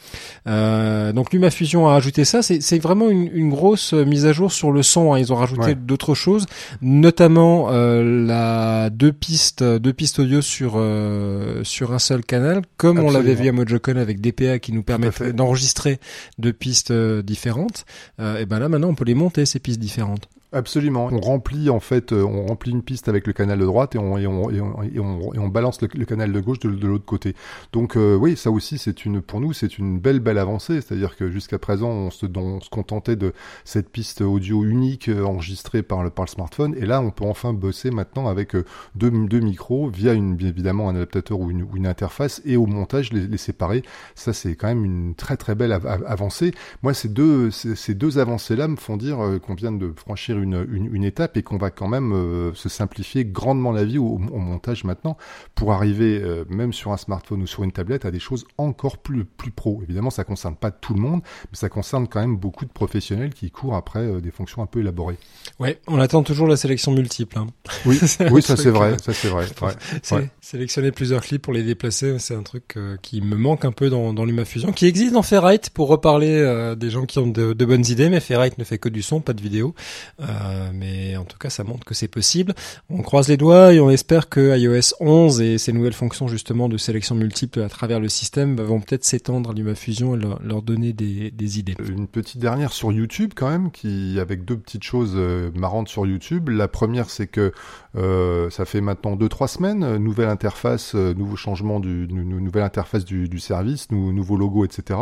Donc 0.45 1.33
LumaFusion 1.33 1.87
a 1.91 1.93
rajouté 1.95 2.25
ça. 2.25 2.41
C'est 2.41 2.79
vraiment 2.79 3.09
une, 3.09 3.29
une 3.33 3.49
grosse 3.49 3.93
euh, 3.93 4.03
mise 4.05 4.25
à 4.25 4.33
jour 4.33 4.51
sur 4.51 4.71
le 4.71 4.81
son. 4.83 5.13
hein. 5.13 5.19
Ils 5.19 5.31
ont 5.31 5.35
rajouté 5.35 5.61
Ouais. 5.67 5.75
d'autres 5.75 6.15
choses, 6.15 6.45
notamment 6.81 7.67
euh, 7.71 8.25
la 8.25 8.89
deux 8.89 9.11
pistes 9.13 9.63
deux 9.63 9.93
pistes 9.93 10.19
audio 10.19 10.41
sur 10.41 10.73
euh, 10.75 11.63
sur 11.63 11.93
un 11.93 11.99
seul 11.99 12.23
canal, 12.23 12.61
comme 12.77 12.99
on 12.99 13.11
l'avait 13.11 13.35
vu 13.35 13.47
à 13.47 13.51
MojoCon 13.51 13.95
avec 13.97 14.19
DPA 14.21 14.59
qui 14.59 14.71
nous 14.73 14.83
permettent 14.83 15.13
fait. 15.13 15.33
d'enregistrer 15.33 15.99
deux 16.39 16.53
pistes 16.53 16.91
euh, 16.91 17.21
différentes. 17.21 17.85
Euh, 18.19 18.39
et 18.39 18.45
ben 18.45 18.59
là 18.59 18.69
maintenant 18.69 18.89
on 18.89 18.95
peut 18.95 19.05
les 19.05 19.15
monter 19.15 19.45
ces 19.45 19.59
pistes 19.59 19.79
différentes. 19.79 20.27
Absolument. 20.53 21.07
On 21.09 21.21
remplit 21.21 21.69
en 21.69 21.79
fait, 21.79 22.11
euh, 22.11 22.23
on 22.25 22.45
remplit 22.45 22.71
une 22.71 22.81
piste 22.83 23.07
avec 23.07 23.25
le 23.25 23.31
canal 23.31 23.57
de 23.57 23.63
droite 23.63 23.95
et 23.95 23.97
on 23.97 25.47
balance 25.47 25.81
le, 25.81 25.87
canal 26.03 26.33
de 26.33 26.39
gauche 26.41 26.59
de, 26.59 26.87
l'autre 26.87 27.05
côté. 27.05 27.35
Donc 27.71 27.95
euh, 27.95 28.17
oui, 28.17 28.35
ça 28.35 28.51
aussi 28.51 28.77
c'est 28.77 29.05
une 29.05 29.21
pour 29.21 29.39
nous 29.39 29.53
c'est 29.53 29.77
une 29.77 29.97
belle 29.97 30.19
belle 30.19 30.37
avancée. 30.37 30.81
C'est-à-dire 30.81 31.15
que 31.15 31.31
jusqu'à 31.31 31.57
présent 31.57 31.87
on 31.87 32.11
se 32.11 32.25
on 32.35 32.59
se 32.59 32.69
contentait 32.69 33.15
de 33.15 33.33
cette 33.63 33.87
piste 33.89 34.19
audio 34.19 34.65
unique 34.65 35.07
euh, 35.07 35.23
enregistrée 35.23 35.83
par 35.83 36.03
le 36.03 36.09
par 36.09 36.25
le 36.25 36.29
smartphone 36.29 36.75
et 36.77 36.85
là 36.85 36.99
on 36.99 37.11
peut 37.11 37.23
enfin 37.23 37.53
bosser 37.53 37.89
maintenant 37.89 38.27
avec 38.27 38.53
deux 38.95 39.09
micros 39.39 39.87
via 39.89 40.11
une 40.11 40.35
bien 40.35 40.49
évidemment 40.49 40.89
un 40.89 40.95
adaptateur 40.95 41.39
ou 41.39 41.49
une, 41.49 41.87
interface 41.87 42.41
et 42.43 42.57
au 42.57 42.65
montage 42.65 43.13
les, 43.13 43.37
séparer. 43.37 43.83
Ça 44.15 44.33
c'est 44.33 44.55
quand 44.55 44.67
même 44.67 44.83
une 44.83 45.15
très 45.15 45.37
très 45.37 45.55
belle 45.55 45.71
av- 45.71 45.87
av- 45.87 46.03
avancée. 46.05 46.53
Moi 46.83 46.93
ces 46.93 47.07
deux 47.07 47.51
ces, 47.51 47.93
deux 47.95 48.19
avancées 48.19 48.57
là 48.57 48.67
me 48.67 48.75
font 48.75 48.97
dire 48.97 49.17
qu'on 49.45 49.55
vient 49.55 49.71
de 49.71 49.93
franchir 49.95 50.40
une, 50.41 50.65
une, 50.71 50.93
une 50.93 51.03
étape 51.03 51.37
et 51.37 51.43
qu'on 51.43 51.57
va 51.57 51.69
quand 51.71 51.87
même 51.87 52.13
euh, 52.13 52.53
se 52.53 52.69
simplifier 52.69 53.25
grandement 53.25 53.71
la 53.71 53.83
vie 53.85 53.97
au, 53.97 54.05
au 54.05 54.37
montage 54.39 54.83
maintenant 54.83 55.17
pour 55.55 55.71
arriver 55.73 56.19
euh, 56.21 56.43
même 56.49 56.73
sur 56.73 56.91
un 56.91 56.97
smartphone 56.97 57.41
ou 57.43 57.47
sur 57.47 57.63
une 57.63 57.71
tablette 57.71 58.05
à 58.05 58.11
des 58.11 58.19
choses 58.19 58.45
encore 58.57 58.97
plus 58.97 59.25
plus 59.25 59.51
pro. 59.51 59.81
Évidemment, 59.83 60.09
ça 60.09 60.23
concerne 60.23 60.55
pas 60.55 60.71
tout 60.71 60.93
le 60.93 61.01
monde, 61.01 61.21
mais 61.51 61.57
ça 61.57 61.69
concerne 61.69 62.07
quand 62.07 62.19
même 62.21 62.37
beaucoup 62.37 62.65
de 62.65 62.71
professionnels 62.71 63.33
qui 63.33 63.51
courent 63.51 63.75
après 63.75 63.99
euh, 63.99 64.21
des 64.21 64.31
fonctions 64.31 64.61
un 64.61 64.65
peu 64.65 64.79
élaborées. 64.79 65.17
Ouais, 65.59 65.79
on 65.87 65.99
attend 65.99 66.23
toujours 66.23 66.47
la 66.47 66.57
sélection 66.57 66.91
multiple. 66.91 67.37
Hein. 67.37 67.47
Oui, 67.85 67.99
oui, 68.31 68.41
ça 68.41 68.57
c'est 68.57 68.69
vrai, 68.71 68.97
ça 69.03 69.13
c'est 69.13 69.29
vrai. 69.29 69.45
Ouais. 69.61 69.71
C'est 70.03 70.15
Ouais. 70.15 70.29
sélectionner 70.41 70.91
plusieurs 70.91 71.21
clips 71.21 71.41
pour 71.41 71.53
les 71.53 71.63
déplacer, 71.63 72.19
c'est 72.19 72.35
un 72.35 72.43
truc 72.43 72.77
qui 73.01 73.21
me 73.21 73.35
manque 73.35 73.63
un 73.65 73.71
peu 73.71 73.89
dans, 73.89 74.13
dans 74.13 74.25
LumaFusion, 74.25 74.71
qui 74.73 74.85
existe 74.85 75.13
dans 75.13 75.21
Ferrite 75.23 75.69
pour 75.69 75.87
reparler 75.87 76.75
des 76.77 76.89
gens 76.89 77.05
qui 77.05 77.19
ont 77.19 77.27
de, 77.27 77.53
de 77.53 77.65
bonnes 77.65 77.85
idées, 77.87 78.09
mais 78.09 78.19
Ferrite 78.19 78.57
ne 78.57 78.63
fait 78.63 78.77
que 78.77 78.89
du 78.89 79.01
son, 79.01 79.21
pas 79.21 79.33
de 79.33 79.41
vidéo. 79.41 79.73
Euh, 80.19 80.25
mais 80.73 81.17
en 81.17 81.25
tout 81.25 81.37
cas, 81.37 81.49
ça 81.49 81.63
montre 81.63 81.85
que 81.85 81.93
c'est 81.93 82.07
possible. 82.07 82.53
On 82.89 83.01
croise 83.01 83.27
les 83.27 83.37
doigts 83.37 83.73
et 83.73 83.79
on 83.79 83.89
espère 83.89 84.29
que 84.29 84.57
iOS 84.57 84.95
11 84.99 85.41
et 85.41 85.57
ces 85.57 85.73
nouvelles 85.73 85.93
fonctions 85.93 86.27
justement 86.27 86.69
de 86.69 86.77
sélection 86.77 87.15
multiple 87.15 87.61
à 87.61 87.69
travers 87.69 87.99
le 87.99 88.09
système 88.09 88.55
bah, 88.55 88.63
vont 88.63 88.81
peut-être 88.81 89.05
s'étendre 89.05 89.51
à 89.51 89.53
LumaFusion 89.53 90.15
et 90.15 90.19
leur, 90.19 90.61
donner 90.61 90.93
des, 90.93 91.31
des 91.31 91.59
idées. 91.59 91.75
Une 91.87 92.07
petite 92.07 92.39
dernière 92.39 92.73
sur 92.73 92.91
YouTube 92.91 93.33
quand 93.35 93.49
même, 93.49 93.71
qui 93.71 94.19
avec 94.19 94.45
deux 94.45 94.57
petites 94.57 94.83
choses 94.83 95.13
euh, 95.15 95.51
marrantes 95.55 95.89
sur 95.89 96.05
YouTube. 96.05 96.49
La 96.49 96.67
première, 96.67 97.09
c'est 97.09 97.27
que 97.27 97.51
euh, 97.97 98.49
ça 98.49 98.65
fait 98.65 98.79
maintenant 98.81 99.15
deux 99.15 99.27
trois 99.27 99.47
semaines, 99.47 99.83
euh, 99.83 99.97
nouvelle 99.99 100.29
interface, 100.29 100.93
euh, 100.95 101.13
nouveau 101.13 101.35
changement 101.35 101.79
du 101.79 102.07
nou- 102.09 102.23
nou- 102.23 102.39
nouvelle 102.39 102.63
interface 102.63 103.03
du, 103.03 103.27
du 103.27 103.39
service, 103.39 103.91
nou- 103.91 104.13
nouveau 104.13 104.37
logo, 104.37 104.63
etc. 104.63 104.97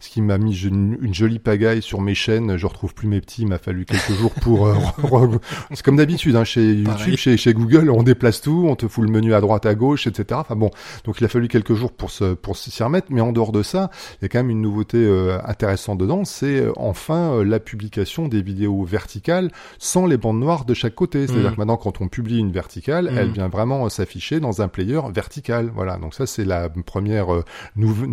Ce 0.00 0.08
qui 0.08 0.22
m'a 0.22 0.38
mis 0.38 0.58
une, 0.64 0.96
une 1.02 1.12
jolie 1.14 1.38
pagaille 1.38 1.82
sur 1.82 2.00
mes 2.00 2.14
chaînes. 2.14 2.56
Je 2.56 2.66
retrouve 2.66 2.94
plus 2.94 3.08
mes 3.08 3.20
petits. 3.20 3.42
Il 3.42 3.48
m'a 3.48 3.58
fallu 3.58 3.84
quelques 3.84 4.12
jours 4.12 4.32
pour. 4.40 4.66
euh, 4.68 4.74
c'est 5.72 5.82
comme 5.82 5.96
d'habitude 5.96 6.36
hein, 6.36 6.44
chez 6.44 6.72
YouTube, 6.74 7.16
chez, 7.16 7.36
chez 7.36 7.52
Google, 7.54 7.90
on 7.90 8.02
déplace 8.02 8.40
tout, 8.40 8.64
on 8.68 8.74
te 8.76 8.88
fout 8.88 9.04
le 9.04 9.10
menu 9.10 9.34
à 9.34 9.40
droite, 9.40 9.66
à 9.66 9.74
gauche, 9.74 10.06
etc. 10.06 10.40
Enfin 10.40 10.56
bon, 10.56 10.70
donc 11.04 11.20
il 11.20 11.24
a 11.24 11.28
fallu 11.28 11.48
quelques 11.48 11.74
jours 11.74 11.92
pour 11.92 12.10
se 12.10 12.34
pour 12.34 12.56
s'y 12.56 12.82
remettre. 12.82 13.08
Mais 13.10 13.20
en 13.20 13.32
dehors 13.32 13.52
de 13.52 13.62
ça, 13.62 13.90
il 14.20 14.22
y 14.22 14.26
a 14.26 14.28
quand 14.28 14.38
même 14.38 14.50
une 14.50 14.62
nouveauté 14.62 14.98
euh, 14.98 15.38
intéressante 15.44 15.98
dedans, 15.98 16.24
c'est 16.24 16.64
enfin 16.76 17.44
la 17.44 17.60
publication 17.60 18.28
des 18.28 18.40
vidéos 18.42 18.82
verticales 18.84 19.50
sans 19.78 20.06
les 20.06 20.16
bandes 20.16 20.40
noires 20.40 20.64
de 20.64 20.74
chaque 20.74 20.94
côté. 20.94 21.26
C'est-à-dire 21.26 21.50
Mhm. 21.50 21.54
que 21.54 21.60
maintenant, 21.60 21.76
quand 21.76 22.00
on 22.00 22.08
publie 22.08 22.29
une 22.38 22.52
verticale, 22.52 23.10
elle 23.16 23.30
vient 23.30 23.48
vraiment 23.48 23.86
euh, 23.86 23.88
s'afficher 23.88 24.40
dans 24.40 24.62
un 24.62 24.68
player 24.68 25.00
vertical. 25.12 25.70
Voilà, 25.74 25.96
donc 25.96 26.14
ça 26.14 26.26
c'est 26.26 26.44
la 26.44 26.68
première 26.68 27.34
euh, 27.34 27.44
nouvelle, 27.76 28.10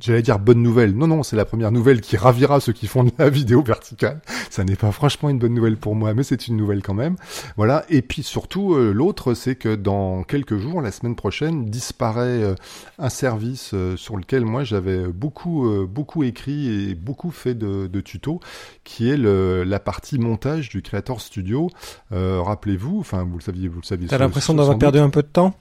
j'allais 0.00 0.22
dire 0.22 0.38
bonne 0.38 0.62
nouvelle. 0.62 0.96
Non, 0.96 1.06
non, 1.06 1.22
c'est 1.22 1.36
la 1.36 1.44
première 1.44 1.72
nouvelle 1.72 2.00
qui 2.00 2.16
ravira 2.16 2.60
ceux 2.60 2.72
qui 2.72 2.86
font 2.86 3.04
de 3.04 3.12
la 3.18 3.28
vidéo 3.28 3.62
verticale. 3.62 4.20
Ça 4.50 4.64
n'est 4.64 4.76
pas 4.76 4.92
franchement 4.92 5.28
une 5.30 5.38
bonne 5.38 5.54
nouvelle 5.54 5.76
pour 5.76 5.94
moi, 5.94 6.14
mais 6.14 6.22
c'est 6.22 6.48
une 6.48 6.56
nouvelle 6.56 6.82
quand 6.82 6.94
même. 6.94 7.16
Voilà. 7.56 7.84
Et 7.88 8.02
puis 8.02 8.22
surtout, 8.22 8.74
euh, 8.74 8.92
l'autre, 8.92 9.34
c'est 9.34 9.56
que 9.56 9.74
dans 9.74 10.22
quelques 10.22 10.56
jours, 10.56 10.82
la 10.82 10.92
semaine 10.92 11.16
prochaine, 11.16 11.66
disparaît 11.66 12.54
un 12.98 13.08
service 13.08 13.74
sur 13.96 14.16
lequel 14.16 14.44
moi 14.44 14.64
j'avais 14.64 15.06
beaucoup, 15.06 15.68
beaucoup 15.86 16.22
écrit 16.22 16.90
et 16.90 16.94
beaucoup 16.94 17.30
fait 17.30 17.54
de, 17.54 17.86
de 17.86 18.00
tutos, 18.00 18.40
qui 18.84 19.10
est 19.10 19.16
le, 19.16 19.64
la 19.64 19.78
partie 19.78 20.18
montage 20.18 20.68
du 20.68 20.82
Creator 20.82 21.20
Studio. 21.20 21.70
Rappelez-vous, 22.10 22.98
enfin, 23.00 23.24
vous 23.24 23.36
le 23.36 23.42
saviez, 23.50 23.68
vous 23.68 23.80
le 23.80 23.86
saviez. 23.86 24.08
T'as 24.08 24.18
l'impression 24.18 24.54
d'avoir 24.54 24.78
perdu 24.78 24.98
un 24.98 25.10
peu 25.10 25.22
de 25.22 25.28
temps? 25.28 25.54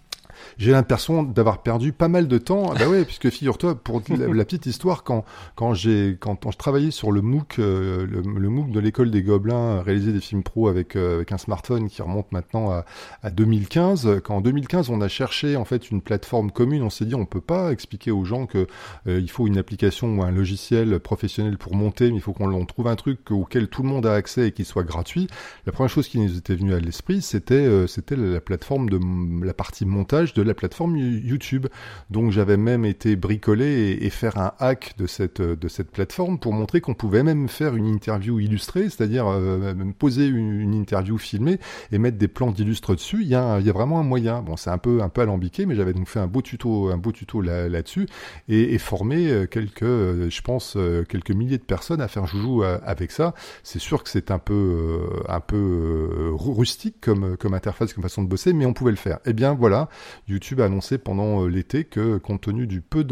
J'ai 0.58 0.71
l'impression 0.71 1.23
d'avoir 1.23 1.62
perdu 1.62 1.93
pas 1.93 2.08
mal 2.08 2.28
de 2.28 2.38
temps. 2.38 2.73
bah 2.78 2.88
ouais, 2.88 3.06
puisque 3.06 3.30
figure-toi, 3.30 3.75
pour 3.75 4.02
la, 4.10 4.45
petite 4.45 4.65
histoire, 4.65 5.04
quand 5.04 5.25
quand 5.56 5.73
j'ai 5.73 6.17
quand, 6.19 6.52
je 6.52 6.58
travaillais 6.58 6.91
sur 6.91 7.12
le 7.12 7.21
MOOC, 7.21 7.60
euh, 7.60 8.06
le, 8.06 8.49
MOOC 8.49 8.71
de 8.71 8.80
l'école 8.80 9.12
des 9.12 9.21
Gobelins, 9.21 9.82
réaliser 9.82 10.12
des 10.12 10.19
films 10.19 10.43
pro 10.43 10.67
avec 10.67 10.95
euh, 10.95 11.15
avec 11.15 11.32
un 11.32 11.38
smartphone 11.38 11.89
qui 11.89 12.02
remonte 12.02 12.32
maintenant 12.32 12.71
à, 12.71 12.86
à 13.23 13.30
2015. 13.30 14.21
Quand 14.23 14.38
en 14.38 14.41
2015 14.41 14.89
on 14.89 15.02
a 15.02 15.08
cherché 15.08 15.56
en 15.56 15.65
fait 15.65 15.91
une 15.91 16.02
plateforme 16.02 16.52
commune, 16.52 16.84
on 16.84 16.89
s'est 16.89 17.06
dit 17.06 17.15
on 17.15 17.25
peut 17.25 17.41
pas 17.41 17.71
expliquer 17.71 18.12
aux 18.12 18.25
gens 18.25 18.45
que 18.45 18.67
euh, 19.08 19.19
il 19.19 19.30
faut 19.30 19.47
une 19.47 19.58
application 19.58 20.17
ou 20.17 20.23
un 20.23 20.32
logiciel 20.32 20.99
professionnel 20.99 21.58
pour 21.58 21.75
monter, 21.75 22.10
mais 22.10 22.17
il 22.17 22.21
faut 22.21 22.34
qu'on 22.34 22.65
trouve 22.65 22.88
un 22.88 22.95
truc 22.95 23.32
auquel 23.32 23.67
tout 23.67 23.84
le 23.84 23.89
monde 23.89 24.06
a 24.06 24.13
accès 24.13 24.47
et 24.47 24.52
qui 24.52 24.65
soit 24.65 24.84
gratuit. 24.84 25.28
La 25.65 25.71
première 25.71 25.89
chose 25.89 26.08
qui 26.08 26.19
nous 26.19 26.38
était 26.38 26.56
venue 26.56 26.73
à 26.73 26.80
l'esprit, 26.80 27.21
c'était 27.21 27.88
c'était 27.88 28.15
la 28.15 28.41
plateforme 28.41 28.89
de 28.89 28.99
la 29.45 29.54
partie 29.54 29.86
montage 29.86 30.29
de 30.34 30.42
la 30.42 30.54
plateforme 30.54 30.98
YouTube. 30.98 31.68
Donc 32.10 32.32
j'avais 32.32 32.58
même 32.58 32.86
été 32.86 33.15
bricolé 33.15 33.98
et, 34.02 34.10
faire 34.10 34.38
un 34.38 34.54
hack 34.60 34.96
de 34.98 35.06
cette, 35.06 35.42
de 35.42 35.68
cette 35.68 35.92
plateforme 35.92 36.39
pour 36.39 36.52
montrer 36.52 36.82
qu'on 36.82 36.96
pouvait 36.96 37.24
même 37.24 37.48
faire 37.48 37.76
une 37.76 37.86
interview 37.86 38.39
illustrée, 38.39 38.84
c'est-à-dire 38.89 39.28
euh, 39.28 39.74
poser 39.98 40.26
une, 40.28 40.74
interview 40.74 41.18
filmée 41.18 41.60
et 41.92 41.98
mettre 41.98 42.18
des 42.18 42.28
plans 42.28 42.52
d'illustres 42.52 42.96
dessus. 42.96 43.20
Il 43.22 43.28
y, 43.28 43.36
a, 43.36 43.60
il 43.60 43.65
y 43.65 43.70
a 43.70 43.74
vraiment 43.74 44.00
un 44.00 44.04
moyen. 44.04 44.42
Bon, 44.42 44.56
c'est 44.56 44.70
un 44.70 44.78
peu 44.78 45.02
un 45.02 45.10
peu 45.10 45.22
alambiqué, 45.22 45.65
mais 45.65 45.76
j'avais 45.76 45.94
donc 45.94 46.08
fait 46.08 46.20
un 46.20 46.28
beau 46.28 46.42
tuto 46.42 46.89
un 46.89 46.98
beau 46.98 47.12
tuto 47.12 47.42
là-dessus 47.42 48.08
et, 48.48 48.74
et 48.74 48.78
formé 48.78 49.30
euh, 49.30 49.46
quelques, 49.46 49.84
euh, 49.84 50.30
je 50.30 50.42
pense, 50.42 50.78
quelques 51.08 51.32
milliers 51.32 51.58
de 51.58 51.63
personnes 51.63 52.02
à 52.02 52.08
faire 52.08 52.26
joujou 52.26 52.63
avec 52.63 53.12
ça. 53.12 53.34
C'est 53.63 53.80
sûr 53.80 54.04
que 54.04 54.10
c'est 54.10 54.32
un 54.32 54.39
peu 54.39 55.00
un 55.28 55.39
peu 55.39 56.32
rustique 56.34 56.96
comme 57.02 57.38
comme 57.38 57.54
interface, 57.54 57.94
comme 57.94 58.04
façon 58.04 58.24
de 58.24 58.28
bosser, 58.28 58.54
mais 58.54 58.65
on 58.65 58.74
pouvait 58.74 58.92
le 58.92 58.98
faire. 58.98 59.20
Eh 59.26 59.34
bien 59.34 59.54
voilà, 59.54 59.89
YouTube 60.27 60.62
a 60.62 60.65
annoncé 60.65 60.97
pendant 60.97 61.43
euh, 61.43 61.47
l'été 61.47 61.84
que, 61.84 62.17
compte 62.17 62.41
tenu 62.41 62.67
du 62.67 62.82
peu 62.82 63.03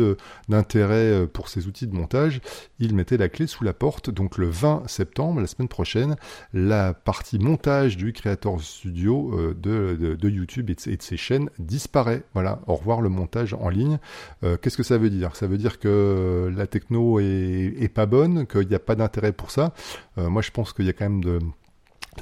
d'intérêt 0.50 1.12
euh, 1.12 1.28
pour 1.28 1.50
ces 1.50 1.67
outils 1.67 1.88
de 1.88 1.96
montage, 1.96 2.41
il 2.80 2.96
mettait 2.96 3.17
la 3.17 3.30
clé 3.30 3.48
sous 3.48 3.63
la 3.63 3.74
porte. 3.74 4.10
Donc 4.10 4.38
le 4.38 4.48
20 4.48 4.84
septembre, 4.88 5.41
la 5.41 5.48
semaine 5.48 5.67
prochaine, 5.67 6.15
la 6.54 6.93
partie 6.93 7.39
montage 7.39 7.98
du 7.98 8.13
Creator 8.13 8.62
Studio 8.62 9.34
euh, 9.38 9.54
de, 9.54 10.30
YouTube 10.30 10.70
et 10.70 10.76
de, 10.76 11.02
ses 11.02 11.17
chaînes 11.17 11.50
disparaît. 11.60 12.24
Voilà, 12.34 12.62
au 12.67 12.76
revoir 12.76 13.02
le 13.02 13.10
montage 13.10 13.54
en 13.54 13.70
ligne. 13.70 13.98
Qu'est-ce 14.62 14.78
que 14.78 14.84
ça 14.84 14.98
veut 14.98 15.10
dire? 15.10 15.36
Ça 15.36 15.48
veut 15.48 15.58
dire 15.58 15.80
que 15.80 16.52
la 16.56 16.67
techno 16.67 17.20
est 17.20 17.91
pas 17.93 18.06
bonne, 18.06 18.46
qu'il 18.46 18.67
n'y 18.67 18.76
a 18.76 18.80
pas 18.80 18.96
d'intérêt 18.96 19.32
pour 19.32 19.52
ça. 19.52 19.74
moi, 20.17 20.41
je 20.41 20.52
pense 20.52 20.74
qu'il 20.74 20.86
y 20.86 20.89
a 20.89 20.93
quand 20.93 21.06
même 21.06 21.24
de 21.24 21.39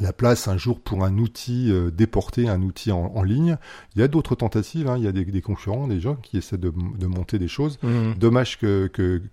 la 0.02 0.14
place 0.14 0.48
un 0.48 0.58
jour 0.58 0.80
pour 0.80 1.04
un 1.04 1.18
outil 1.18 1.72
euh, 1.72 1.92
déporté, 1.92 2.48
un 2.48 2.62
outil 2.62 2.92
en, 2.92 3.24
ligne. 3.24 3.58
Il 3.96 4.02
y 4.02 4.04
a 4.04 4.08
d'autres 4.08 4.36
tentatives, 4.36 4.88
hein. 4.88 4.98
il 4.98 5.04
y 5.04 5.08
a 5.08 5.12
des, 5.12 5.42
concurrents, 5.42 5.88
des 5.88 6.00
gens 6.00 6.16
qui 6.16 6.38
essaient 6.38 6.58
de, 6.58 6.72
monter 7.08 7.40
des 7.40 7.48
choses. 7.48 7.80
Mmh. 7.82 8.14
Dommage 8.18 8.60
que, 8.60 8.90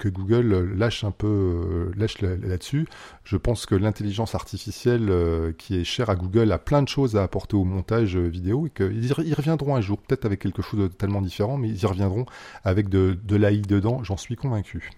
Google 0.06 0.74
lâche 0.76 1.04
un 1.04 1.10
peu, 1.10 1.26
euh, 1.26 1.92
lâche 1.96 2.20
là-dessus. 2.20 2.86
Je 3.24 3.36
pense 3.36 3.66
que 3.66 3.74
l'intelligence 3.74 4.34
artificielle 4.34 5.08
euh, 5.10 5.52
qui 5.52 5.76
est 5.76 5.84
chère 5.84 6.10
à 6.10 6.16
Google 6.16 6.52
a 6.52 6.58
plein 6.58 6.82
de 6.82 6.88
choses 6.88 7.16
à 7.16 7.22
apporter 7.22 7.56
au 7.56 7.64
montage 7.64 8.16
vidéo 8.16 8.66
et 8.66 8.70
qu'ils 8.70 9.04
y 9.04 9.34
reviendront 9.34 9.76
un 9.76 9.80
jour, 9.80 9.98
peut-être 9.98 10.24
avec 10.24 10.40
quelque 10.40 10.62
chose 10.62 10.80
de 10.80 10.88
totalement 10.88 11.22
différent, 11.22 11.58
mais 11.58 11.68
ils 11.68 11.82
y 11.82 11.86
reviendront 11.86 12.26
avec 12.64 12.88
de, 12.88 13.18
de 13.24 13.36
l'AI 13.36 13.60
dedans, 13.60 14.02
j'en 14.04 14.16
suis 14.16 14.36
convaincu. 14.36 14.90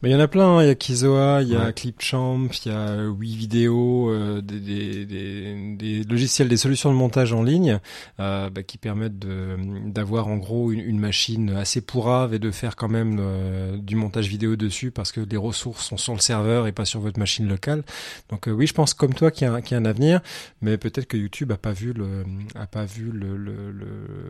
Mais 0.00 0.10
il 0.10 0.12
y 0.12 0.14
en 0.14 0.20
a 0.20 0.28
plein, 0.28 0.58
hein. 0.58 0.62
il 0.62 0.68
y 0.68 0.70
a 0.70 0.76
Kizoa, 0.76 1.42
il 1.42 1.48
y 1.48 1.56
a 1.56 1.72
Clipchamp, 1.72 2.46
il 2.64 2.70
y 2.70 2.72
a 2.72 3.08
Wii 3.08 3.36
Vidéo, 3.36 4.08
euh, 4.10 4.40
des, 4.40 4.60
des, 4.60 5.06
des, 5.06 5.74
des, 5.76 6.04
logiciels, 6.04 6.48
des 6.48 6.56
solutions 6.56 6.92
de 6.92 6.96
montage 6.96 7.32
en 7.32 7.42
ligne 7.42 7.80
euh, 8.20 8.48
bah, 8.48 8.62
qui 8.62 8.78
permettent 8.78 9.18
d'avoir 9.18 10.28
en 10.28 10.36
gros 10.36 10.70
une, 10.70 10.78
une, 10.78 11.00
machine 11.00 11.50
assez 11.50 11.80
pourrave 11.80 12.32
et 12.32 12.38
de 12.38 12.52
faire 12.52 12.76
quand 12.76 12.88
même 12.88 13.16
euh, 13.18 13.76
du 13.76 13.96
montage 13.96 14.28
vidéo 14.28 14.54
dessus 14.54 14.92
parce 14.92 15.10
que 15.10 15.20
les 15.20 15.36
ressources 15.36 15.84
sont 15.84 15.96
sur 15.96 16.14
le 16.14 16.20
serveur 16.20 16.68
et 16.68 16.72
pas 16.72 16.84
sur 16.84 17.00
votre 17.00 17.18
machine 17.18 17.48
locale. 17.48 17.82
Donc 18.28 18.46
euh, 18.46 18.52
oui, 18.52 18.68
je 18.68 18.74
pense 18.74 18.94
comme 18.94 19.14
toi 19.14 19.32
qu'il 19.32 19.48
y, 19.48 19.62
qu 19.62 19.72
y, 19.72 19.74
a 19.74 19.78
un 19.78 19.84
avenir, 19.84 20.20
mais 20.62 20.78
peut-être 20.78 21.06
que 21.06 21.16
YouTube 21.16 21.50
a 21.50 21.56
pas 21.56 21.72
vu 21.72 21.92
le 21.92 22.24
a 22.54 22.68
pas 22.68 22.84
vu 22.84 23.10
le, 23.10 23.36
le, 23.36 23.72
le, 23.72 23.86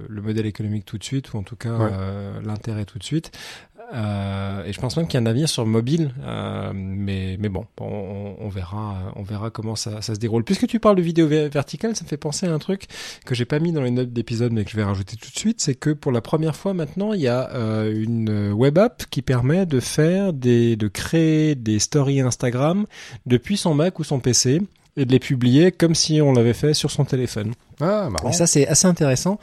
le 0.08 0.22
modèle 0.22 0.46
économique 0.46 0.86
tout 0.86 0.96
de 0.96 1.04
suite 1.04 1.34
ou 1.34 1.36
en 1.36 1.42
tout 1.42 1.56
cas 1.56 1.90
l'intérêt 2.42 2.86
tout 2.86 2.98
de 2.98 3.04
suite. 3.04 3.32
Euh, 3.94 4.64
et 4.64 4.72
je 4.72 4.80
pense 4.80 4.96
même 4.96 5.06
qu'il 5.06 5.18
y 5.18 5.22
a 5.22 5.26
un 5.26 5.30
avenir 5.30 5.48
sur 5.48 5.64
mobile, 5.64 6.12
euh, 6.22 6.72
mais 6.74 7.36
mais 7.40 7.48
bon, 7.48 7.64
on, 7.80 8.34
on, 8.38 8.48
verra, 8.48 9.12
on 9.16 9.22
verra 9.22 9.50
comment 9.50 9.76
ça, 9.76 10.02
ça, 10.02 10.14
se 10.14 10.20
déroule. 10.20 10.44
Puisque 10.44 10.66
tu 10.66 10.78
parles 10.78 10.96
de 10.96 11.02
vidéo 11.02 11.26
verticale, 11.26 11.96
ça 11.96 12.04
me 12.04 12.08
fait 12.08 12.18
penser 12.18 12.46
à 12.46 12.52
un 12.52 12.58
truc 12.58 12.86
que 13.24 13.34
j'ai 13.34 13.46
pas 13.46 13.58
mis 13.60 13.72
dans 13.72 13.82
les 13.82 13.90
notes 13.90 14.12
d'épisode, 14.12 14.52
mais 14.52 14.64
que 14.64 14.70
je 14.70 14.76
vais 14.76 14.84
rajouter 14.84 15.16
tout 15.16 15.30
de 15.30 15.38
suite, 15.38 15.60
c'est 15.60 15.74
que 15.74 15.90
pour 15.90 16.12
la 16.12 16.20
première 16.20 16.54
fois 16.54 16.74
maintenant, 16.74 17.14
il 17.14 17.20
y 17.20 17.28
a 17.28 17.50
euh, 17.54 17.92
une 17.94 18.52
web 18.52 18.76
app 18.78 19.04
qui 19.10 19.22
permet 19.22 19.64
de 19.64 19.80
faire 19.80 20.32
des, 20.34 20.76
de 20.76 20.88
créer 20.88 21.54
des 21.54 21.78
stories 21.78 22.20
Instagram 22.20 22.84
depuis 23.26 23.56
son 23.56 23.74
Mac 23.74 23.98
ou 23.98 24.04
son 24.04 24.20
PC 24.20 24.60
et 24.98 25.04
de 25.06 25.12
les 25.12 25.20
publier 25.20 25.72
comme 25.72 25.94
si 25.94 26.20
on 26.20 26.32
l'avait 26.32 26.52
fait 26.52 26.74
sur 26.74 26.90
son 26.90 27.04
téléphone. 27.04 27.54
Ah, 27.80 28.10
marrant. 28.10 28.28
Et 28.28 28.32
ça, 28.32 28.46
c'est 28.46 28.66
assez 28.66 28.86
intéressant 28.86 29.38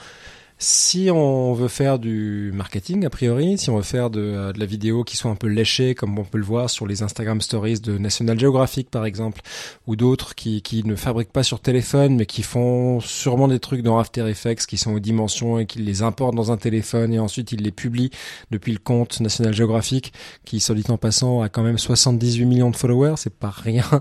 si 0.57 1.09
on 1.11 1.53
veut 1.53 1.67
faire 1.67 1.99
du 1.99 2.51
marketing, 2.53 3.05
a 3.05 3.09
priori, 3.09 3.57
si 3.57 3.69
on 3.69 3.75
veut 3.75 3.83
faire 3.83 4.09
de, 4.09 4.21
euh, 4.21 4.53
de, 4.53 4.59
la 4.59 4.65
vidéo 4.65 5.03
qui 5.03 5.17
soit 5.17 5.29
un 5.29 5.35
peu 5.35 5.47
léchée, 5.47 5.95
comme 5.95 6.17
on 6.17 6.23
peut 6.23 6.37
le 6.37 6.45
voir 6.45 6.69
sur 6.69 6.87
les 6.87 7.03
Instagram 7.03 7.41
Stories 7.41 7.81
de 7.81 7.97
National 7.97 8.39
Geographic, 8.39 8.89
par 8.89 9.05
exemple, 9.05 9.41
ou 9.85 9.97
d'autres 9.97 10.33
qui, 10.33 10.61
qui 10.61 10.85
ne 10.85 10.95
fabriquent 10.95 11.33
pas 11.33 11.43
sur 11.43 11.59
téléphone, 11.59 12.15
mais 12.15 12.25
qui 12.25 12.41
font 12.41 13.01
sûrement 13.01 13.49
des 13.49 13.59
trucs 13.59 13.81
dans 13.81 13.99
After 13.99 14.29
Effects 14.29 14.65
qui 14.65 14.77
sont 14.77 14.93
aux 14.93 14.99
dimensions 14.99 15.59
et 15.59 15.65
qui 15.65 15.79
les 15.79 16.03
importent 16.03 16.35
dans 16.35 16.53
un 16.53 16.57
téléphone 16.57 17.13
et 17.13 17.19
ensuite 17.19 17.51
ils 17.51 17.61
les 17.61 17.71
publient 17.71 18.11
depuis 18.49 18.71
le 18.71 18.79
compte 18.79 19.19
National 19.19 19.53
Geographic, 19.53 20.13
qui, 20.45 20.61
soit 20.61 20.75
dit 20.75 20.85
en 20.87 20.97
passant, 20.97 21.41
a 21.41 21.49
quand 21.49 21.63
même 21.63 21.77
78 21.77 22.45
millions 22.45 22.71
de 22.71 22.77
followers, 22.77 23.15
c'est 23.17 23.33
pas 23.33 23.49
rien. 23.49 23.83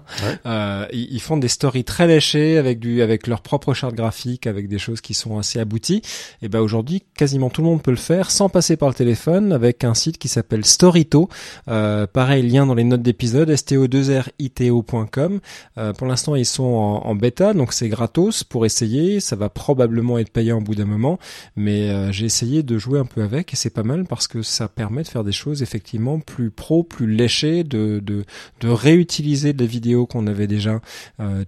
Euh, 0.46 0.86
ils, 0.92 1.20
font 1.20 1.36
des 1.36 1.48
stories 1.48 1.84
très 1.84 2.06
léchées 2.06 2.58
avec 2.58 2.78
du, 2.78 3.02
avec 3.02 3.26
leur 3.26 3.40
propre 3.40 3.72
charte 3.72 3.94
graphique, 3.94 4.46
avec 4.46 4.68
des 4.68 4.78
choses 4.78 5.00
qui 5.00 5.14
sont 5.14 5.38
assez 5.38 5.58
abouties 5.58 6.02
et 6.44 6.48
ben 6.48 6.60
aujourd'hui 6.60 7.02
quasiment 7.16 7.48
tout 7.48 7.62
le 7.62 7.68
monde 7.68 7.82
peut 7.82 7.90
le 7.90 7.96
faire 7.96 8.30
sans 8.30 8.50
passer 8.50 8.76
par 8.76 8.90
le 8.90 8.94
téléphone 8.94 9.52
avec 9.52 9.82
un 9.82 9.94
site 9.94 10.18
qui 10.18 10.28
s'appelle 10.28 10.64
Storyto. 10.66 11.30
Euh, 11.68 12.06
pareil, 12.06 12.46
lien 12.46 12.66
dans 12.66 12.74
les 12.74 12.84
notes 12.84 13.00
d'épisode, 13.00 13.50
sto2rito.com. 13.50 15.40
Euh, 15.78 15.92
pour 15.94 16.06
l'instant, 16.06 16.34
ils 16.34 16.44
sont 16.44 16.62
en, 16.62 17.14
bêta, 17.14 17.54
donc 17.54 17.72
c'est 17.72 17.88
gratos 17.88 18.44
pour 18.44 18.66
essayer. 18.66 19.20
Ça 19.20 19.36
va 19.36 19.48
probablement 19.48 20.18
être 20.18 20.30
payant 20.30 20.58
au 20.58 20.60
bout 20.60 20.74
d'un 20.74 20.84
moment, 20.84 21.18
mais 21.56 21.88
euh, 21.88 22.12
j'ai 22.12 22.26
essayé 22.26 22.62
de 22.62 22.76
jouer 22.76 22.98
un 22.98 23.06
peu 23.06 23.22
avec 23.22 23.54
et 23.54 23.56
c'est 23.56 23.70
pas 23.70 23.82
mal 23.82 24.04
parce 24.04 24.28
que 24.28 24.42
ça 24.42 24.68
permet 24.68 25.02
de 25.02 25.08
faire 25.08 25.24
des 25.24 25.32
choses 25.32 25.62
effectivement 25.62 26.20
plus 26.20 26.50
pro, 26.50 26.82
plus 26.82 27.06
léchées, 27.06 27.64
de, 27.64 28.00
de, 28.04 28.24
de 28.60 28.68
réutiliser 28.68 29.54
des 29.54 29.66
vidéos 29.66 30.06
qu'on 30.06 30.26
avait 30.26 30.46
déjà 30.46 30.80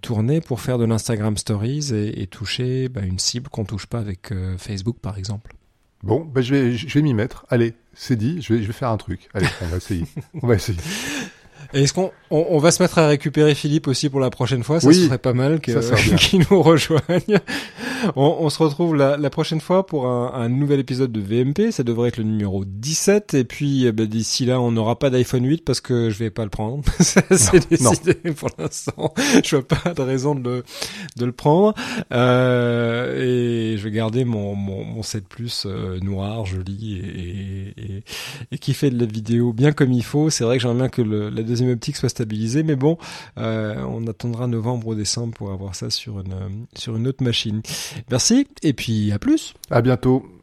tournées 0.01 0.41
pour 0.41 0.61
faire 0.61 0.79
de 0.79 0.85
l'Instagram 0.85 1.37
Stories 1.37 1.93
et, 1.93 2.27
toucher 2.27 2.89
bah, 2.89 3.03
une 3.03 3.19
cible 3.19 3.49
qu'on 3.51 3.65
touche 3.65 3.87
pas 3.87 3.99
avec 3.99 4.33
euh, 4.33 4.57
Facebook 4.87 5.01
par 5.01 5.18
exemple. 5.18 5.55
Bon, 6.03 6.25
ben 6.25 6.40
je 6.42 6.55
vais, 6.55 6.77
je 6.77 6.94
vais 6.94 7.03
m'y 7.03 7.14
mettre. 7.14 7.46
Allez, 7.49 7.75
c'est 7.94 8.16
dit, 8.16 8.40
je 8.40 8.55
vais, 8.55 8.62
je 8.62 8.66
vais 8.68 8.72
faire 8.72 8.90
un 8.90 8.96
truc. 8.96 9.29
Allez, 9.35 9.46
on 9.62 9.66
va 9.66 9.77
essayer. 9.79 10.05
on 10.42 10.46
va 10.46 10.55
essayer. 10.55 10.79
Est-ce 11.73 11.93
qu'on 11.93 12.11
on, 12.31 12.59
va 12.59 12.71
se 12.71 12.83
mettre 12.83 12.99
à 12.99 13.09
récupérer 13.09 13.55
Philippe 13.55 13.89
aussi 13.89 14.09
pour 14.09 14.21
la 14.21 14.31
prochaine 14.31 14.63
fois? 14.63 14.81
Ça 14.81 14.93
serait 14.93 15.19
pas 15.19 15.33
mal 15.33 15.61
qu'il 15.61 16.45
nous 16.51 16.63
rejoigne. 16.63 17.41
On, 18.15 18.37
on, 18.41 18.51
se 18.51 18.63
retrouve 18.63 18.95
la, 18.95 19.17
la, 19.17 19.31
prochaine 19.31 19.61
fois 19.61 19.87
pour 19.87 20.07
un, 20.07 20.33
un, 20.35 20.49
nouvel 20.49 20.81
épisode 20.81 21.13
de 21.13 21.21
VMP. 21.21 21.71
Ça 21.71 21.83
devrait 21.83 22.09
être 22.09 22.19
le 22.19 22.25
numéro 22.25 22.65
17. 22.65 23.35
Et 23.35 23.45
puis 23.45 23.87
eh 23.87 23.93
ben, 23.93 24.07
d'ici 24.07 24.45
là, 24.45 24.61
on 24.61 24.73
n'aura 24.73 24.99
pas 24.99 25.11
d'iPhone 25.11 25.45
8 25.45 25.65
parce 25.65 25.81
que 25.81 26.11
je 26.11 26.19
vais 26.19 26.31
pas 26.31 26.45
le 26.45 26.51
prendre. 26.51 26.85
C'est 27.01 27.69
décidé 27.69 28.15
pour 28.33 28.51
l'instant. 28.59 29.15
Je 29.45 29.57
vois 29.57 29.67
pas 29.67 29.95
de 29.95 30.03
raison 30.03 30.35
de 30.35 30.43
le, 30.49 30.65
de 31.17 31.25
le 31.25 31.33
prendre. 31.33 31.75
Euh, 32.13 33.17
et 33.17 33.77
je 33.77 33.85
vais 33.85 33.91
garder 33.91 34.25
mon, 34.25 34.55
mon, 34.55 34.85
mon 34.85 35.03
7 35.03 35.27
Plus 35.29 35.65
euh, 35.67 35.99
noir, 36.01 36.47
joli 36.47 36.99
et, 36.99 37.97
et, 37.97 38.05
et, 38.53 38.59
qui 38.59 38.75
fait 38.75 38.91
de 38.91 38.99
la 38.99 39.07
vidéo 39.07 39.53
bien 39.53 39.73
comme 39.73 39.93
il 39.93 40.05
faut. 40.05 40.31
C'est 40.31 40.45
vrai 40.45 40.57
que 40.57 40.63
j'aimerais 40.63 40.79
bien 40.79 40.89
que 40.89 41.03
le, 41.03 41.31
la 41.31 41.43
deuxième 41.43 41.56
optique 41.64 41.97
soit 41.97 42.09
stabilisée, 42.09 42.62
mais 42.62 42.77
bon, 42.77 42.99
euh, 43.38 43.83
on 43.88 44.07
attendra 44.07 44.47
novembre 44.47 44.88
ou 44.88 44.95
décembre 44.95 45.35
pour 45.35 45.53
avoir 45.53 45.75
ça 45.75 45.90
sur 45.90 46.21
une, 46.21 46.66
sur 46.77 46.97
une 46.97 47.07
autre 47.07 47.23
machine. 47.23 47.62
Merci 48.11 48.47
et 48.62 48.73
puis 48.73 49.12
à 49.12 49.19
plus. 49.19 49.55
À 49.71 49.83
bientôt. 49.83 50.36